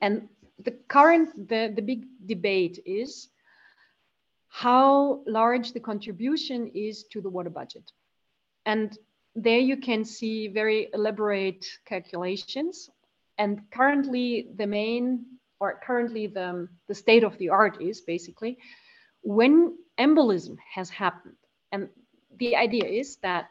And 0.00 0.28
the 0.62 0.72
current, 0.88 1.48
the, 1.48 1.72
the 1.74 1.82
big 1.82 2.06
debate 2.26 2.80
is 2.86 3.28
how 4.54 5.20
large 5.26 5.72
the 5.72 5.80
contribution 5.80 6.70
is 6.76 7.06
to 7.10 7.20
the 7.20 7.28
water 7.28 7.50
budget. 7.50 7.90
And 8.64 8.96
there 9.34 9.58
you 9.58 9.76
can 9.76 10.04
see 10.04 10.46
very 10.46 10.90
elaborate 10.94 11.66
calculations. 11.84 12.88
And 13.36 13.62
currently 13.72 14.46
the 14.54 14.68
main, 14.68 15.26
or 15.58 15.80
currently 15.84 16.28
the, 16.28 16.68
the 16.86 16.94
state 16.94 17.24
of 17.24 17.36
the 17.38 17.48
art 17.48 17.82
is 17.82 18.02
basically 18.02 18.58
when 19.22 19.76
embolism 19.98 20.56
has 20.72 20.88
happened. 20.88 21.34
And 21.72 21.88
the 22.38 22.54
idea 22.54 22.84
is 22.84 23.16
that 23.22 23.46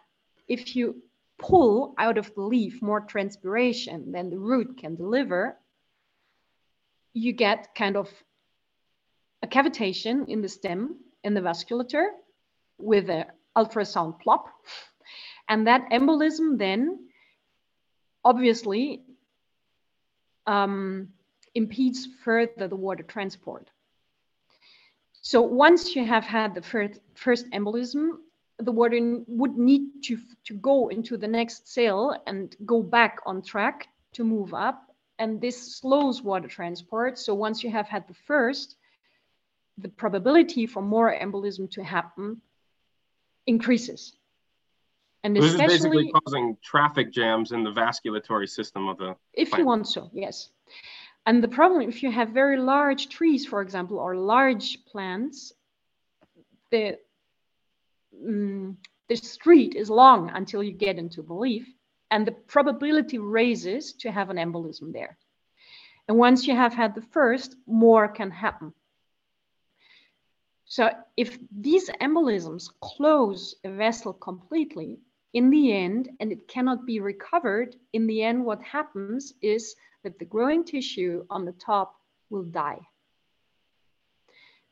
if 0.48 0.74
you 0.74 1.04
pull 1.38 1.96
out 1.98 2.18
of 2.18 2.34
the 2.34 2.44
leaf 2.44 2.82
more 2.82 3.02
transpiration 3.02 4.14
than 4.14 4.30
the 4.30 4.40
root 4.40 4.78
can 4.78 4.96
deliver, 4.96 5.58
you 7.12 7.34
get 7.34 7.76
kind 7.76 7.98
of 7.98 8.10
a 9.44 9.48
cavitation 9.48 10.28
in 10.30 10.42
the 10.42 10.50
stem 10.50 10.96
in 11.24 11.34
the 11.34 11.42
vasculature 11.42 12.08
with 12.78 13.10
an 13.10 13.26
ultrasound 13.58 14.20
plop. 14.20 14.48
And 15.50 15.68
that 15.68 15.90
embolism 15.92 16.58
then 16.58 17.10
obviously 18.24 19.04
um, 20.48 21.10
impedes 21.54 22.08
further 22.24 22.68
the 22.70 22.76
water 22.76 23.04
transport. 23.04 23.70
So 25.22 25.42
once 25.42 25.96
you 25.96 26.06
have 26.06 26.24
had 26.24 26.56
the 26.56 26.62
first, 26.62 27.00
first 27.16 27.50
embolism, 27.52 28.12
the 28.60 28.72
water 28.72 28.98
would 29.28 29.58
need 29.58 30.04
to, 30.06 30.18
to 30.46 30.54
go 30.54 30.88
into 30.88 31.18
the 31.18 31.28
next 31.28 31.68
cell 31.74 32.22
and 32.28 32.56
go 32.66 32.82
back 32.82 33.20
on 33.26 33.42
track 33.42 33.88
to 34.14 34.24
move 34.24 34.54
up. 34.54 34.90
And 35.20 35.42
this 35.42 35.78
slows 35.78 36.22
water 36.22 36.48
transport. 36.48 37.20
So 37.20 37.34
once 37.34 37.64
you 37.64 37.70
have 37.72 37.88
had 37.88 38.08
the 38.08 38.14
first, 38.14 38.78
the 39.78 39.90
probability 39.90 40.68
for 40.68 40.82
more 40.82 41.14
embolism 41.14 41.70
to 41.72 41.84
happen 41.84 42.42
increases. 43.46 44.14
And 45.24 45.36
this 45.36 45.46
is 45.46 45.56
basically 45.56 46.12
causing 46.12 46.58
traffic 46.62 47.12
jams 47.12 47.54
in 47.54 47.64
the 47.64 47.72
vasculatory 47.72 48.50
system 48.50 48.90
of 48.90 48.98
the. 48.98 49.16
If 49.34 49.50
plant. 49.50 49.60
you 49.62 49.66
want 49.66 49.88
so, 49.88 50.10
yes. 50.14 50.50
And 51.26 51.42
the 51.42 51.48
problem, 51.48 51.88
if 51.88 52.04
you 52.04 52.12
have 52.12 52.30
very 52.30 52.58
large 52.58 53.08
trees, 53.08 53.46
for 53.46 53.62
example, 53.62 53.98
or 53.98 54.18
large 54.18 54.84
plants, 54.86 55.54
the 56.72 56.98
um, 58.28 58.78
the 59.08 59.16
street 59.16 59.76
is 59.76 59.90
long 59.90 60.30
until 60.34 60.62
you 60.62 60.74
get 60.74 60.98
into 60.98 61.22
the 61.22 61.34
leaf, 61.34 61.68
and 62.12 62.28
the 62.28 62.32
probability 62.32 63.18
raises 63.18 63.94
to 63.94 64.12
have 64.12 64.30
an 64.30 64.38
embolism 64.38 64.92
there. 64.92 65.18
And 66.08 66.18
once 66.18 66.46
you 66.48 66.56
have 66.56 66.74
had 66.74 66.96
the 66.96 67.02
first, 67.02 67.56
more 67.66 68.08
can 68.08 68.30
happen. 68.30 68.74
So 70.66 70.90
if 71.18 71.38
these 71.52 71.90
embolisms 72.02 72.70
close 72.82 73.56
a 73.64 73.70
vessel 73.70 74.14
completely, 74.14 75.00
in 75.34 75.50
the 75.50 75.74
end, 75.74 76.10
and 76.20 76.32
it 76.32 76.48
cannot 76.48 76.86
be 76.86 77.00
recovered, 77.00 77.76
in 77.92 78.06
the 78.08 78.22
end, 78.22 78.46
what 78.46 78.62
happens 78.62 79.34
is 79.42 79.76
that 80.04 80.20
the 80.20 80.26
growing 80.26 80.64
tissue 80.64 81.26
on 81.30 81.44
the 81.46 81.54
top 81.54 81.96
will 82.30 82.44
die. 82.44 82.80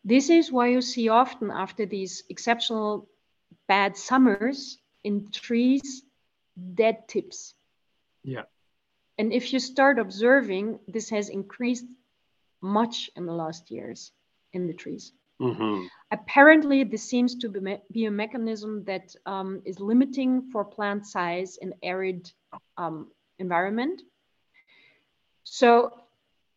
This 0.03 0.29
is 0.29 0.51
why 0.51 0.67
you 0.67 0.81
see 0.81 1.09
often 1.09 1.51
after 1.51 1.85
these 1.85 2.23
exceptional 2.29 3.07
bad 3.67 3.97
summers 3.97 4.77
in 5.03 5.29
trees, 5.31 6.03
dead 6.75 7.07
tips. 7.07 7.53
Yeah. 8.23 8.43
And 9.17 9.33
if 9.33 9.53
you 9.53 9.59
start 9.59 9.99
observing, 9.99 10.79
this 10.87 11.09
has 11.09 11.29
increased 11.29 11.85
much 12.61 13.09
in 13.15 13.25
the 13.25 13.33
last 13.33 13.71
years 13.71 14.11
in 14.53 14.67
the 14.67 14.73
trees. 14.73 15.11
Mm-hmm. 15.41 15.85
Apparently, 16.11 16.83
this 16.83 17.03
seems 17.03 17.35
to 17.35 17.49
be, 17.49 17.59
me- 17.59 17.81
be 17.91 18.05
a 18.05 18.11
mechanism 18.11 18.83
that 18.85 19.15
um, 19.25 19.61
is 19.65 19.79
limiting 19.79 20.51
for 20.51 20.63
plant 20.63 21.05
size 21.07 21.57
in 21.57 21.73
arid 21.81 22.31
um, 22.77 23.07
environment. 23.39 24.03
So 25.43 25.91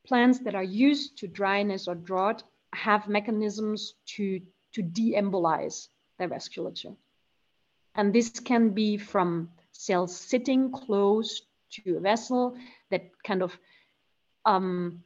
plants 0.06 0.40
that 0.40 0.54
are 0.54 0.62
used 0.62 1.16
to 1.18 1.26
dryness 1.26 1.88
or 1.88 1.94
drought 1.94 2.42
have 2.74 3.08
mechanisms 3.08 3.94
to, 4.16 4.40
to 4.74 4.82
de-embolize 4.82 5.88
their 6.18 6.28
vasculature. 6.28 6.94
And 7.94 8.12
this 8.12 8.28
can 8.28 8.70
be 8.70 8.98
from 8.98 9.48
cells 9.72 10.14
sitting 10.14 10.72
close 10.72 11.42
to 11.70 11.96
a 11.96 12.00
vessel 12.00 12.56
that 12.90 13.10
kind 13.26 13.42
of 13.42 13.56
um, 14.44 15.02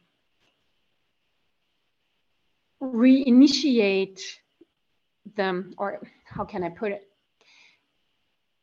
reinitiate 2.83 4.21
them, 5.37 5.75
or 5.79 6.01
how 6.25 6.45
can 6.45 6.63
I 6.63 6.71
put 6.71 6.93
it? 6.93 7.09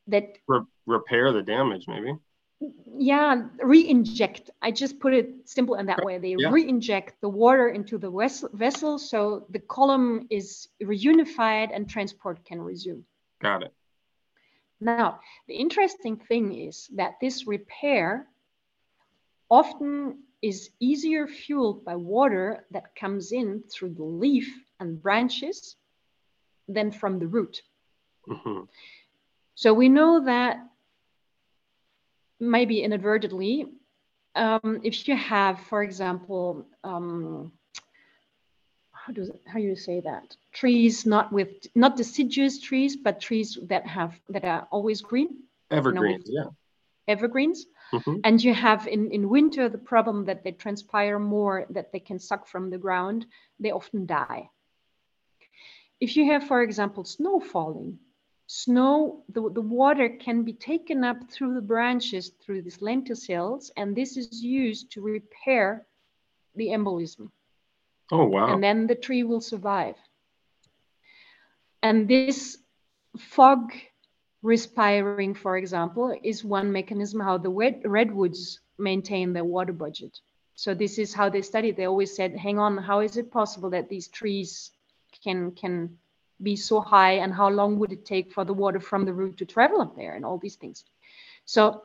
That 0.07 0.37
Re- 0.47 0.61
repair 0.85 1.31
the 1.31 1.41
damage, 1.43 1.85
maybe. 1.87 2.13
yeah, 2.97 3.47
re-inject. 3.61 4.49
I 4.61 4.71
just 4.71 4.99
put 4.99 5.13
it 5.13 5.47
simple 5.49 5.75
in 5.75 5.87
that 5.87 6.03
way. 6.03 6.17
They 6.17 6.35
Yeah. 6.37 6.49
re-inject 6.51 7.19
the 7.21 7.29
water 7.29 7.69
into 7.69 7.97
the 7.97 8.09
vessel, 8.09 8.49
vessel 8.53 8.97
so 8.97 9.45
the 9.49 9.59
column 9.59 10.27
is 10.29 10.69
reunified 10.81 11.71
and 11.73 11.89
transport 11.89 12.43
can 12.45 12.61
resume. 12.61 13.05
Got 13.41 13.63
it. 13.63 13.73
Now, 14.79 15.19
the 15.47 15.55
interesting 15.55 16.17
thing 16.17 16.53
is 16.53 16.87
that 16.95 17.15
this 17.19 17.47
repair 17.47 18.27
often 19.49 20.23
is 20.45 20.69
easier 20.79 21.25
fueled 21.25 21.83
by 21.83 21.95
water 21.95 22.67
that 22.69 22.95
comes 22.95 23.31
in 23.31 23.63
through 23.71 23.95
the 23.95 24.03
leaf 24.03 24.47
and 24.79 25.01
branches 25.01 25.75
than 26.67 26.91
from 26.91 27.17
the 27.17 27.25
root. 27.25 27.63
hmm 28.27 28.61
So 29.55 29.73
we 29.73 29.89
know 29.89 30.25
that 30.25 30.53
maybe 32.39 32.83
inadvertently, 32.83 33.55
um, 34.35 34.81
if 34.83 35.07
you 35.07 35.15
have, 35.15 35.59
for 35.69 35.81
example, 35.81 36.67
um, 36.83 37.51
how 38.91 39.13
does 39.13 39.31
how 39.47 39.59
do 39.59 39.65
you 39.65 39.75
say 39.75 39.97
that? 40.01 40.37
Trees 40.51 41.05
not 41.05 41.31
with 41.31 41.51
not 41.73 41.97
deciduous 41.97 42.59
trees, 42.59 42.93
but 43.05 43.19
trees 43.27 43.57
that 43.71 43.83
have 43.87 44.11
that 44.29 44.45
are 44.45 44.67
always 44.75 45.01
green, 45.01 45.29
Evergreens, 45.71 46.27
yeah. 46.37 46.49
evergreens. 47.07 47.65
Hmm 47.91 48.19
And 48.23 48.43
you 48.43 48.53
have 48.53 48.87
in, 48.87 49.11
in 49.11 49.29
winter 49.29 49.69
the 49.69 49.77
problem 49.77 50.25
that 50.25 50.43
they 50.43 50.51
transpire 50.51 51.19
more, 51.19 51.65
that 51.69 51.91
they 51.91 51.99
can 51.99 52.19
suck 52.19 52.47
from 52.47 52.69
the 52.69 52.77
ground, 52.77 53.25
they 53.59 53.71
often 53.71 54.05
die. 54.05 54.49
If 55.99 56.17
you 56.17 56.25
have, 56.31 56.47
for 56.47 56.61
example, 56.61 57.03
snow 57.03 57.39
falling, 57.39 57.99
snow, 58.47 59.23
the, 59.29 59.49
the 59.49 59.61
water 59.61 60.09
can 60.09 60.43
be 60.43 60.53
taken 60.53 61.03
up 61.03 61.17
through 61.31 61.53
the 61.53 61.61
branches, 61.61 62.31
through 62.41 62.61
these 62.63 62.79
lenticels, 62.79 63.71
and 63.77 63.95
this 63.95 64.17
is 64.17 64.43
used 64.43 64.91
to 64.91 65.01
repair 65.01 65.85
the 66.55 66.67
embolism. 66.67 67.29
Oh, 68.11 68.25
wow. 68.25 68.53
And 68.53 68.63
then 68.63 68.87
the 68.87 68.95
tree 68.95 69.23
will 69.23 69.41
survive. 69.41 69.95
And 71.81 72.07
this 72.07 72.57
fog 73.17 73.71
respiring, 74.45 75.33
for 75.33 75.57
example, 75.57 76.15
is 76.23 76.43
one 76.43 76.71
mechanism 76.71 77.19
how 77.19 77.37
the 77.37 77.49
wet 77.49 77.81
redwoods 77.83 78.59
maintain 78.77 79.33
their 79.33 79.43
water 79.43 79.73
budget. 79.73 80.19
So 80.53 80.75
this 80.75 80.99
is 80.99 81.13
how 81.13 81.29
they 81.29 81.41
studied. 81.41 81.75
They 81.75 81.85
always 81.85 82.15
said, 82.15 82.37
hang 82.37 82.59
on, 82.59 82.77
how 82.77 82.99
is 82.99 83.17
it 83.17 83.31
possible 83.31 83.71
that 83.71 83.89
these 83.89 84.07
trees 84.07 84.71
can 85.23 85.51
can 85.51 85.97
be 86.41 86.55
so 86.55 86.79
high 86.81 87.13
and 87.23 87.33
how 87.33 87.49
long 87.49 87.79
would 87.79 87.91
it 87.91 88.05
take 88.05 88.31
for 88.31 88.45
the 88.45 88.53
water 88.53 88.79
from 88.79 89.05
the 89.05 89.13
root 89.13 89.37
to 89.37 89.45
travel 89.45 89.81
up 89.81 89.95
there 89.95 90.15
and 90.15 90.25
all 90.25 90.37
these 90.37 90.55
things. 90.55 90.83
So 91.45 91.83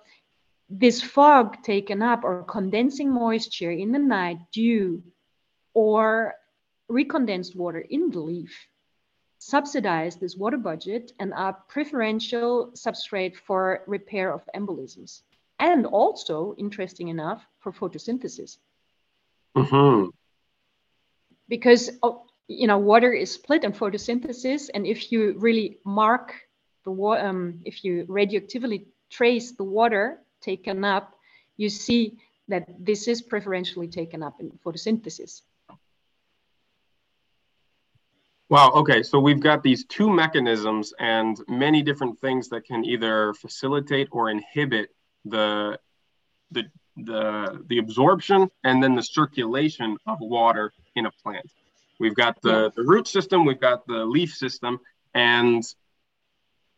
this 0.68 1.00
fog 1.00 1.62
taken 1.62 2.02
up 2.02 2.24
or 2.24 2.42
condensing 2.42 3.10
moisture 3.10 3.70
in 3.70 3.92
the 3.92 3.98
night, 3.98 4.38
dew, 4.52 5.02
or 5.72 6.34
recondensed 6.90 7.54
water 7.56 7.78
in 7.78 8.10
the 8.10 8.20
leaf 8.20 8.52
subsidize 9.40 10.16
this 10.16 10.36
water 10.36 10.56
budget 10.56 11.12
and 11.18 11.34
are 11.34 11.54
preferential 11.66 12.70
substrate 12.74 13.36
for 13.36 13.82
repair 13.88 14.32
of 14.32 14.48
embolisms. 14.54 15.22
And 15.58 15.84
also 15.84 16.54
interesting 16.56 17.08
enough 17.08 17.44
for 17.58 17.72
photosynthesis. 17.72 18.58
Hmm 19.56 20.10
because 21.50 21.90
oh, 22.02 22.24
you 22.48 22.66
know 22.66 22.78
water 22.78 23.12
is 23.12 23.30
split 23.30 23.64
in 23.64 23.72
photosynthesis 23.72 24.70
and 24.72 24.86
if 24.86 25.12
you 25.12 25.34
really 25.36 25.78
mark 25.84 26.34
the 26.84 26.90
water 26.90 27.26
um, 27.26 27.60
if 27.66 27.84
you 27.84 28.06
radioactively 28.08 28.86
trace 29.10 29.50
the 29.52 29.64
water 29.64 30.22
taken 30.40 30.82
up 30.84 31.14
you 31.58 31.68
see 31.68 32.16
that 32.48 32.64
this 32.78 33.06
is 33.06 33.20
preferentially 33.20 33.88
taken 33.88 34.22
up 34.22 34.40
in 34.40 34.50
photosynthesis 34.64 35.42
Wow. 38.50 38.72
Okay. 38.72 39.04
So 39.04 39.20
we've 39.20 39.40
got 39.40 39.62
these 39.62 39.84
two 39.84 40.10
mechanisms 40.10 40.92
and 40.98 41.38
many 41.48 41.82
different 41.82 42.18
things 42.18 42.48
that 42.48 42.64
can 42.64 42.84
either 42.84 43.32
facilitate 43.34 44.08
or 44.10 44.28
inhibit 44.28 44.90
the 45.24 45.78
the 46.50 46.64
the 46.96 47.64
the 47.68 47.78
absorption 47.78 48.50
and 48.64 48.82
then 48.82 48.96
the 48.96 49.02
circulation 49.02 49.96
of 50.04 50.18
water 50.20 50.72
in 50.96 51.06
a 51.06 51.12
plant. 51.22 51.48
We've 52.00 52.14
got 52.14 52.42
the, 52.42 52.72
the 52.74 52.82
root 52.82 53.06
system, 53.06 53.44
we've 53.44 53.60
got 53.60 53.86
the 53.86 54.04
leaf 54.04 54.34
system, 54.34 54.80
and 55.14 55.62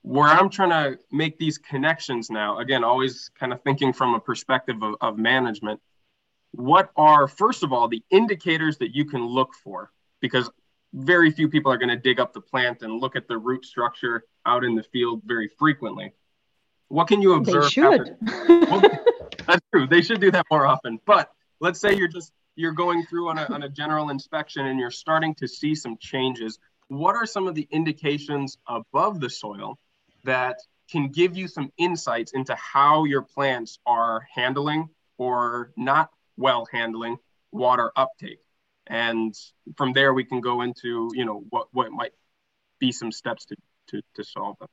where 0.02 0.28
I'm 0.28 0.50
trying 0.50 0.70
to 0.70 0.98
make 1.10 1.38
these 1.38 1.58
connections 1.58 2.28
now, 2.28 2.58
again, 2.58 2.82
always 2.82 3.30
kind 3.38 3.52
of 3.52 3.62
thinking 3.62 3.92
from 3.92 4.14
a 4.14 4.20
perspective 4.20 4.82
of, 4.82 4.96
of 5.00 5.16
management. 5.16 5.80
What 6.50 6.90
are, 6.96 7.28
first 7.28 7.62
of 7.62 7.72
all, 7.72 7.86
the 7.86 8.02
indicators 8.10 8.78
that 8.78 8.94
you 8.96 9.04
can 9.04 9.24
look 9.24 9.54
for? 9.54 9.92
Because 10.20 10.50
very 10.92 11.30
few 11.30 11.48
people 11.48 11.72
are 11.72 11.78
going 11.78 11.88
to 11.88 11.96
dig 11.96 12.20
up 12.20 12.32
the 12.32 12.40
plant 12.40 12.82
and 12.82 13.00
look 13.00 13.16
at 13.16 13.28
the 13.28 13.38
root 13.38 13.64
structure 13.64 14.24
out 14.44 14.64
in 14.64 14.74
the 14.74 14.82
field 14.82 15.22
very 15.24 15.48
frequently. 15.48 16.12
What 16.88 17.08
can 17.08 17.22
you 17.22 17.34
observe? 17.34 17.64
they 17.64 17.68
should 17.70 18.16
after- 18.22 18.98
That's 19.46 19.66
true. 19.72 19.86
They 19.86 20.02
should 20.02 20.20
do 20.20 20.30
that 20.30 20.46
more 20.50 20.66
often. 20.66 21.00
But 21.06 21.30
let's 21.60 21.80
say 21.80 21.94
you're 21.94 22.08
just 22.08 22.32
you're 22.54 22.72
going 22.72 23.04
through 23.06 23.30
on 23.30 23.38
a, 23.38 23.46
on 23.46 23.62
a 23.62 23.68
general 23.68 24.10
inspection 24.10 24.66
and 24.66 24.78
you're 24.78 24.90
starting 24.90 25.34
to 25.36 25.48
see 25.48 25.74
some 25.74 25.96
changes. 25.98 26.58
What 26.88 27.16
are 27.16 27.24
some 27.24 27.48
of 27.48 27.54
the 27.54 27.66
indications 27.70 28.58
above 28.66 29.20
the 29.20 29.30
soil 29.30 29.78
that 30.24 30.58
can 30.90 31.08
give 31.08 31.34
you 31.34 31.48
some 31.48 31.72
insights 31.78 32.32
into 32.32 32.54
how 32.54 33.04
your 33.04 33.22
plants 33.22 33.78
are 33.86 34.26
handling 34.34 34.90
or 35.16 35.72
not 35.76 36.10
well 36.36 36.66
handling 36.70 37.16
water 37.50 37.90
uptake? 37.96 38.40
And 38.92 39.34
from 39.78 39.94
there, 39.94 40.12
we 40.12 40.22
can 40.22 40.42
go 40.42 40.60
into 40.60 41.10
you 41.14 41.24
know 41.24 41.42
what 41.48 41.68
what 41.72 41.90
might 41.90 42.12
be 42.78 42.92
some 42.92 43.10
steps 43.10 43.46
to 43.46 43.56
to, 43.88 44.02
to 44.16 44.22
solve 44.22 44.58
them. 44.58 44.68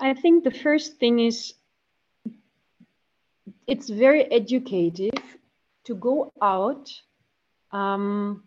I 0.00 0.14
think 0.14 0.44
the 0.44 0.50
first 0.50 0.96
thing 0.96 1.18
is 1.18 1.52
it's 3.66 3.90
very 3.90 4.24
educative 4.32 5.22
to 5.84 5.94
go 5.94 6.32
out 6.40 6.88
um, 7.70 8.44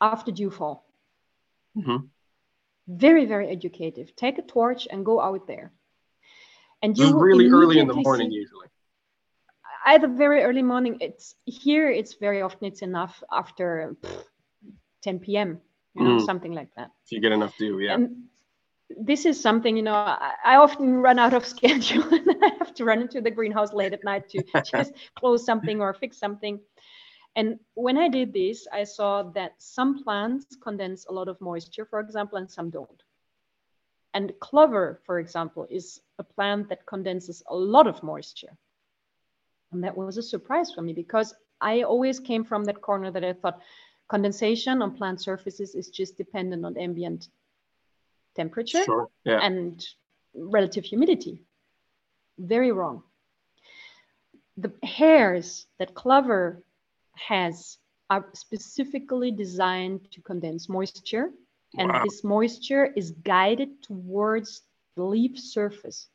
after 0.00 0.30
dewfall. 0.30 0.84
Mhm. 1.76 2.08
Very, 2.86 3.26
very 3.26 3.48
educative. 3.48 4.14
Take 4.14 4.38
a 4.38 4.42
torch 4.42 4.86
and 4.88 5.04
go 5.04 5.20
out 5.20 5.48
there. 5.48 5.72
And 6.80 6.96
is 6.96 7.12
really 7.12 7.48
early 7.48 7.80
in 7.80 7.88
the 7.88 7.94
morning 7.94 8.30
see- 8.30 8.36
usually. 8.36 8.68
Either 9.86 10.08
very 10.08 10.42
early 10.42 10.62
morning. 10.62 10.98
It's 11.00 11.34
here. 11.46 11.90
It's 11.90 12.14
very 12.14 12.42
often 12.42 12.66
it's 12.66 12.82
enough 12.82 13.22
after 13.32 13.96
pff, 14.02 14.24
10 15.02 15.36
p.m. 15.36 15.60
You 15.94 16.04
know, 16.04 16.16
Mm. 16.16 16.26
something 16.26 16.52
like 16.52 16.68
that. 16.76 16.90
If 17.06 17.12
you 17.12 17.20
get 17.20 17.32
enough 17.32 17.56
dew, 17.58 17.78
yeah. 17.80 17.94
And 17.94 18.24
this 19.06 19.26
is 19.26 19.40
something, 19.40 19.76
you 19.76 19.82
know, 19.82 19.94
I, 19.94 20.32
I 20.44 20.56
often 20.56 20.88
run 20.94 21.18
out 21.18 21.34
of 21.34 21.44
schedule 21.54 22.04
and 22.04 22.36
I 22.42 22.50
have 22.58 22.74
to 22.74 22.84
run 22.84 23.00
into 23.00 23.20
the 23.20 23.30
greenhouse 23.30 23.72
late 23.72 23.92
at 23.92 24.04
night 24.04 24.28
to 24.30 24.42
just 24.76 24.92
close 25.18 25.44
something 25.44 25.80
or 25.80 25.92
fix 25.94 26.18
something. 26.18 26.60
And 27.36 27.58
when 27.74 27.96
I 27.98 28.08
did 28.08 28.32
this, 28.32 28.66
I 28.72 28.84
saw 28.84 29.22
that 29.34 29.52
some 29.58 30.02
plants 30.02 30.56
condense 30.62 31.06
a 31.06 31.12
lot 31.12 31.28
of 31.28 31.40
moisture, 31.40 31.86
for 31.86 32.00
example, 32.00 32.38
and 32.38 32.50
some 32.50 32.70
don't. 32.70 33.02
And 34.14 34.32
clover, 34.40 35.00
for 35.04 35.18
example, 35.18 35.66
is 35.70 36.00
a 36.18 36.24
plant 36.24 36.68
that 36.70 36.86
condenses 36.86 37.42
a 37.48 37.54
lot 37.54 37.86
of 37.86 38.02
moisture. 38.02 38.56
And 39.72 39.82
that 39.84 39.96
was 39.96 40.16
a 40.16 40.22
surprise 40.22 40.72
for 40.72 40.82
me 40.82 40.92
because 40.92 41.34
I 41.60 41.82
always 41.82 42.20
came 42.20 42.44
from 42.44 42.64
that 42.64 42.80
corner 42.80 43.10
that 43.10 43.24
I 43.24 43.32
thought 43.32 43.60
condensation 44.08 44.82
on 44.82 44.96
plant 44.96 45.20
surfaces 45.20 45.74
is 45.74 45.88
just 45.88 46.16
dependent 46.16 46.64
on 46.64 46.76
ambient 46.76 47.28
temperature 48.36 48.84
sure. 48.84 49.08
yeah. 49.24 49.40
and 49.42 49.84
relative 50.34 50.84
humidity. 50.84 51.42
Very 52.38 52.70
wrong. 52.70 53.02
The 54.58 54.72
hairs 54.82 55.66
that 55.78 55.94
clover 55.94 56.62
has 57.14 57.78
are 58.08 58.26
specifically 58.34 59.30
designed 59.30 60.10
to 60.12 60.20
condense 60.20 60.68
moisture 60.68 61.30
and 61.76 61.90
wow. 61.90 62.02
this 62.04 62.22
moisture 62.22 62.86
is 62.94 63.10
guided 63.10 63.82
towards 63.82 64.62
the 64.94 65.02
leaf 65.02 65.38
surface 65.38 66.08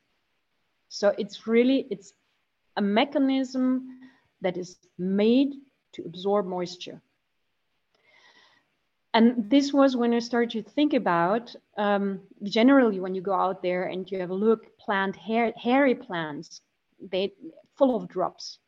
so 0.87 1.13
it's 1.17 1.47
really 1.47 1.87
it's 1.89 2.13
a 2.77 2.81
mechanism 2.81 3.99
that 4.41 4.57
is 4.57 4.77
made 4.97 5.53
to 5.93 6.03
absorb 6.03 6.45
moisture. 6.45 7.01
And 9.13 9.49
this 9.49 9.73
was 9.73 9.95
when 9.95 10.13
i 10.13 10.19
started 10.19 10.65
to 10.65 10.71
think 10.71 10.93
about 10.93 11.53
um, 11.77 12.21
generally 12.43 12.99
when 13.01 13.13
you 13.13 13.21
go 13.21 13.33
out 13.33 13.61
there 13.61 13.83
and 13.83 14.09
you 14.09 14.19
have 14.19 14.29
a 14.29 14.33
look 14.33 14.77
plant 14.77 15.17
hair, 15.17 15.53
hairy 15.57 15.95
plants 15.95 16.61
they 17.01 17.33
full 17.77 17.95
of 17.95 18.07
drops. 18.07 18.59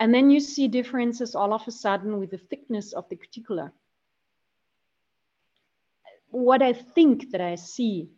And 0.00 0.12
then 0.12 0.30
you 0.30 0.40
see 0.40 0.68
differences 0.68 1.34
all 1.34 1.52
of 1.52 1.66
a 1.66 1.70
sudden 1.70 2.18
with 2.18 2.30
the 2.30 2.38
thickness 2.38 2.92
of 2.92 3.08
the 3.08 3.16
cuticula. 3.16 3.72
What 6.30 6.62
I 6.62 6.72
think 6.72 7.30
that 7.30 7.40
I 7.40 7.54
see 7.54 8.10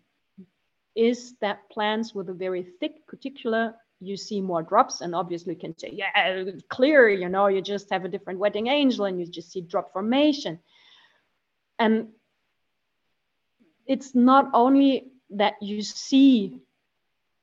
is 0.94 1.34
that 1.40 1.70
plants 1.70 2.14
with 2.14 2.28
a 2.28 2.34
very 2.34 2.62
thick 2.80 3.06
cuticula, 3.06 3.74
you 4.00 4.16
see 4.16 4.40
more 4.40 4.62
drops, 4.62 5.00
and 5.00 5.14
obviously 5.14 5.54
you 5.54 5.60
can 5.60 5.78
say, 5.78 5.90
yeah, 5.92 6.44
clear, 6.68 7.08
you 7.08 7.28
know, 7.28 7.48
you 7.48 7.60
just 7.60 7.90
have 7.90 8.04
a 8.04 8.08
different 8.08 8.38
wedding 8.38 8.66
angel 8.66 9.04
and 9.04 9.20
you 9.20 9.26
just 9.26 9.52
see 9.52 9.60
drop 9.60 9.92
formation. 9.92 10.58
And 11.78 12.08
it's 13.86 14.14
not 14.14 14.50
only 14.54 15.12
that 15.30 15.54
you 15.62 15.82
see 15.82 16.60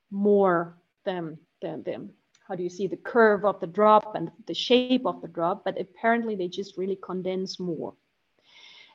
more 0.09 0.77
than, 1.05 1.37
than, 1.61 1.83
them 1.83 2.11
how 2.47 2.55
do 2.55 2.63
you 2.63 2.69
see 2.69 2.87
the 2.87 2.95
curve 2.95 3.43
of 3.43 3.59
the 3.59 3.67
drop 3.67 4.15
and 4.15 4.31
the 4.45 4.53
shape 4.53 5.05
of 5.05 5.21
the 5.21 5.27
drop, 5.27 5.65
but 5.65 5.79
apparently 5.79 6.35
they 6.35 6.47
just 6.47 6.77
really 6.77 6.95
condense 6.95 7.59
more. 7.59 7.93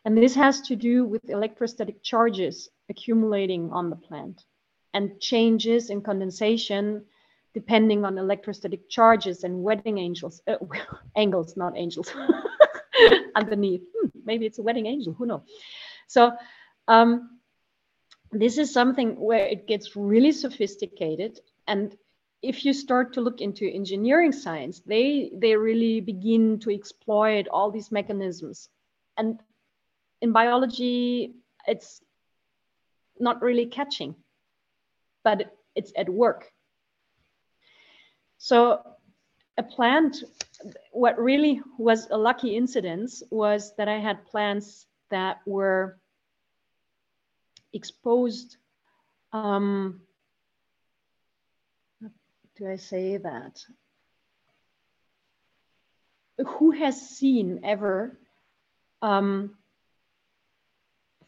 And 0.05 0.17
this 0.17 0.35
has 0.35 0.63
to 0.63 0.77
do 0.77 1.05
with 1.05 1.29
electrostatic 1.29 2.03
charges 2.03 2.71
accumulating 2.89 3.71
on 3.71 3.91
the 3.91 3.97
plant 3.97 4.43
and 4.95 5.21
changes 5.21 5.91
in 5.91 6.01
condensation 6.01 7.05
depending 7.55 8.05
on 8.05 8.19
electrostatic 8.19 8.89
charges 8.89 9.45
and 9.45 9.63
wedding 9.63 9.99
angels, 9.99 10.43
uh, 10.47 10.57
angles, 11.17 11.57
not 11.57 11.77
angels, 11.77 12.13
underneath. 13.35 13.83
Hmm, 13.97 14.09
maybe 14.25 14.47
it's 14.47 14.59
a 14.59 14.63
wedding 14.63 14.87
angel, 14.87 15.13
who 15.13 15.27
knows? 15.27 15.43
So 16.07 16.33
um, 16.89 17.39
this 18.31 18.59
is 18.59 18.73
something 18.73 19.17
where 19.21 19.47
it 19.47 19.67
gets 19.67 19.95
really 19.97 20.33
sophisticated. 20.33 21.41
And 21.67 21.97
if 22.43 22.65
you 22.65 22.73
start 22.73 23.13
to 23.15 23.21
look 23.21 23.41
into 23.41 23.71
engineering 23.71 24.33
science, 24.33 24.81
they, 24.81 25.31
they 25.35 25.55
really 25.55 26.01
begin 26.01 26.59
to 26.61 26.71
exploit 26.71 27.47
all 27.49 27.71
these 27.71 27.93
mechanisms. 27.93 28.69
And 29.17 29.41
in 30.21 30.33
biology, 30.33 31.35
it's 31.67 32.01
not 33.19 33.43
really 33.43 33.67
catching, 33.67 34.17
but 35.23 35.55
it's 35.77 35.93
at 35.97 36.09
work. 36.09 36.51
So 38.45 38.80
a 39.57 39.62
plant, 39.62 40.24
what 40.90 41.16
really 41.16 41.61
was 41.78 42.09
a 42.11 42.16
lucky 42.16 42.57
incidence 42.57 43.22
was 43.30 43.72
that 43.76 43.86
I 43.86 44.01
had 44.01 44.26
plants 44.26 44.84
that 45.11 45.38
were 45.47 45.97
exposed. 47.72 48.57
Um, 49.32 50.01
do 52.57 52.68
I 52.68 52.74
say 52.74 53.16
that? 53.18 53.64
Who 56.45 56.72
has 56.72 57.01
seen 57.01 57.61
ever 57.62 58.18
um, 59.03 59.57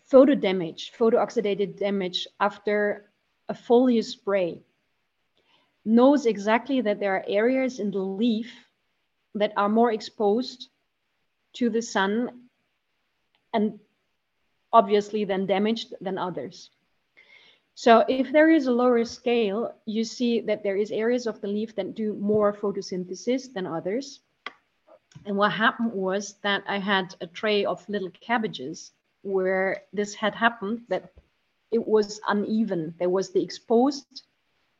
photo 0.06 0.34
damage, 0.34 0.90
photo 0.98 1.24
oxidated 1.24 1.78
damage 1.78 2.26
after 2.40 3.08
a 3.48 3.54
foliar 3.54 4.02
spray 4.02 4.64
knows 5.84 6.26
exactly 6.26 6.80
that 6.80 7.00
there 7.00 7.16
are 7.16 7.24
areas 7.28 7.78
in 7.78 7.90
the 7.90 7.98
leaf 7.98 8.50
that 9.34 9.52
are 9.56 9.68
more 9.68 9.92
exposed 9.92 10.68
to 11.54 11.70
the 11.70 11.82
sun 11.82 12.48
and 13.52 13.78
obviously 14.72 15.24
then 15.24 15.46
damaged 15.46 15.94
than 16.00 16.18
others. 16.18 16.70
So 17.74 18.04
if 18.08 18.30
there 18.32 18.50
is 18.50 18.66
a 18.66 18.72
lower 18.72 19.04
scale, 19.04 19.74
you 19.84 20.04
see 20.04 20.40
that 20.42 20.62
there 20.62 20.76
is 20.76 20.90
areas 20.90 21.26
of 21.26 21.40
the 21.40 21.48
leaf 21.48 21.74
that 21.74 21.94
do 21.94 22.14
more 22.14 22.52
photosynthesis 22.52 23.52
than 23.52 23.66
others. 23.66 24.20
And 25.26 25.36
what 25.36 25.52
happened 25.52 25.92
was 25.92 26.34
that 26.42 26.62
I 26.68 26.78
had 26.78 27.14
a 27.20 27.26
tray 27.26 27.64
of 27.64 27.88
little 27.88 28.10
cabbages 28.10 28.92
where 29.22 29.82
this 29.92 30.14
had 30.14 30.34
happened 30.34 30.82
that 30.88 31.12
it 31.72 31.84
was 31.86 32.20
uneven. 32.28 32.94
There 32.98 33.08
was 33.08 33.32
the 33.32 33.42
exposed 33.42 34.22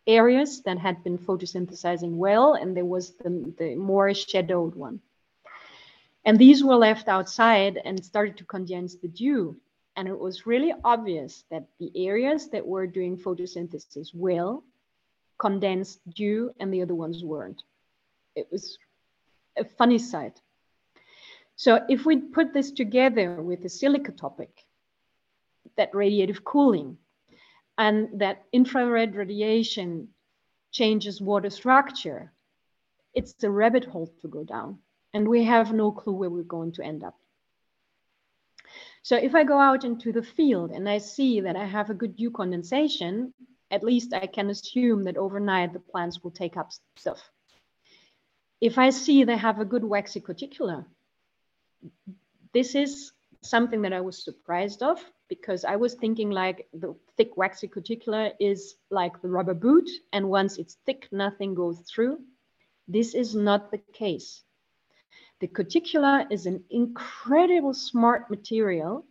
areas 0.07 0.63
that 0.63 0.79
had 0.79 1.03
been 1.03 1.19
photosynthesizing 1.19 2.17
well, 2.17 2.55
and 2.55 2.77
there 2.77 2.85
was 2.85 3.13
the, 3.17 3.55
the 3.59 3.75
more 3.75 4.13
shadowed 4.15 4.75
one. 4.75 5.01
And 6.25 6.39
these 6.39 6.65
were 6.65 6.77
left 6.77 7.09
outside 7.09 7.81
and 7.85 8.03
started 8.05 8.37
to 8.39 8.45
condense 8.45 8.95
the 8.95 9.09
dew. 9.09 9.57
And 9.97 10.09
it 10.09 10.19
was 10.19 10.47
really 10.47 10.73
obvious 10.83 11.45
that 11.51 11.67
the 11.79 11.93
areas 11.95 12.49
that 12.51 12.67
were 12.67 12.87
doing 12.87 13.17
photosynthesis 13.17 14.15
well 14.15 14.65
condensed 15.39 16.01
dew 16.15 16.53
and 16.59 16.73
the 16.73 16.83
other 16.83 16.95
ones 16.95 17.23
weren't. 17.23 17.63
It 18.35 18.49
was 18.51 18.79
a 19.57 19.65
funny 19.65 19.99
sight. 19.99 20.41
So 21.57 21.85
if 21.89 22.05
we 22.05 22.17
put 22.17 22.53
this 22.53 22.73
together 22.73 23.41
with 23.41 23.63
the 23.63 23.69
silica 23.69 24.13
topic, 24.13 24.65
that 25.77 25.93
radiative 25.93 26.43
cooling, 26.45 26.99
and 27.77 28.20
that 28.20 28.45
infrared 28.53 29.14
radiation 29.14 30.09
changes 30.70 31.20
water 31.20 31.51
structure, 31.51 32.33
it's 33.14 33.43
a 33.43 33.51
rabbit 33.51 33.85
hole 33.85 34.12
to 34.22 34.29
go 34.29 34.45
down. 34.45 34.79
And 35.12 35.29
we 35.29 35.45
have 35.45 35.72
no 35.72 35.93
clue 35.93 36.14
where 36.14 36.31
we're 36.31 36.43
going 36.43 36.72
to 36.72 36.85
end 36.85 37.05
up. 37.05 37.16
So 39.03 39.16
if 39.16 39.35
I 39.35 39.45
go 39.45 39.59
out 39.59 39.85
into 39.85 40.12
the 40.12 40.22
field 40.22 40.70
and 40.70 40.89
I 40.89 40.99
see 40.99 41.41
that 41.43 41.57
I 41.57 41.66
have 41.66 41.91
a 41.91 41.95
good 41.95 42.16
dew 42.16 42.31
condensation, 42.31 43.35
at 43.70 43.85
least 43.85 44.14
I 44.14 44.27
can 44.27 44.51
assume 44.51 45.05
that 45.05 45.16
overnight 45.16 45.72
the 45.72 45.79
plants 45.79 46.22
will 46.22 46.31
take 46.31 46.57
up 46.57 46.70
stuff. 46.97 47.20
If 48.61 48.79
I 48.79 48.91
see 48.91 49.25
they 49.25 49.37
have 49.37 49.61
a 49.61 49.64
good 49.64 49.85
waxy 49.85 50.20
cuticula, 50.20 50.87
this 52.53 52.75
is 52.75 53.12
something 53.43 53.83
that 53.83 53.93
I 53.93 54.01
was 54.01 54.25
surprised 54.25 54.83
of 54.83 55.05
because 55.41 55.64
I 55.64 55.76
was 55.76 55.95
thinking 55.95 56.30
like 56.30 56.68
the 56.72 56.95
thick 57.16 57.37
waxy 57.37 57.68
cuticula 57.68 58.32
is 58.39 58.76
like 58.91 59.20
the 59.20 59.28
rubber 59.28 59.55
boot, 59.55 59.89
and 60.12 60.28
once 60.28 60.59
it's 60.59 60.78
thick, 60.87 61.09
nothing 61.11 61.55
goes 61.55 61.80
through. 61.80 62.18
This 62.87 63.14
is 63.14 63.35
not 63.35 63.70
the 63.70 63.78
case. 63.93 64.43
The 65.41 65.49
cuticula 65.49 66.26
is 66.30 66.47
an 66.47 66.62
incredible 66.70 67.74
smart 67.74 68.30
material, 68.30 69.05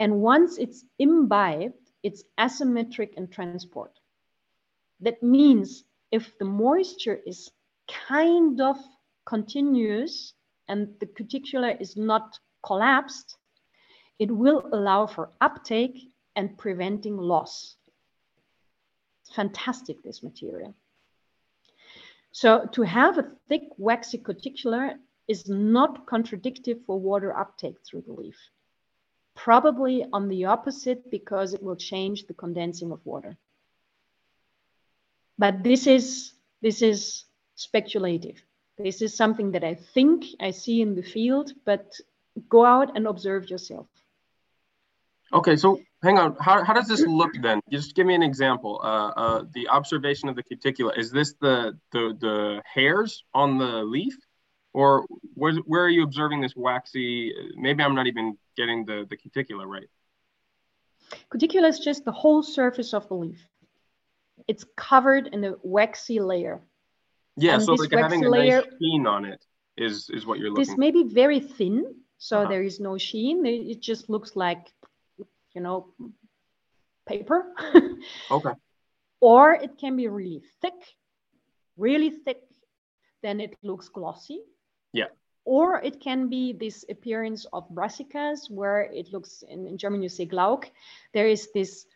and 0.00 0.20
once 0.20 0.58
it's 0.58 0.84
imbibed, 0.98 1.82
it's 2.02 2.24
asymmetric 2.38 3.14
in 3.14 3.28
transport. 3.28 3.92
That 5.00 5.22
means 5.22 5.84
if 6.10 6.36
the 6.38 6.44
moisture 6.44 7.20
is 7.26 7.50
kind 8.08 8.60
of 8.60 8.76
continuous 9.24 10.34
and 10.68 10.88
the 11.00 11.06
cuticula 11.06 11.80
is 11.80 11.96
not 11.96 12.38
collapsed, 12.64 13.36
it 14.18 14.30
will 14.30 14.68
allow 14.72 15.06
for 15.06 15.30
uptake 15.40 16.12
and 16.36 16.56
preventing 16.58 17.16
loss. 17.16 17.76
It's 19.22 19.34
fantastic, 19.34 20.02
this 20.02 20.22
material. 20.22 20.74
So 22.32 22.68
to 22.72 22.82
have 22.82 23.18
a 23.18 23.30
thick 23.48 23.64
waxy 23.76 24.18
cuticular 24.18 24.94
is 25.26 25.48
not 25.48 26.06
contradictive 26.06 26.78
for 26.86 26.98
water 26.98 27.36
uptake 27.36 27.76
through 27.84 28.02
the 28.02 28.12
leaf. 28.12 28.36
Probably 29.34 30.04
on 30.12 30.28
the 30.28 30.46
opposite 30.46 31.10
because 31.10 31.54
it 31.54 31.62
will 31.62 31.76
change 31.76 32.26
the 32.26 32.34
condensing 32.34 32.92
of 32.92 33.04
water. 33.04 33.36
But 35.38 35.62
this 35.62 35.86
is, 35.86 36.32
this 36.60 36.82
is 36.82 37.24
speculative. 37.54 38.42
This 38.78 39.02
is 39.02 39.16
something 39.16 39.52
that 39.52 39.64
I 39.64 39.74
think 39.74 40.24
I 40.40 40.50
see 40.50 40.80
in 40.80 40.94
the 40.94 41.02
field, 41.02 41.52
but 41.64 41.94
go 42.48 42.64
out 42.64 42.96
and 42.96 43.06
observe 43.06 43.50
yourself. 43.50 43.86
Okay, 45.32 45.56
so 45.56 45.80
hang 46.02 46.18
on. 46.18 46.36
How, 46.40 46.64
how 46.64 46.72
does 46.72 46.88
this 46.88 47.02
look 47.02 47.32
then? 47.42 47.60
Just 47.70 47.94
give 47.94 48.06
me 48.06 48.14
an 48.14 48.22
example. 48.22 48.80
Uh, 48.82 49.08
uh, 49.08 49.44
the 49.52 49.68
observation 49.68 50.28
of 50.28 50.36
the 50.36 50.42
cuticula. 50.42 50.96
Is 50.96 51.10
this 51.10 51.34
the, 51.40 51.76
the 51.92 52.16
the 52.18 52.62
hairs 52.64 53.24
on 53.34 53.58
the 53.58 53.84
leaf, 53.84 54.16
or 54.72 55.04
where, 55.34 55.52
where 55.66 55.84
are 55.84 55.90
you 55.90 56.02
observing 56.02 56.40
this 56.40 56.54
waxy? 56.56 57.34
Maybe 57.56 57.82
I'm 57.82 57.94
not 57.94 58.06
even 58.06 58.38
getting 58.56 58.86
the, 58.86 59.06
the 59.08 59.16
cuticula 59.16 59.66
right. 59.66 59.88
Cuticula 61.30 61.68
is 61.68 61.78
just 61.78 62.04
the 62.04 62.12
whole 62.12 62.42
surface 62.42 62.94
of 62.94 63.08
the 63.08 63.14
leaf. 63.14 63.40
It's 64.46 64.64
covered 64.76 65.28
in 65.28 65.44
a 65.44 65.54
waxy 65.62 66.20
layer. 66.20 66.60
Yeah, 67.36 67.54
and 67.54 67.62
so 67.62 67.74
like 67.74 67.92
having 67.92 68.24
a 68.24 68.30
layer, 68.30 68.62
nice 68.62 68.72
sheen 68.80 69.06
on 69.06 69.24
it 69.24 69.44
is 69.76 70.10
is 70.10 70.26
what 70.26 70.38
you're 70.38 70.50
looking. 70.50 70.64
This 70.64 70.76
may 70.76 70.90
be 70.90 71.04
very 71.04 71.40
thin, 71.40 71.94
so 72.18 72.40
uh-huh. 72.40 72.48
there 72.48 72.62
is 72.62 72.80
no 72.80 72.98
sheen. 72.98 73.46
It 73.46 73.80
just 73.80 74.08
looks 74.08 74.36
like, 74.36 74.72
you 75.58 75.64
know, 75.64 75.88
paper. 77.04 77.52
okay. 78.30 78.52
Or 79.20 79.54
it 79.54 79.76
can 79.76 79.96
be 79.96 80.06
really 80.06 80.40
thick, 80.62 80.78
really 81.76 82.10
thick. 82.10 82.42
Then 83.22 83.40
it 83.40 83.56
looks 83.64 83.88
glossy. 83.88 84.40
Yeah. 84.92 85.10
Or 85.44 85.80
it 85.82 86.00
can 86.00 86.28
be 86.28 86.52
this 86.52 86.84
appearance 86.88 87.44
of 87.52 87.68
brassicas, 87.70 88.48
where 88.48 88.82
it 88.82 89.12
looks 89.12 89.42
in, 89.48 89.66
in 89.66 89.76
German 89.76 90.02
you 90.02 90.08
say 90.08 90.26
Glauc. 90.26 90.70
There 91.12 91.26
is 91.26 91.48
this 91.52 91.86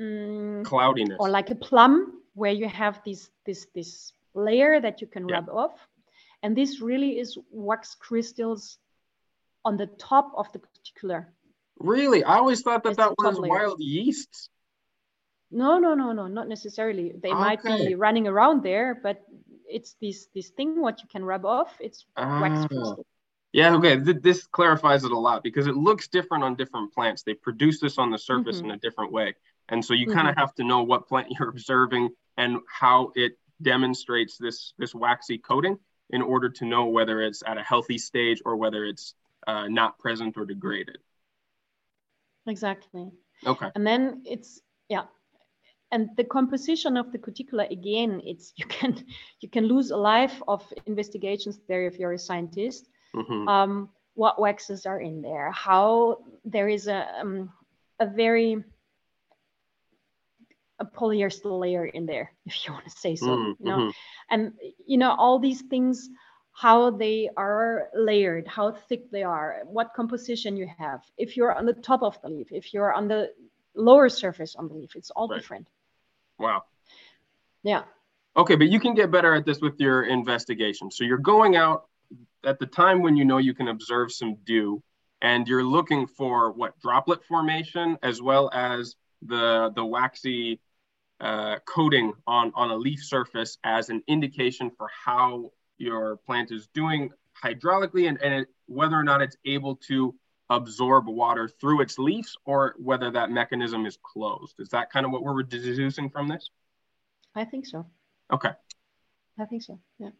um, 0.00 0.62
cloudiness, 0.64 1.18
or 1.20 1.30
like 1.30 1.50
a 1.50 1.54
plum, 1.54 2.22
where 2.34 2.50
you 2.50 2.68
have 2.68 3.00
this 3.04 3.30
this 3.46 3.66
this 3.74 4.12
layer 4.34 4.80
that 4.80 5.00
you 5.00 5.06
can 5.06 5.28
yeah. 5.28 5.36
rub 5.36 5.48
off, 5.50 5.76
and 6.42 6.56
this 6.56 6.80
really 6.80 7.20
is 7.20 7.38
wax 7.52 7.94
crystals 7.94 8.78
on 9.64 9.76
the 9.76 9.86
top 9.98 10.32
of 10.36 10.50
the 10.52 10.58
cuticular. 10.58 11.28
Really, 11.78 12.22
I 12.22 12.36
always 12.36 12.62
thought 12.62 12.84
that 12.84 12.96
that 12.96 13.14
was 13.18 13.40
wild 13.40 13.80
yeasts. 13.80 14.48
No, 15.50 15.78
no, 15.78 15.94
no, 15.94 16.12
no, 16.12 16.28
not 16.28 16.48
necessarily. 16.48 17.12
They 17.22 17.30
okay. 17.30 17.38
might 17.38 17.62
be 17.62 17.94
running 17.94 18.26
around 18.26 18.62
there, 18.62 18.98
but 19.02 19.22
it's 19.68 19.96
this 20.00 20.28
this 20.34 20.50
thing 20.50 20.80
what 20.80 21.02
you 21.02 21.08
can 21.08 21.24
rub 21.24 21.44
off. 21.44 21.76
It's 21.80 22.06
wax 22.16 22.60
ah. 22.64 22.68
crystal. 22.68 23.06
Yeah, 23.52 23.74
okay. 23.74 24.00
Th- 24.00 24.22
this 24.22 24.46
clarifies 24.46 25.04
it 25.04 25.12
a 25.12 25.18
lot 25.18 25.42
because 25.42 25.66
it 25.66 25.76
looks 25.76 26.08
different 26.08 26.42
on 26.42 26.54
different 26.54 26.92
plants. 26.94 27.22
They 27.22 27.34
produce 27.34 27.80
this 27.80 27.98
on 27.98 28.10
the 28.10 28.18
surface 28.18 28.56
mm-hmm. 28.56 28.66
in 28.66 28.70
a 28.72 28.78
different 28.78 29.12
way. 29.12 29.34
And 29.68 29.84
so 29.84 29.92
you 29.92 30.06
mm-hmm. 30.06 30.16
kind 30.16 30.28
of 30.28 30.36
have 30.36 30.54
to 30.54 30.64
know 30.64 30.82
what 30.82 31.06
plant 31.06 31.28
you're 31.38 31.50
observing 31.50 32.10
and 32.36 32.58
how 32.66 33.12
it 33.14 33.32
demonstrates 33.60 34.38
this 34.38 34.72
this 34.78 34.94
waxy 34.94 35.38
coating 35.38 35.78
in 36.10 36.22
order 36.22 36.48
to 36.48 36.64
know 36.64 36.86
whether 36.86 37.20
it's 37.20 37.42
at 37.46 37.58
a 37.58 37.62
healthy 37.62 37.98
stage 37.98 38.40
or 38.44 38.56
whether 38.56 38.84
it's 38.84 39.14
uh, 39.46 39.68
not 39.68 39.98
present 39.98 40.36
or 40.36 40.44
degraded. 40.44 40.98
Exactly. 42.46 43.10
Okay. 43.46 43.70
And 43.74 43.86
then 43.86 44.22
it's 44.24 44.60
yeah, 44.88 45.04
and 45.92 46.08
the 46.16 46.24
composition 46.24 46.96
of 46.96 47.12
the 47.12 47.18
cuticula 47.18 47.70
again, 47.70 48.20
it's 48.24 48.52
you 48.56 48.66
can 48.66 49.04
you 49.40 49.48
can 49.48 49.66
lose 49.66 49.90
a 49.90 49.96
life 49.96 50.42
of 50.48 50.64
investigations 50.86 51.60
there 51.68 51.86
if 51.86 51.98
you're 51.98 52.12
a 52.12 52.18
scientist. 52.18 52.88
Mm-hmm. 53.14 53.48
Um, 53.48 53.90
what 54.14 54.40
waxes 54.40 54.86
are 54.86 55.00
in 55.00 55.22
there? 55.22 55.50
How 55.52 56.18
there 56.44 56.68
is 56.68 56.86
a 56.88 57.06
um, 57.20 57.50
a 58.00 58.06
very 58.06 58.64
a 60.78 60.84
polyester 60.84 61.58
layer 61.58 61.86
in 61.86 62.06
there, 62.06 62.32
if 62.46 62.66
you 62.66 62.72
want 62.72 62.84
to 62.84 62.90
say 62.90 63.14
so. 63.14 63.26
Mm-hmm. 63.26 63.66
You 63.66 63.70
know, 63.70 63.92
and 64.30 64.52
you 64.86 64.98
know 64.98 65.14
all 65.16 65.38
these 65.38 65.62
things 65.62 66.08
how 66.52 66.90
they 66.90 67.30
are 67.36 67.88
layered, 67.94 68.46
how 68.46 68.72
thick 68.72 69.10
they 69.10 69.22
are, 69.22 69.62
what 69.64 69.94
composition 69.94 70.56
you 70.56 70.68
have. 70.78 71.00
If 71.16 71.36
you're 71.36 71.52
on 71.52 71.66
the 71.66 71.72
top 71.72 72.02
of 72.02 72.20
the 72.22 72.28
leaf, 72.28 72.52
if 72.52 72.74
you're 72.74 72.92
on 72.92 73.08
the 73.08 73.32
lower 73.74 74.08
surface 74.08 74.54
on 74.54 74.68
the 74.68 74.74
leaf, 74.74 74.94
it's 74.94 75.10
all 75.10 75.28
right. 75.28 75.40
different. 75.40 75.68
Wow. 76.38 76.64
Yeah. 77.62 77.82
Okay, 78.36 78.56
but 78.56 78.68
you 78.68 78.80
can 78.80 78.94
get 78.94 79.10
better 79.10 79.34
at 79.34 79.44
this 79.44 79.60
with 79.60 79.78
your 79.78 80.04
investigation. 80.04 80.90
So 80.90 81.04
you're 81.04 81.18
going 81.18 81.56
out 81.56 81.86
at 82.44 82.58
the 82.58 82.66
time 82.66 83.02
when 83.02 83.16
you 83.16 83.24
know 83.24 83.38
you 83.38 83.54
can 83.54 83.68
observe 83.68 84.12
some 84.12 84.36
dew, 84.44 84.82
and 85.20 85.46
you're 85.46 85.64
looking 85.64 86.06
for 86.06 86.52
what 86.52 86.78
droplet 86.80 87.24
formation 87.24 87.96
as 88.02 88.20
well 88.20 88.50
as 88.52 88.96
the 89.22 89.70
the 89.74 89.84
waxy 89.84 90.60
uh, 91.20 91.58
coating 91.66 92.12
on 92.26 92.52
on 92.54 92.70
a 92.70 92.76
leaf 92.76 93.02
surface 93.02 93.58
as 93.62 93.88
an 93.90 94.02
indication 94.08 94.70
for 94.76 94.88
how 95.04 95.52
your 95.78 96.16
plant 96.26 96.50
is 96.50 96.68
doing 96.68 97.10
hydraulically 97.42 98.08
and, 98.08 98.20
and 98.22 98.34
it, 98.34 98.48
whether 98.66 98.96
or 98.96 99.04
not 99.04 99.22
it's 99.22 99.36
able 99.44 99.76
to 99.76 100.14
absorb 100.50 101.06
water 101.06 101.48
through 101.48 101.80
its 101.80 101.98
leaves 101.98 102.36
or 102.44 102.74
whether 102.78 103.10
that 103.10 103.30
mechanism 103.30 103.86
is 103.86 103.98
closed. 104.02 104.54
Is 104.58 104.68
that 104.70 104.90
kind 104.90 105.06
of 105.06 105.12
what 105.12 105.22
we're 105.22 105.42
deducing 105.42 106.10
from 106.10 106.28
this? 106.28 106.50
I 107.34 107.44
think 107.44 107.66
so. 107.66 107.86
Okay. 108.32 108.50
I 109.38 109.44
think 109.46 109.62
so. 109.62 109.78
Yeah. 109.98 110.10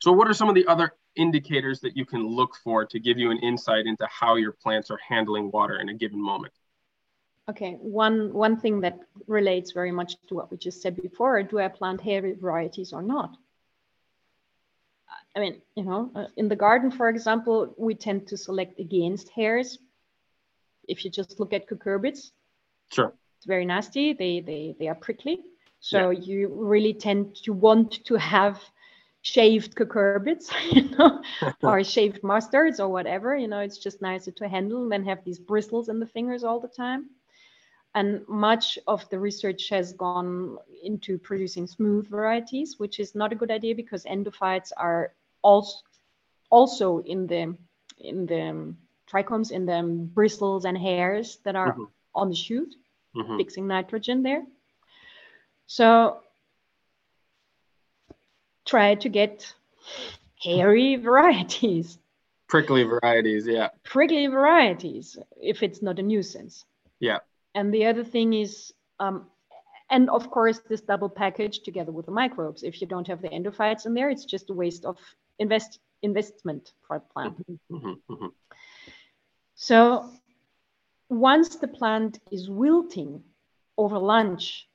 So, 0.00 0.12
what 0.12 0.28
are 0.28 0.34
some 0.34 0.48
of 0.48 0.54
the 0.54 0.66
other 0.66 0.92
indicators 1.16 1.80
that 1.80 1.96
you 1.96 2.04
can 2.04 2.26
look 2.26 2.56
for 2.62 2.84
to 2.86 2.98
give 2.98 3.18
you 3.18 3.30
an 3.30 3.38
insight 3.38 3.86
into 3.86 4.06
how 4.06 4.36
your 4.36 4.52
plants 4.52 4.90
are 4.90 4.98
handling 5.08 5.50
water 5.50 5.78
in 5.78 5.88
a 5.88 5.94
given 5.94 6.20
moment? 6.20 6.52
Okay, 7.48 7.74
one 7.80 8.32
one 8.32 8.58
thing 8.58 8.80
that 8.80 8.98
relates 9.26 9.72
very 9.72 9.92
much 9.92 10.16
to 10.28 10.34
what 10.34 10.50
we 10.50 10.56
just 10.56 10.80
said 10.80 10.96
before: 11.00 11.42
Do 11.42 11.58
I 11.58 11.68
plant 11.68 12.00
hairy 12.00 12.34
varieties 12.34 12.92
or 12.92 13.02
not? 13.02 13.36
I 15.36 15.40
mean, 15.40 15.60
you 15.74 15.84
know, 15.84 16.10
uh, 16.14 16.26
in 16.36 16.48
the 16.48 16.56
garden, 16.56 16.90
for 16.90 17.08
example, 17.08 17.74
we 17.76 17.94
tend 17.94 18.28
to 18.28 18.36
select 18.36 18.78
against 18.78 19.30
hairs. 19.30 19.78
If 20.86 21.04
you 21.04 21.10
just 21.10 21.40
look 21.40 21.52
at 21.52 21.68
cucurbits, 21.68 22.30
sure, 22.92 23.12
it's 23.38 23.46
very 23.46 23.64
nasty. 23.64 24.12
They 24.12 24.40
they 24.40 24.76
they 24.78 24.88
are 24.88 24.94
prickly, 24.94 25.40
so 25.80 26.10
yeah. 26.10 26.20
you 26.20 26.48
really 26.54 26.94
tend 26.94 27.36
to 27.44 27.52
want 27.52 28.04
to 28.04 28.14
have 28.14 28.60
shaved 29.22 29.74
cucurbits, 29.74 30.52
you 30.72 30.90
know, 30.96 31.22
or 31.62 31.82
shaved 31.82 32.22
mustards 32.22 32.78
or 32.78 32.88
whatever. 32.88 33.36
You 33.36 33.48
know, 33.48 33.60
it's 33.60 33.78
just 33.78 34.02
nicer 34.02 34.30
to 34.32 34.48
handle 34.48 34.88
than 34.88 35.04
have 35.04 35.24
these 35.24 35.40
bristles 35.40 35.88
in 35.88 35.98
the 35.98 36.06
fingers 36.06 36.44
all 36.44 36.60
the 36.60 36.68
time. 36.68 37.10
And 37.96 38.26
much 38.28 38.78
of 38.86 39.08
the 39.10 39.18
research 39.18 39.68
has 39.70 39.92
gone 39.92 40.58
into 40.82 41.16
producing 41.16 41.66
smooth 41.66 42.08
varieties, 42.08 42.76
which 42.78 42.98
is 42.98 43.14
not 43.14 43.32
a 43.32 43.36
good 43.36 43.52
idea 43.52 43.74
because 43.74 44.04
endophytes 44.04 44.72
are 44.76 45.12
also 45.44 45.78
also 46.50 46.98
in 46.98 47.26
the 47.26 47.56
in 47.98 48.26
the 48.26 48.74
trichomes 49.10 49.52
in 49.52 49.66
the 49.66 49.80
bristles 50.14 50.64
and 50.64 50.76
hairs 50.76 51.38
that 51.44 51.54
are 51.54 51.72
mm-hmm. 51.72 51.84
on 52.14 52.30
the 52.30 52.34
shoot, 52.34 52.74
mm-hmm. 53.14 53.36
fixing 53.36 53.66
nitrogen 53.66 54.22
there. 54.22 54.42
So 55.66 56.20
try 58.64 58.96
to 58.96 59.08
get 59.08 59.54
hairy 60.42 60.96
varieties. 60.96 61.98
Prickly 62.48 62.82
varieties, 62.84 63.46
yeah. 63.46 63.68
Prickly 63.84 64.26
varieties, 64.26 65.18
if 65.40 65.62
it's 65.62 65.82
not 65.82 65.98
a 65.98 66.02
nuisance. 66.02 66.64
Yeah. 67.00 67.18
And 67.54 67.72
the 67.72 67.86
other 67.86 68.04
thing 68.04 68.32
is 68.32 68.72
um, 69.00 69.26
and 69.90 70.08
of 70.10 70.30
course, 70.30 70.60
this 70.68 70.80
double 70.80 71.08
package 71.08 71.60
together 71.60 71.92
with 71.92 72.06
the 72.06 72.12
microbes. 72.12 72.62
If 72.62 72.80
you 72.80 72.86
don't 72.86 73.06
have 73.06 73.20
the 73.20 73.28
endophytes 73.28 73.86
in 73.86 73.94
there, 73.94 74.10
it's 74.10 74.24
just 74.24 74.50
a 74.50 74.54
waste 74.54 74.84
of 74.84 74.96
invest 75.38 75.78
investment 76.02 76.72
for 76.86 76.98
the 76.98 77.04
plant. 77.12 77.38
Mm-hmm, 77.38 77.76
mm-hmm, 77.76 78.12
mm-hmm. 78.12 78.26
So 79.54 80.10
once 81.08 81.56
the 81.56 81.68
plant 81.68 82.18
is 82.30 82.50
wilting 82.50 83.22
over 83.78 83.98
lunch, 83.98 84.68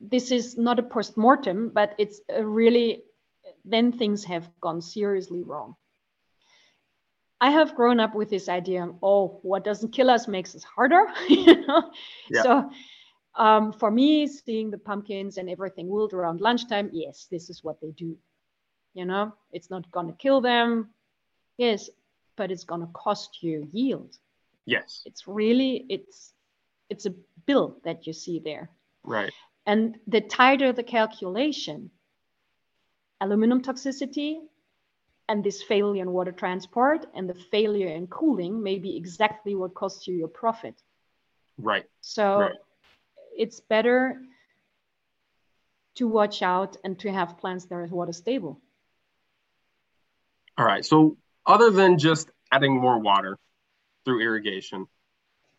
this 0.00 0.30
is 0.30 0.56
not 0.56 0.78
a 0.78 0.82
post-mortem, 0.82 1.70
but 1.74 1.94
it's 1.98 2.20
really, 2.40 3.02
then 3.64 3.92
things 3.92 4.24
have 4.24 4.48
gone 4.60 4.80
seriously 4.80 5.42
wrong. 5.42 5.76
I 7.40 7.50
have 7.50 7.74
grown 7.74 8.00
up 8.00 8.14
with 8.14 8.28
this 8.28 8.48
idea, 8.48 8.86
oh, 9.02 9.40
what 9.42 9.64
doesn't 9.64 9.92
kill 9.92 10.10
us 10.10 10.28
makes 10.28 10.54
us 10.54 10.62
harder, 10.62 11.06
you 11.28 11.66
know? 11.66 11.90
Yeah. 12.30 12.42
So 12.42 12.70
um, 13.34 13.72
for 13.72 13.90
me, 13.90 14.26
seeing 14.26 14.70
the 14.70 14.78
pumpkins 14.78 15.38
and 15.38 15.48
everything 15.48 15.88
wilt 15.88 16.12
around 16.12 16.40
lunchtime, 16.40 16.90
yes, 16.92 17.26
this 17.30 17.48
is 17.48 17.64
what 17.64 17.80
they 17.80 17.92
do. 17.92 18.16
You 18.94 19.04
know, 19.04 19.32
it's 19.52 19.70
not 19.70 19.90
going 19.90 20.08
to 20.08 20.12
kill 20.12 20.40
them. 20.40 20.90
Yes, 21.56 21.90
but 22.36 22.50
it's 22.50 22.64
going 22.64 22.80
to 22.80 22.88
cost 22.92 23.42
you 23.42 23.68
yield. 23.72 24.16
Yes. 24.66 25.02
It's 25.06 25.26
really, 25.26 25.86
it's, 25.88 26.32
it's 26.88 27.06
a 27.06 27.14
bill 27.46 27.76
that 27.84 28.06
you 28.06 28.12
see 28.12 28.40
there. 28.40 28.70
Right. 29.04 29.32
And 29.66 29.96
the 30.06 30.20
tighter 30.20 30.72
the 30.72 30.82
calculation, 30.82 31.90
aluminum 33.20 33.62
toxicity 33.62 34.38
and 35.28 35.44
this 35.44 35.62
failure 35.62 36.02
in 36.02 36.10
water 36.10 36.32
transport 36.32 37.06
and 37.14 37.28
the 37.28 37.34
failure 37.34 37.88
in 37.88 38.06
cooling 38.08 38.62
may 38.62 38.78
be 38.78 38.96
exactly 38.96 39.54
what 39.54 39.74
costs 39.74 40.08
you 40.08 40.14
your 40.14 40.28
profit. 40.28 40.82
Right. 41.58 41.84
So 42.00 42.40
right 42.40 42.56
it's 43.40 43.60
better 43.60 44.20
to 45.94 46.06
watch 46.06 46.42
out 46.42 46.76
and 46.84 46.98
to 46.98 47.10
have 47.10 47.38
plants 47.38 47.64
that 47.64 47.74
are 47.74 47.86
water 47.86 48.12
stable. 48.12 48.60
All 50.60 50.66
right. 50.66 50.84
So, 50.84 51.16
other 51.46 51.70
than 51.70 51.96
just 51.96 52.28
adding 52.52 52.78
more 52.78 52.98
water 52.98 53.38
through 54.04 54.20
irrigation, 54.20 54.86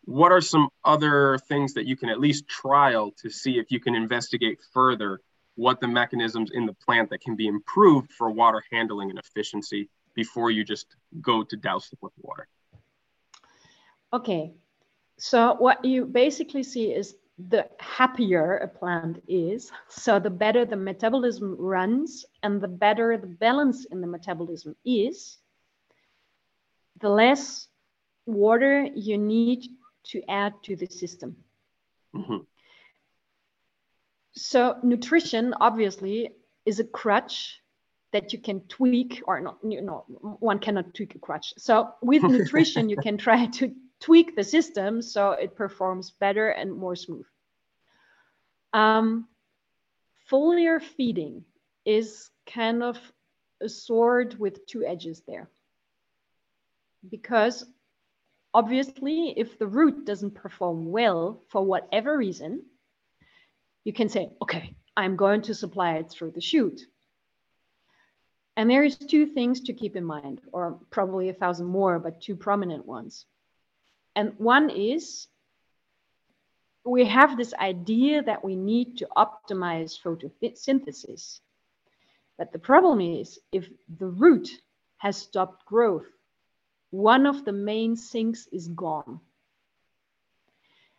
what 0.04 0.30
are 0.30 0.40
some 0.40 0.68
other 0.84 1.38
things 1.48 1.74
that 1.74 1.86
you 1.86 1.96
can 1.96 2.08
at 2.08 2.20
least 2.20 2.46
trial 2.46 3.10
to 3.20 3.28
see 3.28 3.58
if 3.58 3.72
you 3.72 3.80
can 3.80 3.96
investigate 3.96 4.60
further 4.72 5.20
what 5.56 5.80
the 5.80 5.88
mechanisms 5.88 6.52
in 6.54 6.66
the 6.66 6.72
plant 6.72 7.10
that 7.10 7.20
can 7.20 7.34
be 7.34 7.48
improved 7.48 8.12
for 8.12 8.30
water 8.30 8.62
handling 8.70 9.10
and 9.10 9.18
efficiency 9.18 9.88
before 10.14 10.52
you 10.52 10.62
just 10.62 10.86
go 11.20 11.42
to 11.42 11.56
douse 11.56 11.92
it 11.92 11.98
with 12.00 12.12
water. 12.20 12.46
Okay, 14.12 14.52
so 15.18 15.56
what 15.58 15.84
you 15.84 16.04
basically 16.04 16.62
see 16.62 16.92
is 16.92 17.16
the 17.38 17.68
happier 17.78 18.58
a 18.58 18.68
plant 18.68 19.22
is, 19.26 19.72
so 19.88 20.18
the 20.18 20.30
better 20.30 20.64
the 20.64 20.76
metabolism 20.76 21.56
runs 21.58 22.24
and 22.42 22.60
the 22.60 22.68
better 22.68 23.16
the 23.16 23.26
balance 23.26 23.86
in 23.86 24.00
the 24.00 24.06
metabolism 24.06 24.76
is, 24.84 25.38
the 27.00 27.08
less 27.08 27.68
water 28.26 28.86
you 28.94 29.18
need 29.18 29.64
to 30.04 30.22
add 30.28 30.54
to 30.62 30.76
the 30.76 30.86
system. 30.86 31.36
Mm-hmm. 32.14 32.38
So 34.34 34.76
nutrition 34.82 35.54
obviously 35.60 36.30
is 36.64 36.80
a 36.80 36.84
crutch 36.84 37.60
that 38.12 38.32
you 38.32 38.38
can 38.38 38.60
tweak 38.68 39.22
or 39.26 39.40
not, 39.40 39.58
you 39.66 39.80
know, 39.80 40.04
one 40.38 40.58
cannot 40.58 40.94
tweak 40.94 41.14
a 41.14 41.18
crutch. 41.18 41.54
So 41.56 41.90
with 42.02 42.22
nutrition, 42.36 42.88
you 42.88 42.96
can 42.96 43.16
try 43.16 43.46
to 43.46 43.74
tweak 44.02 44.36
the 44.36 44.44
system 44.44 45.00
so 45.00 45.30
it 45.30 45.56
performs 45.56 46.10
better 46.10 46.48
and 46.50 46.74
more 46.74 46.96
smooth. 46.96 47.26
Um, 48.72 49.28
foliar 50.30 50.82
feeding 50.82 51.44
is 51.84 52.30
kind 52.46 52.82
of 52.82 52.98
a 53.62 53.68
sword 53.68 54.38
with 54.38 54.66
two 54.66 54.84
edges 54.84 55.22
there. 55.26 55.48
Because 57.08 57.64
obviously, 58.52 59.34
if 59.36 59.58
the 59.58 59.66
root 59.66 60.04
doesn't 60.04 60.34
perform 60.34 60.90
well 60.90 61.42
for 61.48 61.64
whatever 61.64 62.16
reason, 62.16 62.62
you 63.84 63.92
can 63.92 64.08
say, 64.08 64.30
okay, 64.42 64.74
I'm 64.96 65.16
going 65.16 65.42
to 65.42 65.54
supply 65.54 65.94
it 65.94 66.10
through 66.10 66.32
the 66.32 66.40
shoot. 66.40 66.80
And 68.56 68.68
there 68.68 68.84
is 68.84 68.96
two 68.96 69.26
things 69.26 69.62
to 69.62 69.72
keep 69.72 69.96
in 69.96 70.04
mind, 70.04 70.40
or 70.52 70.78
probably 70.90 71.28
a 71.28 71.34
thousand 71.34 71.66
more, 71.66 71.98
but 71.98 72.20
two 72.20 72.36
prominent 72.36 72.84
ones. 72.84 73.26
And 74.14 74.34
one 74.38 74.70
is 74.70 75.28
we 76.84 77.04
have 77.06 77.36
this 77.36 77.54
idea 77.54 78.22
that 78.22 78.44
we 78.44 78.56
need 78.56 78.98
to 78.98 79.08
optimize 79.16 80.00
photosynthesis. 80.00 81.40
But 82.36 82.52
the 82.52 82.58
problem 82.58 83.00
is 83.00 83.38
if 83.52 83.68
the 83.98 84.08
root 84.08 84.50
has 84.98 85.16
stopped 85.16 85.64
growth, 85.66 86.06
one 86.90 87.26
of 87.26 87.44
the 87.44 87.52
main 87.52 87.96
sinks 87.96 88.48
is 88.52 88.68
gone. 88.68 89.20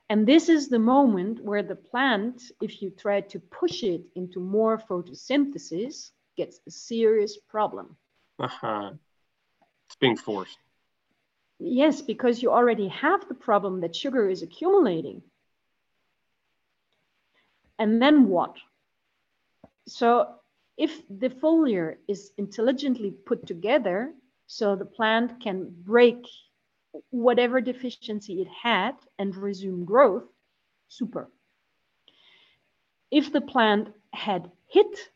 And 0.10 0.28
this 0.28 0.50
is 0.50 0.70
the 0.70 0.80
moment 0.80 1.44
where 1.44 1.64
the 1.64 1.76
plant, 1.76 2.52
if 2.62 2.82
you 2.82 2.90
try 2.92 3.22
to 3.22 3.40
push 3.40 3.84
it 3.84 4.04
into 4.16 4.40
more 4.40 4.78
photosynthesis, 4.78 6.12
gets 6.36 6.60
a 6.68 6.72
serious 6.72 7.38
problem. 7.38 7.96
Uh-huh. 8.40 8.92
It's 9.88 9.96
being 9.96 10.18
forced. 10.18 10.58
Yes, 11.66 12.02
because 12.02 12.44
you 12.44 12.52
already 12.52 12.90
have 12.90 13.26
the 13.30 13.34
problem 13.34 13.80
that 13.82 13.96
sugar 13.96 14.30
is 14.30 14.42
accumulating. 14.42 15.22
And 17.80 18.02
then 18.02 18.28
what? 18.28 18.58
So 19.88 20.36
if 20.78 21.08
the 21.10 21.30
foliar 21.30 21.96
is 22.06 22.34
intelligently 22.38 23.12
put 23.12 23.48
together, 23.48 24.14
so 24.46 24.76
the 24.76 24.86
plant 24.86 25.42
can 25.42 25.74
break 25.86 26.28
whatever 27.12 27.62
deficiency 27.62 28.42
it 28.42 28.50
had 28.50 28.96
and 29.18 29.34
resume 29.34 29.86
growth, 29.86 30.26
super. 30.90 31.30
If 33.10 33.32
the 33.32 33.42
plant 33.42 33.88
had 34.12 34.52
hit 34.68 35.12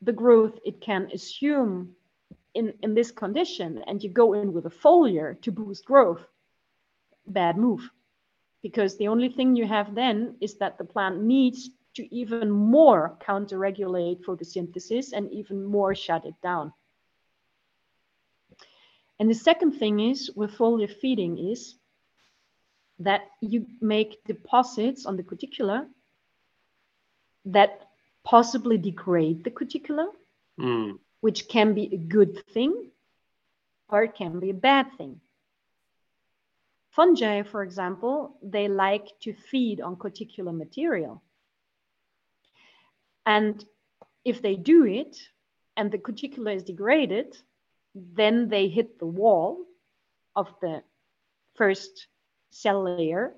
the 0.00 0.12
growth 0.12 0.58
it 0.64 0.80
can 0.80 1.10
assume 1.12 1.94
in, 2.54 2.74
in 2.82 2.94
this 2.94 3.10
condition 3.10 3.82
and 3.86 4.02
you 4.02 4.10
go 4.10 4.34
in 4.34 4.52
with 4.52 4.66
a 4.66 4.70
foliar 4.70 5.40
to 5.42 5.52
boost 5.52 5.84
growth, 5.84 6.24
bad 7.26 7.56
move. 7.56 7.88
Because 8.62 8.96
the 8.96 9.08
only 9.08 9.30
thing 9.30 9.56
you 9.56 9.66
have 9.66 9.94
then 9.94 10.36
is 10.40 10.56
that 10.58 10.76
the 10.78 10.84
plant 10.84 11.22
needs 11.22 11.70
to 11.94 12.14
even 12.14 12.50
more 12.50 13.16
counter-regulate 13.20 14.22
photosynthesis 14.22 15.12
and 15.12 15.30
even 15.32 15.64
more 15.64 15.94
shut 15.94 16.24
it 16.24 16.34
down. 16.42 16.72
And 19.18 19.28
the 19.28 19.34
second 19.34 19.72
thing 19.72 20.00
is 20.00 20.30
with 20.34 20.56
foliar 20.56 20.90
feeding 20.90 21.38
is 21.38 21.74
that 23.00 23.22
you 23.40 23.66
make 23.80 24.22
deposits 24.24 25.06
on 25.06 25.16
the 25.16 25.22
cuticula 25.22 25.86
that 27.46 27.88
possibly 28.24 28.78
degrade 28.78 29.42
the 29.44 29.50
cuticula, 29.50 30.08
mm. 30.58 30.98
Which 31.20 31.48
can 31.48 31.74
be 31.74 31.92
a 31.92 31.96
good 31.96 32.44
thing 32.46 32.90
or 33.88 34.04
it 34.04 34.14
can 34.14 34.40
be 34.40 34.50
a 34.50 34.54
bad 34.54 34.86
thing. 34.96 35.20
Fungi, 36.90 37.42
for 37.42 37.62
example, 37.62 38.36
they 38.42 38.68
like 38.68 39.08
to 39.20 39.32
feed 39.32 39.80
on 39.80 39.96
cuticular 39.96 40.52
material. 40.52 41.22
And 43.26 43.64
if 44.24 44.42
they 44.42 44.56
do 44.56 44.84
it 44.84 45.16
and 45.76 45.90
the 45.90 45.98
cuticula 45.98 46.54
is 46.56 46.64
degraded, 46.64 47.36
then 47.94 48.48
they 48.48 48.68
hit 48.68 48.98
the 48.98 49.06
wall 49.06 49.64
of 50.34 50.48
the 50.60 50.82
first 51.54 52.06
cell 52.50 52.82
layer 52.82 53.34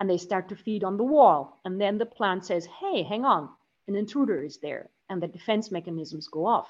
and 0.00 0.10
they 0.10 0.18
start 0.18 0.48
to 0.48 0.56
feed 0.56 0.82
on 0.82 0.96
the 0.96 1.04
wall. 1.04 1.60
And 1.64 1.80
then 1.80 1.98
the 1.98 2.06
plant 2.06 2.44
says, 2.44 2.66
hey, 2.80 3.02
hang 3.04 3.24
on, 3.24 3.48
an 3.86 3.94
intruder 3.94 4.42
is 4.42 4.58
there, 4.58 4.88
and 5.08 5.22
the 5.22 5.28
defense 5.28 5.70
mechanisms 5.70 6.28
go 6.28 6.46
off. 6.46 6.68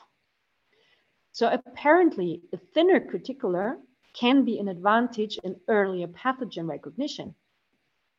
So 1.33 1.51
apparently, 1.51 2.43
a 2.53 2.59
thinner 2.74 3.01
cuticular 3.01 3.78
can 4.12 4.45
be 4.45 4.59
an 4.59 4.68
advantage 4.68 5.39
in 5.43 5.57
earlier 5.66 6.07
pathogen 6.07 6.68
recognition. 6.68 7.35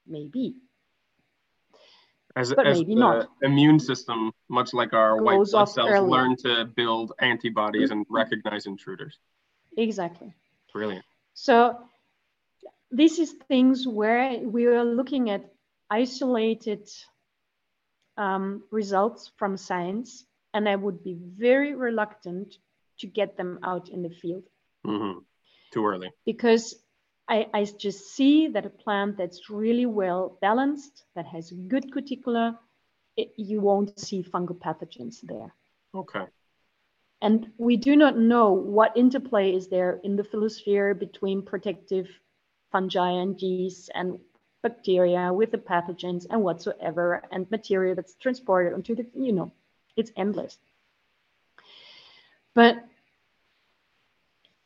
Maybe. 0.07 0.55
As, 2.35 2.51
but 2.51 2.65
as 2.65 2.79
maybe 2.79 2.95
the 2.95 2.99
not. 2.99 3.29
immune 3.43 3.79
system, 3.79 4.31
much 4.49 4.73
like 4.73 4.93
our 4.93 5.19
Goes 5.19 5.25
white 5.25 5.51
blood 5.51 5.65
cells, 5.65 5.89
earlier. 5.89 6.09
learn 6.09 6.35
to 6.37 6.65
build 6.65 7.13
antibodies 7.19 7.91
and 7.91 8.05
recognize 8.09 8.65
intruders. 8.65 9.19
Exactly. 9.77 10.33
Brilliant. 10.73 11.05
So 11.35 11.77
this 12.89 13.19
is 13.19 13.33
things 13.47 13.87
where 13.87 14.39
we 14.39 14.65
are 14.65 14.83
looking 14.83 15.29
at 15.29 15.53
isolated 15.91 16.89
um, 18.17 18.63
results 18.71 19.31
from 19.37 19.55
science, 19.55 20.25
and 20.55 20.67
I 20.67 20.75
would 20.75 21.03
be 21.03 21.13
very 21.13 21.75
reluctant 21.75 22.57
to 22.99 23.07
get 23.07 23.37
them 23.37 23.59
out 23.63 23.89
in 23.89 24.03
the 24.03 24.09
field. 24.09 24.43
Mm-hmm. 24.85 25.19
Too 25.71 25.85
early. 25.85 26.11
Because 26.25 26.75
I, 27.27 27.47
I 27.53 27.65
just 27.65 28.15
see 28.15 28.49
that 28.49 28.65
a 28.65 28.69
plant 28.69 29.17
that's 29.17 29.49
really 29.49 29.85
well 29.85 30.37
balanced, 30.41 31.03
that 31.15 31.25
has 31.27 31.51
good 31.51 31.91
cuticula, 31.91 32.57
it, 33.15 33.33
you 33.37 33.61
won't 33.61 33.99
see 33.99 34.23
fungal 34.23 34.57
pathogens 34.57 35.21
there. 35.21 35.53
Okay. 35.95 36.25
And 37.21 37.51
we 37.57 37.77
do 37.77 37.95
not 37.95 38.17
know 38.17 38.51
what 38.51 38.97
interplay 38.97 39.55
is 39.55 39.69
there 39.69 40.01
in 40.03 40.17
the 40.17 40.23
phyllosphere 40.23 40.97
between 40.97 41.41
protective 41.41 42.09
fungi 42.71 43.11
and 43.11 43.39
yeast 43.41 43.89
and 43.95 44.19
bacteria 44.61 45.31
with 45.31 45.51
the 45.51 45.57
pathogens 45.57 46.25
and 46.29 46.41
whatsoever 46.43 47.23
and 47.31 47.49
material 47.49 47.95
that's 47.95 48.15
transported 48.15 48.73
onto 48.73 48.95
the, 48.95 49.05
you 49.13 49.31
know, 49.31 49.53
it's 49.95 50.11
endless. 50.17 50.57
But 52.55 52.83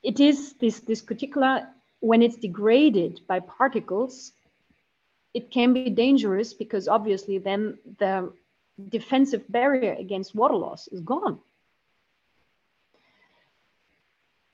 it 0.03 0.19
is 0.19 0.53
this, 0.53 0.79
this 0.81 1.01
cuticular, 1.01 1.67
when 1.99 2.21
it's 2.21 2.37
degraded 2.37 3.21
by 3.27 3.39
particles, 3.39 4.31
it 5.33 5.51
can 5.51 5.73
be 5.73 5.89
dangerous 5.89 6.53
because 6.53 6.87
obviously 6.87 7.37
then 7.37 7.77
the 7.99 8.31
defensive 8.89 9.43
barrier 9.49 9.93
against 9.93 10.35
water 10.35 10.55
loss 10.55 10.87
is 10.87 11.01
gone. 11.01 11.39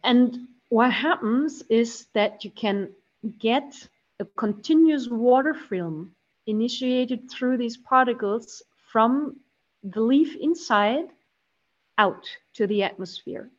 And 0.04 0.48
what 0.70 0.92
happens 0.92 1.64
is 1.70 2.08
that 2.14 2.44
you 2.44 2.52
can 2.52 2.90
get 3.40 3.88
a 4.20 4.26
continuous 4.26 5.08
water 5.08 5.54
film 5.54 6.16
initiated 6.46 7.30
through 7.32 7.58
these 7.58 7.78
particles 7.78 8.62
from 8.92 9.38
the 9.84 10.02
leaf 10.02 10.36
inside 10.36 11.06
out 11.98 12.28
to 12.54 12.68
the 12.68 12.84
atmosphere. 12.84 13.50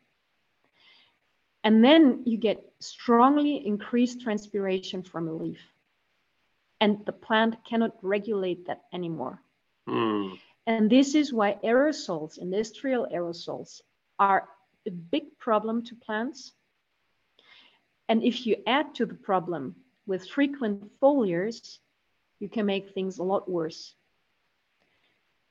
And 1.63 1.83
then 1.83 2.23
you 2.27 2.37
get 2.37 2.63
strongly 2.81 3.67
increased 3.67 4.21
transpiration 4.21 5.03
from 5.03 5.29
a 5.29 5.33
leaf. 5.33 5.61
And 6.81 7.05
the 7.07 7.13
plant 7.13 7.57
cannot 7.65 7.97
regulate 8.03 8.67
that 8.67 8.83
anymore. 8.93 9.41
Mm. 9.89 10.39
And 10.67 10.91
this 10.91 11.15
is 11.15 11.33
why 11.33 11.59
aerosols, 11.65 12.39
industrial 12.39 13.07
aerosols, 13.13 13.81
are 14.19 14.49
a 14.87 14.91
big 14.91 15.39
problem 15.39 15.85
to 15.85 15.95
plants. 15.95 16.53
And 18.09 18.23
if 18.23 18.47
you 18.47 18.57
add 18.67 18.95
to 18.97 19.07
the 19.07 19.15
problem 19.15 19.77
with 20.07 20.29
frequent 20.29 20.91
foliars, 21.01 21.79
you 22.41 22.49
can 22.49 22.67
make 22.67 22.91
things 22.91 23.19
a 23.19 23.23
lot 23.23 23.49
worse. 23.49 23.95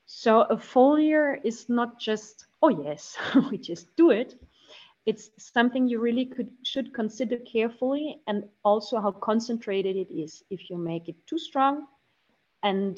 So 0.05 0.41
a 0.41 0.55
foliar 0.55 1.39
is 1.43 1.69
not 1.69 1.99
just, 1.99 2.45
oh 2.61 2.69
yes, 2.69 3.17
we 3.51 3.57
just 3.57 3.95
do 3.95 4.11
it. 4.11 4.35
It's 5.05 5.31
something 5.37 5.87
you 5.87 5.99
really 5.99 6.25
could 6.25 6.49
should 6.63 6.93
consider 6.93 7.37
carefully 7.37 8.21
and 8.25 8.45
also 8.63 9.01
how 9.01 9.11
concentrated 9.11 9.97
it 9.97 10.13
is. 10.13 10.43
If 10.49 10.69
you 10.69 10.77
make 10.77 11.09
it 11.09 11.15
too 11.27 11.37
strong 11.37 11.87
and 12.61 12.97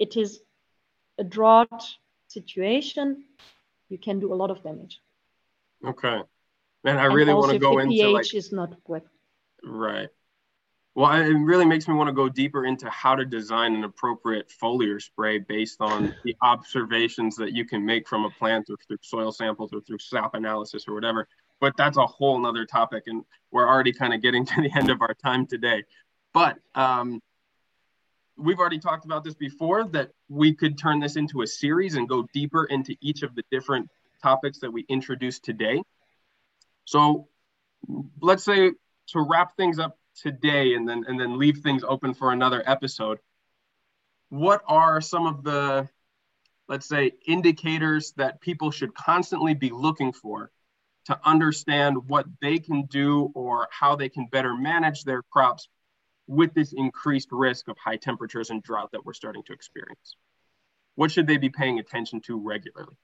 it 0.00 0.16
is 0.16 0.40
a 1.18 1.24
drought 1.24 1.84
situation, 2.26 3.24
you 3.88 3.98
can 3.98 4.18
do 4.18 4.32
a 4.32 4.36
lot 4.36 4.50
of 4.50 4.62
damage. 4.62 5.00
Okay. 5.84 6.22
Man, 6.84 6.98
I 6.98 7.04
really 7.04 7.34
want 7.34 7.52
to 7.52 7.58
go 7.58 7.78
into 7.78 7.94
pH 7.94 8.12
like 8.12 8.34
is 8.34 8.52
not 8.52 8.82
good. 8.84 9.02
Right. 9.64 10.08
Well, 10.98 11.12
it 11.12 11.28
really 11.28 11.64
makes 11.64 11.86
me 11.86 11.94
want 11.94 12.08
to 12.08 12.12
go 12.12 12.28
deeper 12.28 12.64
into 12.64 12.90
how 12.90 13.14
to 13.14 13.24
design 13.24 13.76
an 13.76 13.84
appropriate 13.84 14.50
foliar 14.60 15.00
spray 15.00 15.38
based 15.38 15.80
on 15.80 16.12
the 16.24 16.34
observations 16.42 17.36
that 17.36 17.52
you 17.52 17.64
can 17.64 17.86
make 17.86 18.08
from 18.08 18.24
a 18.24 18.30
plant 18.30 18.68
or 18.68 18.76
through 18.84 18.96
soil 19.02 19.30
samples 19.30 19.70
or 19.72 19.80
through 19.80 20.00
sap 20.00 20.34
analysis 20.34 20.86
or 20.88 20.94
whatever. 20.94 21.28
But 21.60 21.76
that's 21.76 21.98
a 21.98 22.04
whole 22.04 22.40
nother 22.40 22.66
topic, 22.66 23.04
and 23.06 23.24
we're 23.52 23.68
already 23.68 23.92
kind 23.92 24.12
of 24.12 24.22
getting 24.22 24.44
to 24.46 24.60
the 24.60 24.76
end 24.76 24.90
of 24.90 25.00
our 25.00 25.14
time 25.14 25.46
today. 25.46 25.84
But 26.34 26.58
um, 26.74 27.22
we've 28.36 28.58
already 28.58 28.80
talked 28.80 29.04
about 29.04 29.22
this 29.22 29.34
before 29.34 29.84
that 29.90 30.10
we 30.28 30.52
could 30.52 30.78
turn 30.78 30.98
this 30.98 31.14
into 31.14 31.42
a 31.42 31.46
series 31.46 31.94
and 31.94 32.08
go 32.08 32.26
deeper 32.34 32.64
into 32.64 32.96
each 33.00 33.22
of 33.22 33.36
the 33.36 33.44
different 33.52 33.88
topics 34.20 34.58
that 34.58 34.72
we 34.72 34.84
introduced 34.88 35.44
today. 35.44 35.80
So 36.86 37.28
let's 38.20 38.42
say 38.42 38.72
to 39.10 39.20
wrap 39.20 39.56
things 39.56 39.78
up 39.78 39.97
today 40.20 40.74
and 40.74 40.88
then 40.88 41.04
and 41.06 41.18
then 41.18 41.38
leave 41.38 41.58
things 41.58 41.84
open 41.84 42.14
for 42.14 42.32
another 42.32 42.62
episode. 42.66 43.18
What 44.28 44.62
are 44.66 45.00
some 45.00 45.26
of 45.26 45.42
the 45.42 45.88
let's 46.68 46.86
say 46.86 47.12
indicators 47.26 48.12
that 48.16 48.40
people 48.40 48.70
should 48.70 48.94
constantly 48.94 49.54
be 49.54 49.70
looking 49.70 50.12
for 50.12 50.50
to 51.06 51.18
understand 51.24 51.96
what 52.08 52.26
they 52.42 52.58
can 52.58 52.84
do 52.84 53.30
or 53.34 53.68
how 53.70 53.96
they 53.96 54.10
can 54.10 54.26
better 54.26 54.54
manage 54.54 55.04
their 55.04 55.22
crops 55.22 55.68
with 56.26 56.52
this 56.52 56.74
increased 56.74 57.28
risk 57.32 57.68
of 57.68 57.78
high 57.78 57.96
temperatures 57.96 58.50
and 58.50 58.62
drought 58.62 58.90
that 58.92 59.04
we're 59.04 59.14
starting 59.14 59.42
to 59.44 59.54
experience? 59.54 60.16
What 60.94 61.10
should 61.10 61.26
they 61.26 61.38
be 61.38 61.48
paying 61.48 61.78
attention 61.78 62.20
to 62.22 62.38
regularly? 62.38 62.96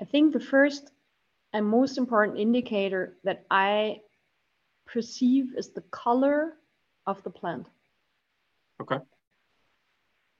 I 0.00 0.04
think 0.04 0.32
the 0.32 0.40
first 0.40 0.90
and 1.52 1.66
most 1.66 1.98
important 1.98 2.38
indicator 2.38 3.16
that 3.24 3.44
I 3.50 4.00
perceive 4.86 5.54
is 5.56 5.70
the 5.70 5.82
color 5.90 6.54
of 7.06 7.22
the 7.22 7.30
plant. 7.30 7.66
Okay. 8.80 8.98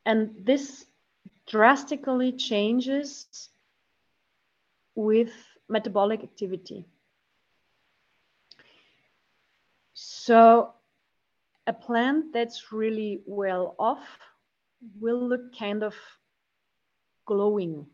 And 0.04 0.30
this 0.42 0.84
drastically 1.46 2.32
changes 2.32 3.48
with 4.94 5.32
metabolic 5.68 6.22
activity. 6.22 6.86
So 9.94 10.74
a 11.66 11.72
plant 11.72 12.32
that's 12.32 12.72
really 12.72 13.22
well 13.26 13.74
off 13.78 14.18
will 15.00 15.28
look 15.28 15.56
kind 15.56 15.82
of 15.82 15.94
glowing. 17.26 17.86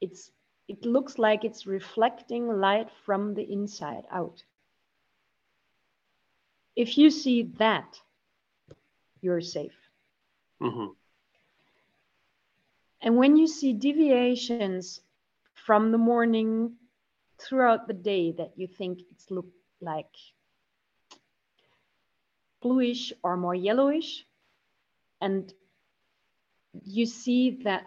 It's 0.00 0.30
it 0.72 0.86
looks 0.86 1.18
like 1.18 1.44
it's 1.44 1.66
reflecting 1.66 2.48
light 2.48 2.88
from 3.04 3.34
the 3.34 3.42
inside 3.42 4.04
out. 4.10 4.42
If 6.74 6.96
you 6.96 7.10
see 7.10 7.42
that, 7.58 8.00
you're 9.20 9.42
safe. 9.42 9.76
Mm-hmm. 10.62 10.92
And 13.02 13.16
when 13.18 13.36
you 13.36 13.46
see 13.46 13.74
deviations 13.74 15.02
from 15.52 15.92
the 15.92 15.98
morning 15.98 16.72
throughout 17.38 17.86
the 17.86 17.92
day 18.12 18.32
that 18.32 18.52
you 18.56 18.66
think 18.66 19.00
it's 19.10 19.30
look 19.30 19.52
like 19.82 20.14
bluish 22.62 23.12
or 23.22 23.36
more 23.36 23.54
yellowish, 23.54 24.24
and 25.20 25.52
you 26.82 27.04
see 27.04 27.62
that 27.64 27.84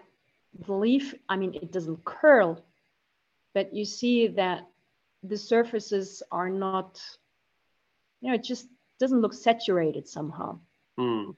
the 0.67 0.73
leaf, 0.73 1.15
I 1.27 1.35
mean, 1.37 1.55
it 1.55 1.71
doesn't 1.71 2.05
curl, 2.05 2.63
but 3.55 3.73
you 3.73 3.85
see 3.85 4.27
that 4.27 4.67
the 5.23 5.37
surfaces 5.37 6.21
are 6.31 6.49
not, 6.49 7.01
you 8.21 8.29
know, 8.29 8.35
it 8.35 8.43
just 8.43 8.67
doesn't 8.99 9.21
look 9.21 9.33
saturated 9.33 10.07
somehow. 10.07 10.59
Mm. 10.99 11.35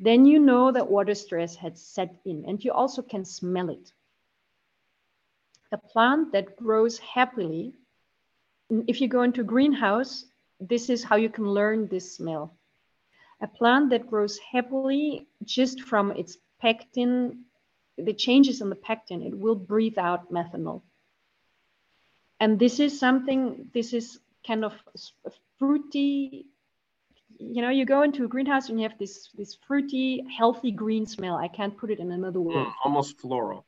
Then 0.00 0.24
you 0.24 0.38
know 0.38 0.72
that 0.72 0.88
water 0.88 1.14
stress 1.14 1.56
had 1.56 1.76
set 1.76 2.14
in, 2.24 2.44
and 2.46 2.64
you 2.64 2.72
also 2.72 3.02
can 3.02 3.24
smell 3.24 3.68
it. 3.68 3.92
A 5.72 5.76
plant 5.76 6.32
that 6.32 6.56
grows 6.56 6.98
happily, 6.98 7.74
if 8.86 9.00
you 9.00 9.08
go 9.08 9.22
into 9.22 9.40
a 9.40 9.44
greenhouse, 9.52 10.24
this 10.60 10.88
is 10.88 11.04
how 11.04 11.16
you 11.16 11.28
can 11.28 11.46
learn 11.46 11.88
this 11.88 12.16
smell. 12.16 12.56
A 13.42 13.48
plant 13.48 13.90
that 13.90 14.06
grows 14.06 14.38
happily 14.38 15.26
just 15.44 15.82
from 15.82 16.12
its 16.12 16.38
pectin 16.62 17.44
the 17.98 18.14
changes 18.14 18.60
in 18.60 18.68
the 18.70 18.76
pectin, 18.76 19.22
it 19.22 19.36
will 19.36 19.56
breathe 19.56 19.98
out 19.98 20.32
methanol. 20.32 20.82
And 22.40 22.58
this 22.58 22.78
is 22.80 22.98
something, 22.98 23.68
this 23.74 23.92
is 23.92 24.20
kind 24.46 24.64
of 24.64 24.74
fruity, 25.58 26.46
you 27.38 27.62
know, 27.62 27.70
you 27.70 27.84
go 27.84 28.02
into 28.02 28.24
a 28.24 28.28
greenhouse 28.28 28.68
and 28.68 28.80
you 28.80 28.88
have 28.88 28.98
this, 28.98 29.30
this 29.36 29.56
fruity, 29.66 30.24
healthy 30.36 30.70
green 30.70 31.06
smell. 31.06 31.36
I 31.36 31.48
can't 31.48 31.76
put 31.76 31.90
it 31.90 32.00
in 32.00 32.12
another 32.12 32.40
word. 32.40 32.66
Mm, 32.66 32.72
almost 32.84 33.18
floral. 33.20 33.64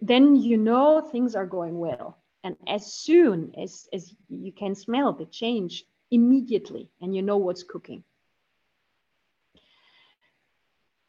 Then 0.00 0.36
you 0.36 0.56
know 0.56 1.00
things 1.00 1.34
are 1.36 1.46
going 1.46 1.78
well. 1.78 2.18
And 2.44 2.56
as 2.66 2.92
soon 2.92 3.54
as, 3.56 3.88
as 3.92 4.14
you 4.28 4.52
can 4.52 4.74
smell 4.74 5.12
the 5.12 5.26
change 5.26 5.84
immediately 6.10 6.90
and 7.00 7.14
you 7.14 7.22
know 7.22 7.36
what's 7.36 7.62
cooking. 7.62 8.02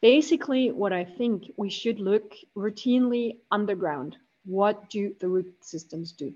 Basically, 0.00 0.70
what 0.70 0.92
I 0.92 1.04
think 1.04 1.50
we 1.56 1.70
should 1.70 1.98
look 1.98 2.34
routinely 2.56 3.38
underground. 3.50 4.16
What 4.44 4.90
do 4.90 5.14
the 5.18 5.28
root 5.28 5.54
systems 5.60 6.12
do? 6.12 6.34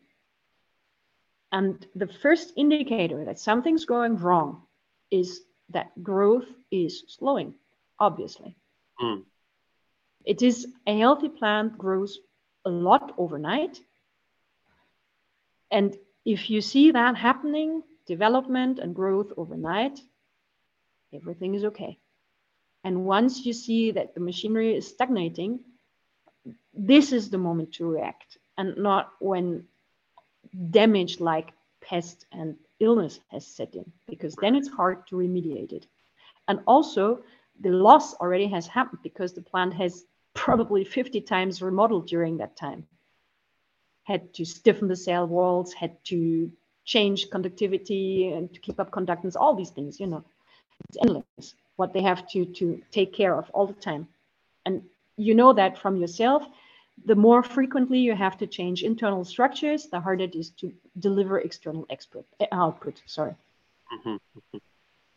And 1.51 1.87
the 1.95 2.07
first 2.07 2.53
indicator 2.57 3.25
that 3.25 3.39
something's 3.39 3.85
going 3.85 4.17
wrong 4.17 4.63
is 5.11 5.41
that 5.71 6.03
growth 6.03 6.47
is 6.71 7.05
slowing, 7.09 7.55
obviously. 7.99 8.57
Mm. 9.01 9.25
It 10.25 10.43
is 10.43 10.67
a 10.87 10.99
healthy 10.99 11.29
plant 11.29 11.79
grows 11.79 12.19
a 12.65 12.71
lot 12.71 13.15
overnight. 13.17 13.81
And 15.71 15.97
if 16.25 16.51
you 16.51 16.61
see 16.61 16.91
that 16.91 17.17
happening, 17.17 17.83
development 18.07 18.79
and 18.79 18.95
growth 18.95 19.33
overnight, 19.37 20.01
everything 21.15 21.55
is 21.55 21.65
okay. 21.65 21.99
And 22.85 23.05
once 23.05 23.45
you 23.47 23.53
see 23.53 23.93
that 23.93 24.15
the 24.15 24.21
machinery 24.21 24.77
is 24.77 24.87
stagnating, 24.87 25.61
this 26.75 27.13
is 27.13 27.31
the 27.31 27.39
moment 27.39 27.73
to 27.75 27.87
react 27.87 28.39
and 28.57 28.77
not 28.77 29.13
when 29.21 29.65
damage 30.71 31.21
like 31.21 31.53
pest 31.81 32.27
and 32.33 32.57
illness 32.81 33.21
has 33.29 33.47
set 33.47 33.75
in, 33.75 33.91
because 34.07 34.35
then 34.37 34.55
it's 34.55 34.69
hard 34.69 35.07
to 35.09 35.17
remediate 35.17 35.73
it. 35.73 35.87
And 36.49 36.61
also, 36.67 37.23
the 37.61 37.71
loss 37.71 38.15
already 38.15 38.47
has 38.49 38.67
happened 38.67 39.01
because 39.03 39.33
the 39.33 39.43
plant 39.43 39.75
has 39.75 40.05
probably 40.35 40.85
50 40.85 41.21
times 41.23 41.61
remodeled 41.61 42.07
during 42.07 42.39
that 42.39 42.57
time. 42.57 42.87
Had 44.05 44.33
to 44.35 44.45
stiffen 44.45 44.89
the 44.89 44.97
cell 44.97 45.27
walls, 45.27 45.73
had 45.73 46.03
to 46.05 46.51
change 46.85 47.31
conductivity 47.31 48.33
and 48.33 48.53
to 48.55 48.61
keep 48.61 48.81
up 48.81 48.91
conductance, 48.91 49.37
all 49.37 49.55
these 49.55 49.71
things, 49.71 50.01
you 50.01 50.07
know. 50.07 50.25
It's 50.89 50.99
endless 51.03 51.55
what 51.77 51.93
they 51.93 52.03
have 52.03 52.29
to 52.31 52.45
to 52.45 52.83
take 52.91 53.13
care 53.13 53.37
of 53.37 53.51
all 53.51 53.67
the 53.67 53.73
time 53.73 54.09
and 54.67 54.83
you 55.17 55.35
know 55.35 55.53
that 55.53 55.79
from 55.79 55.97
yourself 55.97 56.45
the 57.05 57.15
more 57.15 57.43
frequently 57.43 57.99
you 57.99 58.15
have 58.15 58.37
to 58.39 58.47
change 58.47 58.83
internal 58.83 59.25
structures 59.25 59.87
the 59.87 60.01
harder 60.01 60.25
it 60.25 60.35
is 60.35 60.51
to 60.51 60.73
deliver 60.99 61.39
external 61.39 61.87
export, 61.91 62.27
uh, 62.41 62.47
output 62.53 63.01
sorry. 63.07 63.35
Mm-hmm. 63.93 64.59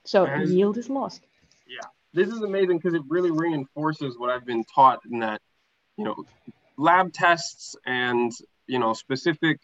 so 0.05 0.25
and 0.25 0.49
yield 0.49 0.77
is 0.77 0.89
lost. 0.89 1.21
Yeah. 1.67 1.87
This 2.13 2.29
is 2.29 2.41
amazing 2.41 2.77
because 2.77 2.93
it 2.93 3.03
really 3.07 3.31
reinforces 3.31 4.17
what 4.17 4.29
i've 4.29 4.45
been 4.45 4.63
taught 4.63 4.99
in 5.09 5.19
that 5.19 5.41
you 5.97 6.05
know 6.05 6.25
lab 6.77 7.13
tests 7.13 7.75
and 7.85 8.31
you 8.67 8.79
know 8.79 8.93
specific 8.93 9.59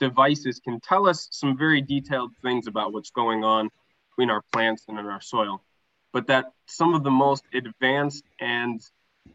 devices 0.00 0.60
can 0.60 0.80
tell 0.80 1.08
us 1.08 1.28
some 1.30 1.56
very 1.56 1.80
detailed 1.80 2.32
things 2.42 2.66
about 2.66 2.92
what's 2.92 3.10
going 3.10 3.44
on 3.44 3.70
between 4.10 4.30
our 4.30 4.42
plants 4.52 4.84
and 4.88 4.98
in 4.98 5.06
our 5.06 5.20
soil 5.20 5.62
but 6.12 6.28
that 6.28 6.52
some 6.66 6.94
of 6.94 7.04
the 7.04 7.10
most 7.10 7.44
advanced 7.52 8.24
and 8.40 8.80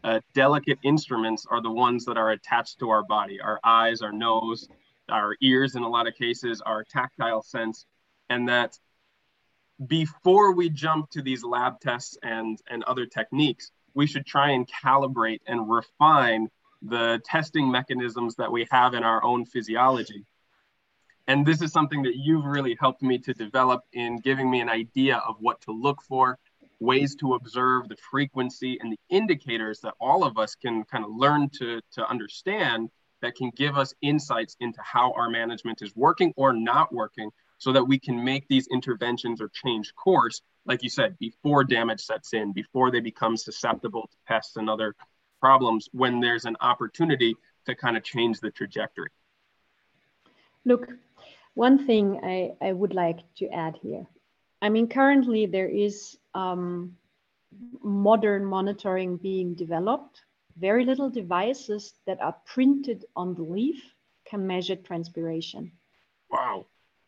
uh, 0.04 0.20
delicate 0.34 0.78
instruments 0.82 1.46
are 1.50 1.62
the 1.62 1.70
ones 1.70 2.04
that 2.04 2.16
are 2.16 2.30
attached 2.30 2.78
to 2.80 2.90
our 2.90 3.04
body 3.04 3.40
our 3.40 3.60
eyes, 3.64 4.02
our 4.02 4.12
nose, 4.12 4.68
our 5.08 5.36
ears, 5.40 5.74
in 5.76 5.82
a 5.82 5.88
lot 5.88 6.06
of 6.06 6.14
cases, 6.14 6.60
our 6.60 6.84
tactile 6.84 7.42
sense, 7.42 7.86
and 8.28 8.48
that 8.48 8.78
before 9.86 10.52
we 10.52 10.68
jump 10.68 11.10
to 11.10 11.22
these 11.22 11.42
lab 11.44 11.80
tests 11.80 12.16
and, 12.22 12.60
and 12.68 12.84
other 12.84 13.06
techniques, 13.06 13.70
we 13.94 14.06
should 14.06 14.26
try 14.26 14.50
and 14.50 14.68
calibrate 14.68 15.40
and 15.46 15.68
refine 15.70 16.48
the 16.82 17.20
testing 17.24 17.70
mechanisms 17.70 18.36
that 18.36 18.50
we 18.50 18.66
have 18.70 18.94
in 18.94 19.02
our 19.02 19.22
own 19.22 19.44
physiology. 19.44 20.24
And 21.28 21.46
this 21.46 21.62
is 21.62 21.72
something 21.72 22.02
that 22.02 22.16
you've 22.16 22.44
really 22.44 22.76
helped 22.80 23.02
me 23.02 23.18
to 23.18 23.32
develop 23.32 23.82
in 23.92 24.18
giving 24.18 24.50
me 24.50 24.60
an 24.60 24.68
idea 24.68 25.18
of 25.18 25.36
what 25.38 25.60
to 25.62 25.72
look 25.72 26.02
for, 26.02 26.38
ways 26.82 27.14
to 27.16 27.34
observe 27.34 27.88
the 27.88 27.96
frequency 28.10 28.78
and 28.80 28.92
the 28.92 28.98
indicators 29.08 29.80
that 29.80 29.94
all 30.00 30.24
of 30.24 30.36
us 30.36 30.54
can 30.54 30.84
kind 30.84 31.04
of 31.04 31.10
learn 31.14 31.48
to, 31.48 31.80
to 31.92 32.06
understand 32.08 32.90
that 33.22 33.36
can 33.36 33.50
give 33.54 33.78
us 33.78 33.94
insights 34.02 34.56
into 34.60 34.80
how 34.82 35.12
our 35.12 35.30
management 35.30 35.80
is 35.80 35.94
working 35.94 36.32
or 36.36 36.52
not 36.52 36.92
working 36.92 37.30
so 37.58 37.72
that 37.72 37.84
we 37.84 37.98
can 37.98 38.24
make 38.24 38.48
these 38.48 38.66
interventions 38.72 39.40
or 39.40 39.48
change 39.54 39.94
course, 39.94 40.42
like 40.66 40.82
you 40.82 40.90
said, 40.90 41.16
before 41.18 41.62
damage 41.62 42.00
sets 42.00 42.34
in, 42.34 42.52
before 42.52 42.90
they 42.90 42.98
become 42.98 43.36
susceptible 43.36 44.02
to 44.02 44.16
pests 44.26 44.56
and 44.56 44.68
other 44.68 44.96
problems, 45.40 45.88
when 45.92 46.20
there's 46.20 46.44
an 46.44 46.56
opportunity 46.60 47.36
to 47.66 47.76
kind 47.76 47.96
of 47.96 48.02
change 48.02 48.40
the 48.40 48.50
trajectory. 48.50 49.10
Look, 50.64 50.88
one 51.54 51.86
thing 51.86 52.20
I, 52.24 52.52
I 52.60 52.72
would 52.72 52.94
like 52.94 53.20
to 53.36 53.48
add 53.50 53.76
here. 53.80 54.06
I 54.62 54.70
mean, 54.70 54.88
currently 54.88 55.44
there 55.44 55.68
is 55.68 56.16
um, 56.34 56.96
modern 57.82 58.46
monitoring 58.46 59.18
being 59.18 59.54
developed. 59.54 60.22
Very 60.56 60.86
little 60.86 61.10
devices 61.10 61.92
that 62.06 62.22
are 62.22 62.36
printed 62.46 63.04
on 63.14 63.34
the 63.34 63.42
leaf 63.42 63.82
can 64.24 64.46
measure 64.46 64.76
transpiration. 64.76 65.72
Wow 66.30 66.64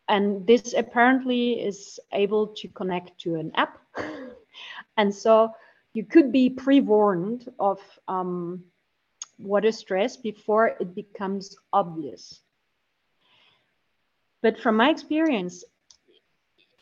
and 0.08 0.46
this 0.46 0.74
apparently 0.74 1.60
is 1.60 1.98
able 2.12 2.48
to 2.48 2.68
connect 2.68 3.18
to 3.20 3.36
an 3.36 3.50
app 3.54 3.78
and 4.96 5.14
so 5.14 5.50
you 5.92 6.04
could 6.04 6.32
be 6.32 6.50
pre-warned 6.50 7.50
of 7.58 7.80
um, 8.08 8.62
water 9.38 9.72
stress 9.72 10.16
before 10.16 10.68
it 10.80 10.94
becomes 10.94 11.56
obvious 11.72 12.40
but 14.42 14.58
from 14.60 14.76
my 14.76 14.90
experience 14.90 15.64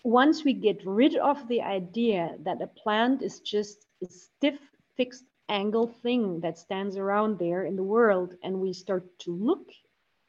once 0.02 0.44
we 0.44 0.52
get 0.52 0.84
rid 0.84 1.16
of 1.16 1.46
the 1.48 1.62
idea 1.62 2.36
that 2.40 2.60
a 2.60 2.66
plant 2.66 3.22
is 3.22 3.40
just 3.40 3.86
a 4.02 4.06
stiff 4.06 4.58
fixed 4.96 5.24
angle 5.48 5.86
thing 6.02 6.40
that 6.40 6.58
stands 6.58 6.96
around 6.96 7.38
there 7.38 7.64
in 7.64 7.76
the 7.76 7.82
world 7.82 8.34
and 8.42 8.60
we 8.60 8.72
start 8.72 9.06
to 9.18 9.32
look 9.32 9.68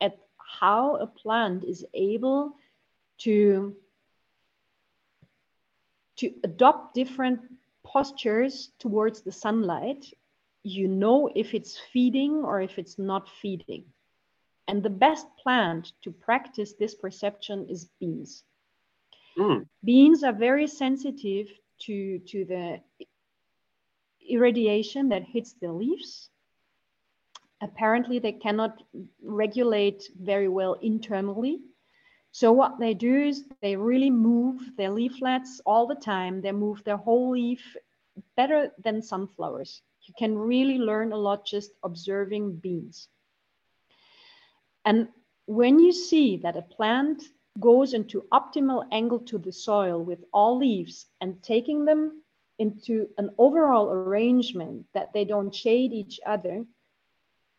at 0.01 0.17
how 0.37 0.95
a 0.97 1.07
plant 1.07 1.63
is 1.63 1.85
able 1.93 2.55
to 3.17 3.75
to 6.15 6.31
adopt 6.43 6.93
different 6.93 7.39
postures 7.83 8.71
towards 8.79 9.21
the 9.21 9.31
sunlight 9.31 10.05
you 10.63 10.87
know 10.87 11.29
if 11.35 11.53
it's 11.53 11.79
feeding 11.91 12.35
or 12.35 12.61
if 12.61 12.79
it's 12.79 12.97
not 12.97 13.27
feeding. 13.41 13.83
And 14.67 14.81
the 14.81 14.89
best 14.89 15.27
plant 15.41 15.91
to 16.03 16.11
practice 16.11 16.73
this 16.73 16.95
perception 16.95 17.67
is 17.69 17.89
beans 17.99 18.43
mm. 19.37 19.65
beans 19.83 20.23
are 20.23 20.33
very 20.33 20.67
sensitive 20.67 21.47
to 21.79 22.19
to 22.19 22.45
the 22.45 22.79
irradiation 24.29 25.09
that 25.09 25.23
hits 25.23 25.53
the 25.61 25.71
leaves 25.71 26.29
apparently 27.61 28.19
they 28.19 28.31
cannot 28.31 28.81
regulate 29.21 30.03
very 30.19 30.47
well 30.47 30.73
internally 30.81 31.59
so 32.33 32.51
what 32.51 32.79
they 32.79 32.95
do 32.95 33.15
is 33.15 33.45
they 33.61 33.75
really 33.75 34.09
move 34.09 34.59
their 34.75 34.89
leaflets 34.89 35.61
all 35.67 35.85
the 35.85 35.95
time. 35.95 36.41
They 36.41 36.51
move 36.51 36.83
their 36.83 36.97
whole 36.97 37.29
leaf 37.29 37.77
better 38.35 38.71
than 38.83 39.03
sunflowers. 39.03 39.83
You 40.01 40.15
can 40.17 40.35
really 40.35 40.79
learn 40.79 41.11
a 41.11 41.17
lot 41.17 41.45
just 41.45 41.73
observing 41.83 42.55
beans. 42.55 43.07
And 44.83 45.09
when 45.45 45.77
you 45.77 45.91
see 45.91 46.37
that 46.37 46.57
a 46.57 46.63
plant 46.63 47.21
goes 47.59 47.93
into 47.93 48.25
optimal 48.31 48.85
angle 48.91 49.19
to 49.19 49.37
the 49.37 49.51
soil 49.51 50.03
with 50.03 50.23
all 50.33 50.57
leaves 50.57 51.05
and 51.21 51.41
taking 51.43 51.85
them 51.85 52.23
into 52.59 53.07
an 53.17 53.29
overall 53.37 53.89
arrangement 53.89 54.85
that 54.93 55.13
they 55.13 55.25
don't 55.25 55.53
shade 55.53 55.93
each 55.93 56.19
other, 56.25 56.65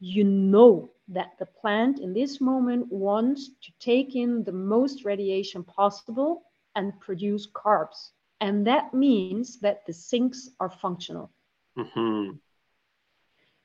you 0.00 0.24
know 0.24 0.90
that 1.08 1.32
the 1.38 1.46
plant 1.46 1.98
in 1.98 2.12
this 2.12 2.40
moment 2.40 2.90
wants 2.90 3.48
to 3.62 3.72
take 3.78 4.16
in 4.16 4.44
the 4.44 4.52
most 4.52 5.04
radiation 5.04 5.62
possible 5.62 6.42
and 6.74 6.98
produce 7.00 7.46
carbs. 7.50 8.10
And 8.40 8.66
that 8.66 8.92
means 8.94 9.60
that 9.60 9.86
the 9.86 9.92
sinks 9.92 10.50
are 10.60 10.70
functional. 10.70 11.30
Mm-hmm. 11.78 12.36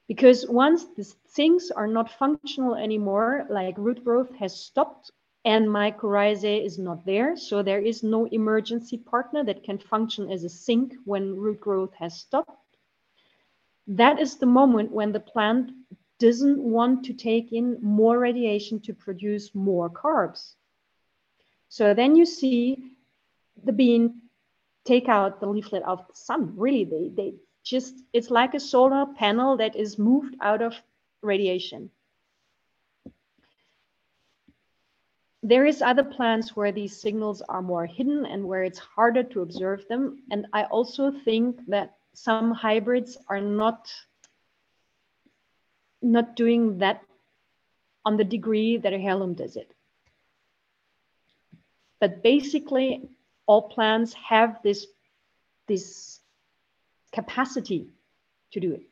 Because 0.07 0.47
once 0.47 0.85
the 0.97 1.11
sinks 1.27 1.71
are 1.71 1.87
not 1.87 2.11
functional 2.11 2.75
anymore, 2.75 3.45
like 3.49 3.77
root 3.77 4.03
growth 4.03 4.33
has 4.35 4.59
stopped 4.59 5.11
and 5.45 5.67
mycorrhizae 5.67 6.65
is 6.65 6.77
not 6.77 7.05
there, 7.05 7.37
so 7.37 7.63
there 7.63 7.81
is 7.81 8.03
no 8.03 8.25
emergency 8.25 8.97
partner 8.97 9.43
that 9.45 9.63
can 9.63 9.77
function 9.77 10.31
as 10.31 10.43
a 10.43 10.49
sink 10.49 10.93
when 11.05 11.35
root 11.35 11.59
growth 11.59 11.93
has 11.93 12.19
stopped. 12.19 12.77
That 13.87 14.19
is 14.19 14.35
the 14.35 14.45
moment 14.45 14.91
when 14.91 15.11
the 15.11 15.19
plant 15.19 15.71
doesn't 16.19 16.59
want 16.59 17.05
to 17.05 17.13
take 17.13 17.53
in 17.53 17.77
more 17.81 18.19
radiation 18.19 18.81
to 18.81 18.93
produce 18.93 19.55
more 19.55 19.89
carbs. 19.89 20.55
So 21.69 21.93
then 21.93 22.15
you 22.15 22.25
see 22.25 22.91
the 23.63 23.71
bean 23.71 24.21
take 24.85 25.07
out 25.07 25.39
the 25.39 25.47
leaflet 25.47 25.83
of 25.83 26.05
the 26.07 26.15
sun. 26.15 26.53
Really, 26.57 26.83
they, 26.83 27.11
they 27.15 27.33
just, 27.63 27.95
it's 28.11 28.29
like 28.29 28.53
a 28.53 28.59
solar 28.59 29.05
panel 29.05 29.57
that 29.57 29.75
is 29.75 29.97
moved 29.97 30.35
out 30.41 30.61
of 30.61 30.73
radiation. 31.21 31.89
There 35.41 35.65
is 35.65 35.81
other 35.81 36.03
plants 36.03 36.55
where 36.55 36.71
these 36.71 36.99
signals 36.99 37.41
are 37.41 37.61
more 37.61 37.85
hidden 37.85 38.25
and 38.25 38.43
where 38.43 38.63
it's 38.63 38.79
harder 38.79 39.23
to 39.23 39.41
observe 39.41 39.87
them. 39.87 40.23
And 40.31 40.47
I 40.51 40.63
also 40.65 41.11
think 41.11 41.61
that 41.67 41.95
some 42.13 42.51
hybrids 42.51 43.17
are 43.29 43.39
not 43.41 43.89
not 46.01 46.35
doing 46.35 46.77
that 46.79 47.01
on 48.05 48.17
the 48.17 48.23
degree 48.23 48.77
that 48.77 48.93
a 48.93 48.97
heirloom 48.97 49.33
does 49.33 49.55
it. 49.55 49.73
But 51.99 52.23
basically, 52.23 53.09
all 53.45 53.63
plants 53.63 54.13
have 54.13 54.59
this, 54.63 54.87
this 55.67 56.19
capacity 57.11 57.89
to 58.51 58.59
do 58.59 58.73
it. 58.73 58.88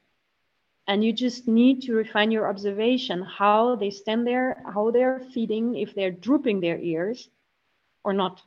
And 0.88 1.04
you 1.04 1.12
just 1.12 1.48
need 1.48 1.82
to 1.84 1.94
refine 1.94 2.32
your 2.32 2.48
observation, 2.50 3.22
how 3.22 3.76
they 3.76 3.90
stand 3.90 4.26
there, 4.26 4.64
how 4.74 4.92
they're 4.92 5.20
feeding, 5.34 5.76
if 5.76 5.94
they're 5.94 6.12
drooping 6.12 6.62
their 6.62 6.80
ears 6.80 7.30
or 8.06 8.14
not. 8.14 8.42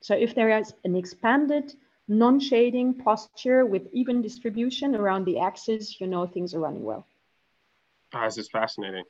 So 0.00 0.14
if 0.14 0.34
there 0.34 0.58
is 0.58 0.72
an 0.84 0.96
expanded 0.96 1.74
non-shading 2.08 2.94
posture 2.94 3.64
with 3.64 3.88
even 3.92 4.22
distribution 4.22 4.94
around 4.94 5.24
the 5.24 5.38
axis, 5.38 6.00
you 6.00 6.06
know 6.06 6.26
things 6.26 6.54
are 6.54 6.60
running 6.60 6.82
well. 6.82 7.06
Oh, 8.14 8.24
this 8.24 8.38
is 8.38 8.48
fascinating. 8.48 9.04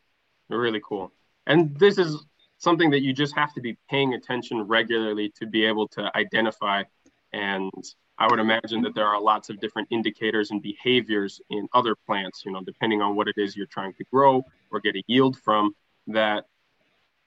Really 0.48 0.80
cool. 0.86 1.12
And 1.46 1.76
this 1.78 1.98
is 1.98 2.24
something 2.58 2.90
that 2.90 3.02
you 3.02 3.12
just 3.12 3.34
have 3.36 3.52
to 3.54 3.60
be 3.60 3.76
paying 3.90 4.14
attention 4.14 4.62
regularly 4.62 5.32
to 5.36 5.46
be 5.46 5.64
able 5.64 5.88
to 5.88 6.10
identify. 6.16 6.84
And 7.32 7.72
I 8.18 8.28
would 8.28 8.38
imagine 8.38 8.82
that 8.82 8.94
there 8.94 9.06
are 9.06 9.20
lots 9.20 9.50
of 9.50 9.60
different 9.60 9.88
indicators 9.90 10.50
and 10.50 10.62
behaviors 10.62 11.40
in 11.50 11.68
other 11.74 11.96
plants, 11.96 12.44
you 12.44 12.52
know, 12.52 12.60
depending 12.62 13.02
on 13.02 13.16
what 13.16 13.26
it 13.26 13.34
is 13.36 13.56
you're 13.56 13.66
trying 13.66 13.92
to 13.94 14.04
grow 14.04 14.44
or 14.70 14.80
get 14.80 14.94
a 14.94 15.02
yield 15.06 15.36
from, 15.38 15.74
that 16.06 16.44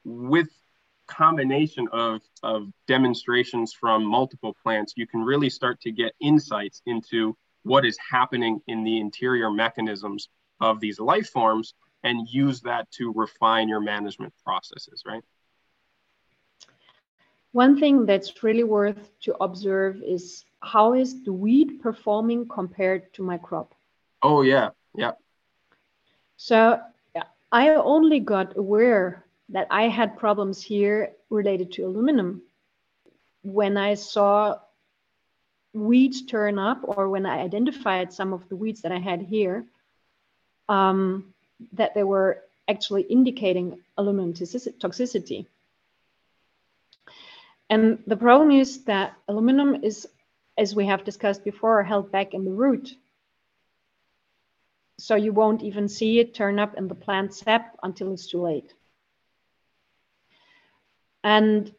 with 0.05 0.47
combination 1.07 1.87
of, 1.91 2.21
of 2.43 2.71
demonstrations 2.87 3.73
from 3.73 4.05
multiple 4.05 4.55
plants, 4.63 4.93
you 4.95 5.07
can 5.07 5.21
really 5.21 5.49
start 5.49 5.81
to 5.81 5.91
get 5.91 6.13
insights 6.21 6.81
into 6.85 7.35
what 7.63 7.85
is 7.85 7.97
happening 8.09 8.61
in 8.67 8.83
the 8.83 8.99
interior 8.99 9.51
mechanisms 9.51 10.29
of 10.61 10.79
these 10.79 10.99
life 10.99 11.29
forms 11.29 11.73
and 12.03 12.27
use 12.29 12.61
that 12.61 12.89
to 12.91 13.11
refine 13.13 13.67
your 13.67 13.81
management 13.81 14.33
processes, 14.43 15.03
right? 15.05 15.23
One 17.51 17.79
thing 17.79 18.05
that's 18.05 18.43
really 18.43 18.63
worth 18.63 19.19
to 19.21 19.35
observe 19.41 20.01
is 20.03 20.45
how 20.61 20.93
is 20.93 21.23
the 21.23 21.33
weed 21.33 21.81
performing 21.81 22.47
compared 22.47 23.13
to 23.13 23.23
my 23.23 23.37
crop? 23.37 23.73
Oh, 24.21 24.41
yeah. 24.41 24.69
Yeah. 24.95 25.11
So 26.37 26.79
I 27.51 27.69
only 27.69 28.19
got 28.19 28.57
aware 28.57 29.25
that 29.49 29.67
I 29.71 29.87
had 29.87 30.17
problems 30.17 30.61
here 30.61 31.13
related 31.29 31.71
to 31.73 31.85
aluminum. 31.85 32.41
When 33.43 33.77
I 33.77 33.93
saw 33.93 34.59
weeds 35.73 36.23
turn 36.25 36.59
up, 36.59 36.81
or 36.83 37.09
when 37.09 37.25
I 37.25 37.39
identified 37.39 38.11
some 38.11 38.33
of 38.33 38.47
the 38.49 38.55
weeds 38.55 38.81
that 38.81 38.91
I 38.91 38.99
had 38.99 39.21
here, 39.21 39.65
um, 40.67 41.33
that 41.73 41.93
they 41.93 42.03
were 42.03 42.43
actually 42.67 43.03
indicating 43.03 43.79
aluminum 43.97 44.33
toxicity. 44.33 45.45
And 47.69 47.99
the 48.07 48.17
problem 48.17 48.51
is 48.51 48.83
that 48.85 49.13
aluminum 49.27 49.83
is, 49.83 50.07
as 50.57 50.75
we 50.75 50.85
have 50.85 51.03
discussed 51.03 51.43
before, 51.43 51.83
held 51.83 52.11
back 52.11 52.33
in 52.33 52.45
the 52.45 52.51
root. 52.51 52.95
So 54.99 55.15
you 55.15 55.33
won't 55.33 55.63
even 55.63 55.87
see 55.87 56.19
it 56.19 56.33
turn 56.33 56.59
up 56.59 56.75
in 56.75 56.87
the 56.87 56.95
plant 56.95 57.33
sap 57.33 57.77
until 57.83 58.13
it's 58.13 58.27
too 58.27 58.41
late. 58.41 58.73
And 61.23 61.73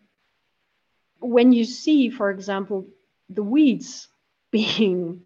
when 1.20 1.52
you 1.52 1.64
see, 1.64 2.10
for 2.10 2.30
example, 2.30 2.86
the 3.30 3.42
weeds 3.42 4.08
being 4.50 5.22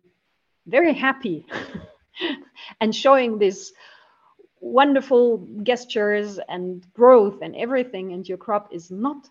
very 0.67 0.95
happy 0.95 1.47
and 2.81 2.95
showing 2.95 3.39
this 3.39 3.73
wonderful 4.61 5.47
gestures 5.63 6.39
and 6.49 6.87
growth 6.93 7.43
and 7.43 7.57
everything, 7.57 8.13
and 8.13 8.29
your 8.29 8.39
crop 8.39 8.73
is 8.73 8.91
not. 8.91 9.29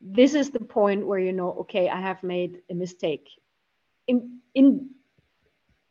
This 0.00 0.34
is 0.34 0.50
the 0.50 0.60
point 0.60 1.06
where 1.06 1.18
you 1.18 1.32
know, 1.32 1.52
okay, 1.60 1.88
I 1.88 2.00
have 2.00 2.22
made 2.22 2.62
a 2.70 2.74
mistake 2.74 3.28
in 4.06 4.40
in 4.54 4.90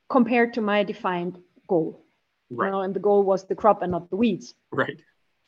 compared 0.09 0.53
to 0.55 0.61
my 0.61 0.83
defined 0.83 1.37
goal. 1.67 2.05
Right. 2.49 2.65
You 2.65 2.71
know, 2.71 2.81
and 2.81 2.95
the 2.95 2.99
goal 2.99 3.23
was 3.23 3.45
the 3.45 3.55
crop 3.55 3.81
and 3.83 3.91
not 3.91 4.09
the 4.09 4.15
weeds. 4.15 4.55
Right. 4.71 4.99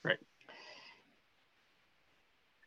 Right. 0.04 0.20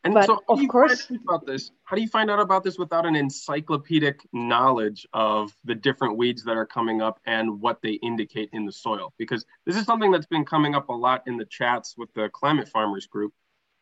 And 0.02 0.12
but 0.12 0.26
so, 0.26 0.40
of 0.48 0.60
course, 0.68 1.08
about 1.10 1.46
this. 1.46 1.70
How 1.84 1.96
do 1.96 2.02
you 2.02 2.08
find 2.08 2.30
out 2.30 2.40
about 2.40 2.64
this 2.64 2.76
without 2.76 3.06
an 3.06 3.16
encyclopedic 3.16 4.20
knowledge 4.32 5.06
of 5.12 5.56
the 5.64 5.74
different 5.74 6.16
weeds 6.16 6.44
that 6.44 6.56
are 6.56 6.66
coming 6.66 7.00
up 7.00 7.20
and 7.26 7.60
what 7.60 7.80
they 7.80 7.92
indicate 7.92 8.50
in 8.52 8.66
the 8.66 8.72
soil? 8.72 9.14
Because 9.16 9.46
this 9.64 9.76
is 9.76 9.84
something 9.84 10.10
that's 10.10 10.26
been 10.26 10.44
coming 10.44 10.74
up 10.74 10.88
a 10.88 10.92
lot 10.92 11.22
in 11.26 11.36
the 11.36 11.46
chats 11.46 11.94
with 11.96 12.12
the 12.14 12.28
climate 12.28 12.68
farmers 12.68 13.06
group. 13.06 13.32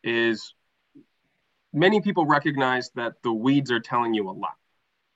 Is 0.05 0.55
many 1.73 2.01
people 2.01 2.27
recognize 2.27 2.90
that 2.94 3.23
the 3.23 3.32
weeds 3.32 3.70
are 3.70 3.81
telling 3.81 4.15
you 4.15 4.28
a 4.28 4.32
lot, 4.32 4.57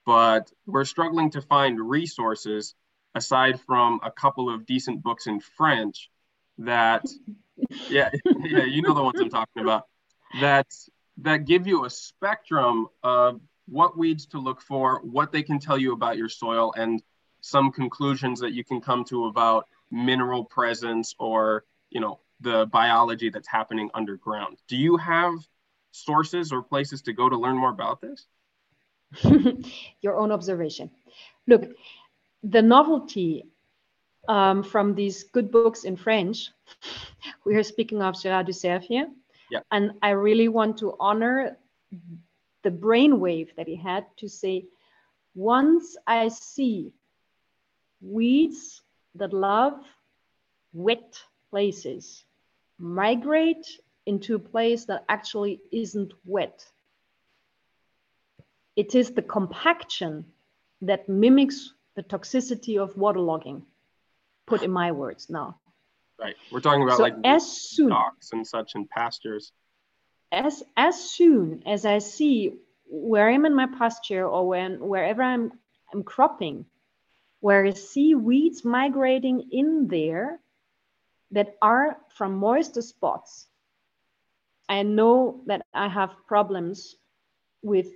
but 0.05 0.51
we're 0.65 0.85
struggling 0.85 1.29
to 1.31 1.41
find 1.41 1.79
resources 1.79 2.75
aside 3.15 3.59
from 3.61 3.99
a 4.03 4.11
couple 4.11 4.53
of 4.53 4.65
decent 4.65 5.01
books 5.03 5.27
in 5.27 5.39
French 5.39 6.09
that, 6.59 7.05
yeah, 7.89 8.09
yeah, 8.43 8.63
you 8.63 8.81
know 8.81 8.93
the 8.93 9.03
ones 9.03 9.19
I'm 9.19 9.29
talking 9.29 9.63
about. 9.63 9.87
That 10.41 10.67
that 11.19 11.45
give 11.45 11.67
you 11.67 11.85
a 11.85 11.89
spectrum 11.89 12.87
of 13.03 13.41
what 13.67 13.97
weeds 13.97 14.27
to 14.27 14.39
look 14.39 14.61
for, 14.61 15.01
what 15.01 15.31
they 15.31 15.41
can 15.41 15.59
tell 15.59 15.77
you 15.77 15.93
about 15.93 16.17
your 16.17 16.29
soil, 16.29 16.73
and 16.77 17.01
some 17.41 17.71
conclusions 17.71 18.39
that 18.39 18.53
you 18.53 18.63
can 18.63 18.81
come 18.81 19.03
to 19.05 19.25
about 19.25 19.67
mineral 19.89 20.43
presence 20.43 21.15
or 21.19 21.63
you 21.89 22.01
know 22.01 22.19
the 22.41 22.67
biology 22.67 23.29
that's 23.29 23.47
happening 23.47 23.89
underground. 23.93 24.57
Do 24.67 24.77
you 24.77 24.97
have 24.97 25.33
sources 26.05 26.51
or 26.51 26.61
places 26.61 27.01
to 27.03 27.13
go 27.13 27.29
to 27.29 27.37
learn 27.37 27.57
more 27.57 27.69
about 27.69 28.01
this? 28.01 28.25
your 30.01 30.17
own 30.17 30.31
observation. 30.31 30.89
Look, 31.47 31.69
the 32.43 32.61
novelty 32.61 33.45
um, 34.27 34.63
from 34.63 34.95
these 34.95 35.23
good 35.23 35.51
books 35.51 35.83
in 35.83 35.95
French, 35.95 36.49
we 37.45 37.55
are 37.55 37.63
speaking 37.63 38.01
of 38.01 38.15
Gérard 38.15 38.47
Ducerf 38.47 38.83
here, 38.83 39.07
yeah. 39.49 39.59
And 39.71 39.91
I 40.01 40.09
really 40.09 40.47
want 40.47 40.77
to 40.79 40.95
honor 40.99 41.57
the 42.63 42.71
brainwave 42.71 43.55
that 43.55 43.67
he 43.67 43.75
had 43.75 44.05
to 44.17 44.27
say, 44.27 44.65
once 45.35 45.95
I 46.05 46.27
see 46.27 46.93
weeds 48.01 48.81
that 49.15 49.33
love 49.33 49.79
wet 50.73 51.19
places 51.49 52.25
migrate 52.77 53.65
into 54.07 54.35
a 54.35 54.39
place 54.39 54.85
that 54.85 55.05
actually 55.09 55.61
isn't 55.71 56.13
wet. 56.25 56.65
It 58.75 58.95
is 58.95 59.11
the 59.11 59.21
compaction 59.21 60.25
that 60.81 61.09
mimics 61.09 61.73
the 61.95 62.03
toxicity 62.03 62.81
of 62.81 62.95
waterlogging, 62.95 63.63
put 64.45 64.63
in 64.63 64.71
my 64.71 64.91
words 64.91 65.29
now. 65.29 65.59
Right. 66.19 66.35
We're 66.51 66.61
talking 66.61 66.83
about 66.83 66.97
so 66.97 67.03
like 67.03 67.15
as 67.23 67.51
soon 67.51 67.89
docks 67.89 68.29
and 68.33 68.45
such 68.45 68.75
and 68.75 68.89
pastures. 68.89 69.51
As 70.31 70.63
as 70.75 71.09
soon 71.09 71.63
as 71.65 71.85
I 71.85 71.99
see 71.99 72.53
where 72.89 73.29
I'm 73.29 73.45
in 73.45 73.55
my 73.55 73.67
pasture 73.67 74.25
or 74.25 74.47
when 74.47 74.79
wherever 74.79 75.21
I'm 75.21 75.51
I'm 75.93 76.03
cropping, 76.03 76.65
where 77.39 77.65
I 77.65 77.71
see 77.71 78.15
weeds 78.15 78.65
migrating 78.65 79.49
in 79.51 79.87
there 79.87 80.39
that 81.31 81.55
are 81.61 81.97
from 82.09 82.37
moisture 82.37 82.81
spots, 82.81 83.47
I 84.69 84.83
know 84.83 85.41
that 85.47 85.65
I 85.73 85.87
have 85.87 86.11
problems 86.27 86.95
with 87.61 87.87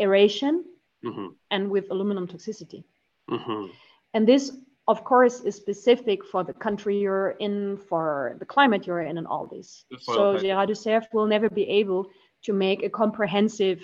aeration 0.00 0.64
mm-hmm. 1.04 1.28
and 1.50 1.70
with 1.70 1.90
aluminum 1.90 2.26
toxicity. 2.26 2.84
Mm-hmm. 3.28 3.66
And 4.14 4.26
this 4.26 4.52
of 4.90 5.04
course, 5.04 5.40
is 5.42 5.54
specific 5.54 6.24
for 6.24 6.42
the 6.42 6.52
country 6.52 6.98
you're 6.98 7.30
in, 7.38 7.76
for 7.88 8.34
the 8.40 8.44
climate 8.44 8.88
you're 8.88 9.02
in, 9.02 9.18
and 9.18 9.26
all 9.26 9.46
this. 9.46 9.84
So 10.00 10.36
Gérard 10.36 10.68
Ducerf 10.68 11.04
will 11.12 11.26
never 11.26 11.48
be 11.48 11.62
able 11.80 12.10
to 12.42 12.52
make 12.52 12.82
a 12.82 12.90
comprehensive 12.90 13.80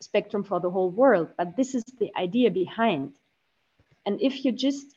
spectrum 0.00 0.42
for 0.42 0.58
the 0.58 0.68
whole 0.68 0.90
world, 0.90 1.28
but 1.38 1.56
this 1.56 1.76
is 1.76 1.84
the 2.00 2.10
idea 2.16 2.50
behind. 2.50 3.12
And 4.04 4.20
if 4.20 4.44
you 4.44 4.50
just 4.50 4.96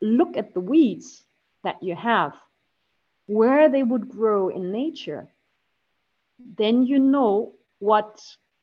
look 0.00 0.36
at 0.36 0.54
the 0.54 0.60
weeds 0.60 1.24
that 1.64 1.82
you 1.82 1.96
have, 1.96 2.34
where 3.30 3.68
they 3.68 3.84
would 3.84 4.08
grow 4.08 4.48
in 4.48 4.72
nature, 4.72 5.28
then 6.56 6.84
you 6.84 6.98
know 6.98 7.52
what 7.78 8.20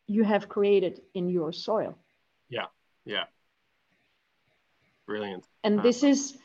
you 0.08 0.26
have 0.26 0.50
created 0.50 1.02
in 1.14 1.30
your 1.30 1.54
soil. 1.54 1.98
Yeah, 2.50 2.66
yeah. 3.06 3.24
Brilliant. 5.06 5.46
And 5.64 5.82
this 5.82 6.04
is 6.04 6.38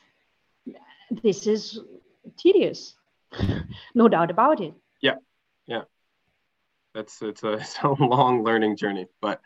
this 1.22 1.48
is 1.48 1.80
tedious, 2.36 2.94
no 3.94 4.06
doubt 4.06 4.30
about 4.30 4.60
it. 4.60 4.74
Yeah, 5.00 5.16
yeah. 5.66 5.82
That's 6.94 7.20
it's 7.22 7.42
a, 7.42 7.52
it's 7.64 7.78
a 7.82 7.88
long 7.88 8.44
learning 8.44 8.76
journey. 8.76 9.06
But 9.20 9.40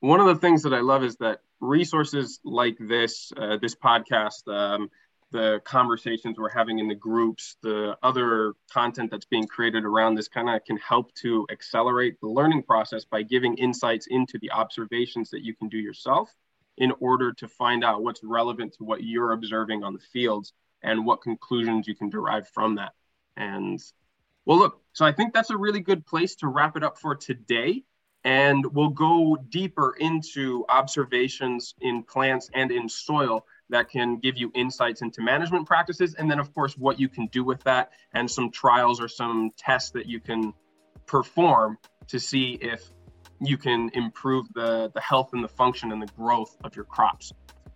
one 0.00 0.18
of 0.18 0.26
the 0.26 0.40
things 0.40 0.64
that 0.64 0.74
I 0.74 0.80
love 0.80 1.04
is 1.04 1.16
that 1.18 1.38
resources 1.60 2.40
like 2.44 2.78
this, 2.80 3.32
uh, 3.36 3.58
this 3.62 3.76
podcast, 3.76 4.48
um, 4.48 4.90
the 5.30 5.60
conversations 5.64 6.38
we're 6.38 6.48
having 6.48 6.78
in 6.78 6.88
the 6.88 6.94
groups, 6.94 7.56
the 7.62 7.96
other 8.02 8.54
content 8.70 9.10
that's 9.10 9.26
being 9.26 9.46
created 9.46 9.84
around 9.84 10.14
this 10.14 10.28
kind 10.28 10.48
of 10.48 10.64
can 10.64 10.78
help 10.78 11.12
to 11.14 11.46
accelerate 11.50 12.18
the 12.20 12.28
learning 12.28 12.62
process 12.62 13.04
by 13.04 13.22
giving 13.22 13.56
insights 13.56 14.06
into 14.08 14.38
the 14.38 14.50
observations 14.50 15.30
that 15.30 15.44
you 15.44 15.54
can 15.54 15.68
do 15.68 15.78
yourself 15.78 16.34
in 16.78 16.92
order 17.00 17.32
to 17.32 17.48
find 17.48 17.84
out 17.84 18.02
what's 18.02 18.22
relevant 18.22 18.72
to 18.74 18.84
what 18.84 19.02
you're 19.02 19.32
observing 19.32 19.84
on 19.84 19.92
the 19.92 19.98
fields 19.98 20.52
and 20.82 21.04
what 21.04 21.20
conclusions 21.20 21.86
you 21.86 21.94
can 21.94 22.08
derive 22.08 22.48
from 22.48 22.76
that. 22.76 22.92
And 23.36 23.80
well, 24.46 24.58
look, 24.58 24.80
so 24.94 25.04
I 25.04 25.12
think 25.12 25.34
that's 25.34 25.50
a 25.50 25.56
really 25.56 25.80
good 25.80 26.06
place 26.06 26.36
to 26.36 26.48
wrap 26.48 26.76
it 26.76 26.82
up 26.82 26.98
for 26.98 27.14
today. 27.14 27.84
And 28.24 28.64
we'll 28.74 28.90
go 28.90 29.36
deeper 29.48 29.94
into 29.98 30.64
observations 30.68 31.74
in 31.80 32.02
plants 32.02 32.50
and 32.54 32.70
in 32.70 32.88
soil 32.88 33.44
that 33.70 33.90
can 33.90 34.18
give 34.18 34.36
you 34.36 34.50
insights 34.54 35.02
into 35.02 35.22
management 35.22 35.66
practices. 35.66 36.14
And 36.14 36.30
then, 36.30 36.38
of 36.38 36.54
course, 36.54 36.76
what 36.76 36.98
you 36.98 37.08
can 37.08 37.26
do 37.26 37.44
with 37.44 37.62
that 37.64 37.90
and 38.12 38.30
some 38.30 38.50
trials 38.50 39.00
or 39.00 39.08
some 39.08 39.50
tests 39.56 39.90
that 39.90 40.06
you 40.06 40.20
can 40.20 40.54
perform 41.06 41.78
to 42.08 42.18
see 42.18 42.58
if 42.60 42.90
you 43.40 43.56
can 43.56 43.90
improve 43.94 44.46
the, 44.54 44.90
the 44.94 45.00
health 45.00 45.30
and 45.32 45.44
the 45.44 45.48
function 45.48 45.92
and 45.92 46.02
the 46.02 46.12
growth 46.16 46.56
of 46.64 46.74
your 46.74 46.84
crops. 46.84 47.32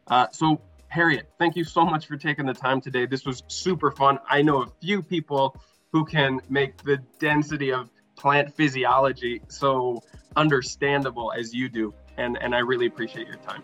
Uh, 0.09 0.27
so, 0.33 0.61
Harriet, 0.89 1.31
thank 1.39 1.57
you 1.57 1.65
so 1.65 1.85
much 1.85 2.07
for 2.07 2.17
taking 2.17 2.47
the 2.47 2.55
time 2.55 2.81
today. 2.81 3.07
This 3.07 3.25
was 3.25 3.43
super 3.47 3.91
fun. 3.91 4.19
I 4.29 4.43
know 4.43 4.63
a 4.63 4.67
few 4.81 5.03
people 5.03 5.57
who 5.93 6.05
can 6.05 6.41
make 6.49 6.77
the 6.83 6.99
density 7.19 7.73
of 7.73 7.91
plant 8.17 8.55
physiology 8.55 9.41
so 9.49 10.03
understandable 10.37 11.33
as 11.33 11.55
you 11.55 11.69
do. 11.69 11.95
And, 12.17 12.37
and 12.41 12.55
I 12.55 12.59
really 12.59 12.87
appreciate 12.87 13.27
your 13.27 13.37
time. 13.37 13.63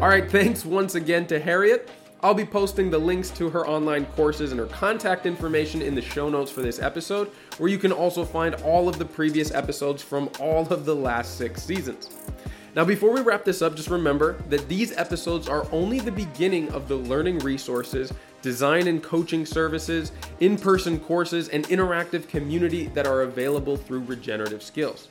All 0.00 0.08
right, 0.08 0.30
thanks 0.30 0.64
once 0.64 0.94
again 0.94 1.26
to 1.26 1.38
Harriet. 1.38 1.90
I'll 2.22 2.34
be 2.34 2.44
posting 2.44 2.90
the 2.90 2.98
links 2.98 3.30
to 3.30 3.48
her 3.48 3.66
online 3.66 4.04
courses 4.06 4.50
and 4.50 4.60
her 4.60 4.66
contact 4.66 5.24
information 5.24 5.80
in 5.80 5.94
the 5.94 6.02
show 6.02 6.28
notes 6.28 6.50
for 6.50 6.60
this 6.60 6.78
episode, 6.78 7.28
where 7.58 7.70
you 7.70 7.78
can 7.78 7.92
also 7.92 8.24
find 8.24 8.54
all 8.56 8.88
of 8.88 8.98
the 8.98 9.04
previous 9.04 9.52
episodes 9.52 10.02
from 10.02 10.30
all 10.38 10.66
of 10.68 10.84
the 10.84 10.94
last 10.94 11.38
six 11.38 11.62
seasons. 11.62 12.10
Now, 12.76 12.84
before 12.84 13.12
we 13.12 13.20
wrap 13.20 13.44
this 13.44 13.62
up, 13.62 13.74
just 13.74 13.88
remember 13.88 14.36
that 14.48 14.68
these 14.68 14.96
episodes 14.96 15.48
are 15.48 15.66
only 15.72 15.98
the 15.98 16.12
beginning 16.12 16.70
of 16.72 16.88
the 16.88 16.96
learning 16.96 17.40
resources, 17.40 18.12
design 18.42 18.86
and 18.86 19.02
coaching 19.02 19.44
services, 19.44 20.12
in 20.40 20.56
person 20.56 21.00
courses, 21.00 21.48
and 21.48 21.66
interactive 21.68 22.28
community 22.28 22.86
that 22.88 23.06
are 23.06 23.22
available 23.22 23.76
through 23.76 24.00
Regenerative 24.00 24.62
Skills. 24.62 25.08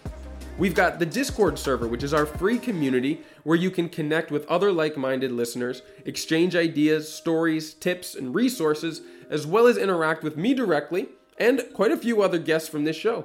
We've 0.60 0.76
got 0.76 1.00
the 1.00 1.06
Discord 1.06 1.58
server, 1.58 1.88
which 1.88 2.04
is 2.04 2.14
our 2.14 2.26
free 2.26 2.60
community 2.60 3.22
where 3.44 3.56
you 3.56 3.72
can 3.72 3.88
connect 3.88 4.30
with 4.30 4.46
other 4.48 4.74
like 4.74 4.98
minded 4.98 5.32
listeners, 5.32 5.84
exchange 6.06 6.54
ideas, 6.54 7.10
stories, 7.10 7.74
tips, 7.74 8.14
and 8.14 8.36
resources, 8.36 9.00
as 9.30 9.48
well 9.48 9.68
as 9.68 9.78
interact 9.78 10.22
with 10.22 10.36
me 10.36 10.54
directly 10.54 11.08
and 11.38 11.64
quite 11.74 11.94
a 11.94 11.98
few 11.98 12.22
other 12.22 12.38
guests 12.38 12.68
from 12.68 12.84
this 12.84 12.98
show. 12.98 13.24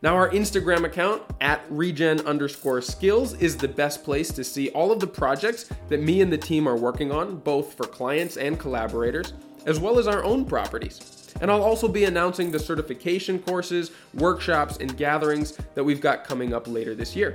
Now, 0.00 0.16
our 0.16 0.30
Instagram 0.30 0.84
account 0.84 1.22
at 1.38 1.60
regen 1.68 2.20
underscore 2.20 2.80
skills 2.80 3.34
is 3.34 3.58
the 3.58 3.68
best 3.68 4.02
place 4.02 4.32
to 4.32 4.42
see 4.42 4.70
all 4.70 4.90
of 4.90 5.00
the 5.00 5.06
projects 5.06 5.68
that 5.90 6.00
me 6.00 6.22
and 6.22 6.32
the 6.32 6.38
team 6.38 6.66
are 6.66 6.76
working 6.76 7.12
on, 7.12 7.40
both 7.40 7.74
for 7.74 7.84
clients 7.84 8.38
and 8.38 8.58
collaborators, 8.58 9.34
as 9.66 9.78
well 9.78 9.98
as 9.98 10.06
our 10.06 10.24
own 10.24 10.46
properties. 10.46 11.17
And 11.40 11.50
I'll 11.50 11.62
also 11.62 11.88
be 11.88 12.04
announcing 12.04 12.50
the 12.50 12.58
certification 12.58 13.38
courses, 13.38 13.92
workshops, 14.14 14.78
and 14.78 14.96
gatherings 14.96 15.56
that 15.74 15.84
we've 15.84 16.00
got 16.00 16.24
coming 16.24 16.52
up 16.52 16.66
later 16.66 16.94
this 16.94 17.14
year. 17.14 17.34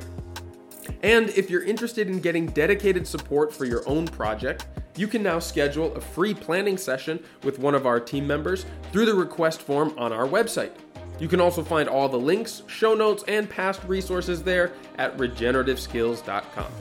And 1.01 1.29
if 1.29 1.49
you're 1.49 1.63
interested 1.63 2.07
in 2.07 2.19
getting 2.19 2.47
dedicated 2.47 3.07
support 3.07 3.53
for 3.53 3.65
your 3.65 3.87
own 3.87 4.07
project, 4.07 4.67
you 4.95 5.07
can 5.07 5.23
now 5.23 5.39
schedule 5.39 5.95
a 5.95 6.01
free 6.01 6.33
planning 6.33 6.77
session 6.77 7.23
with 7.43 7.59
one 7.59 7.75
of 7.75 7.85
our 7.87 7.99
team 7.99 8.27
members 8.27 8.65
through 8.91 9.05
the 9.05 9.13
request 9.13 9.61
form 9.61 9.93
on 9.97 10.13
our 10.13 10.27
website. 10.27 10.71
You 11.19 11.27
can 11.27 11.39
also 11.39 11.63
find 11.63 11.87
all 11.87 12.09
the 12.09 12.17
links, 12.17 12.63
show 12.67 12.95
notes, 12.95 13.23
and 13.27 13.49
past 13.49 13.83
resources 13.85 14.43
there 14.43 14.73
at 14.97 15.17
regenerativeskills.com. 15.17 16.71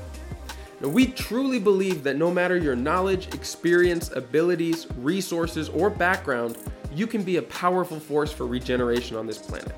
Now, 0.80 0.88
we 0.88 1.06
truly 1.06 1.60
believe 1.60 2.02
that 2.02 2.16
no 2.16 2.30
matter 2.30 2.56
your 2.56 2.74
knowledge, 2.74 3.28
experience, 3.34 4.10
abilities, 4.16 4.88
resources, 4.96 5.68
or 5.68 5.90
background, 5.90 6.58
you 6.94 7.06
can 7.06 7.22
be 7.22 7.36
a 7.36 7.42
powerful 7.42 7.98
force 7.98 8.32
for 8.32 8.46
regeneration 8.46 9.16
on 9.16 9.26
this 9.26 9.38
planet. 9.38 9.74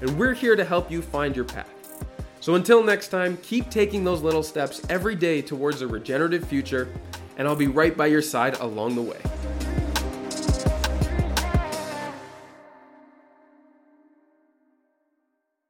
And 0.00 0.18
we're 0.18 0.34
here 0.34 0.56
to 0.56 0.64
help 0.64 0.90
you 0.90 1.02
find 1.02 1.34
your 1.34 1.44
path. 1.44 1.68
So 2.40 2.56
until 2.56 2.82
next 2.82 3.08
time, 3.08 3.36
keep 3.42 3.70
taking 3.70 4.02
those 4.02 4.22
little 4.22 4.42
steps 4.42 4.82
every 4.88 5.14
day 5.14 5.42
towards 5.42 5.80
a 5.80 5.86
regenerative 5.86 6.44
future, 6.44 6.88
and 7.36 7.46
I'll 7.46 7.56
be 7.56 7.68
right 7.68 7.96
by 7.96 8.06
your 8.06 8.22
side 8.22 8.58
along 8.58 8.96
the 8.96 9.02
way. 9.02 9.41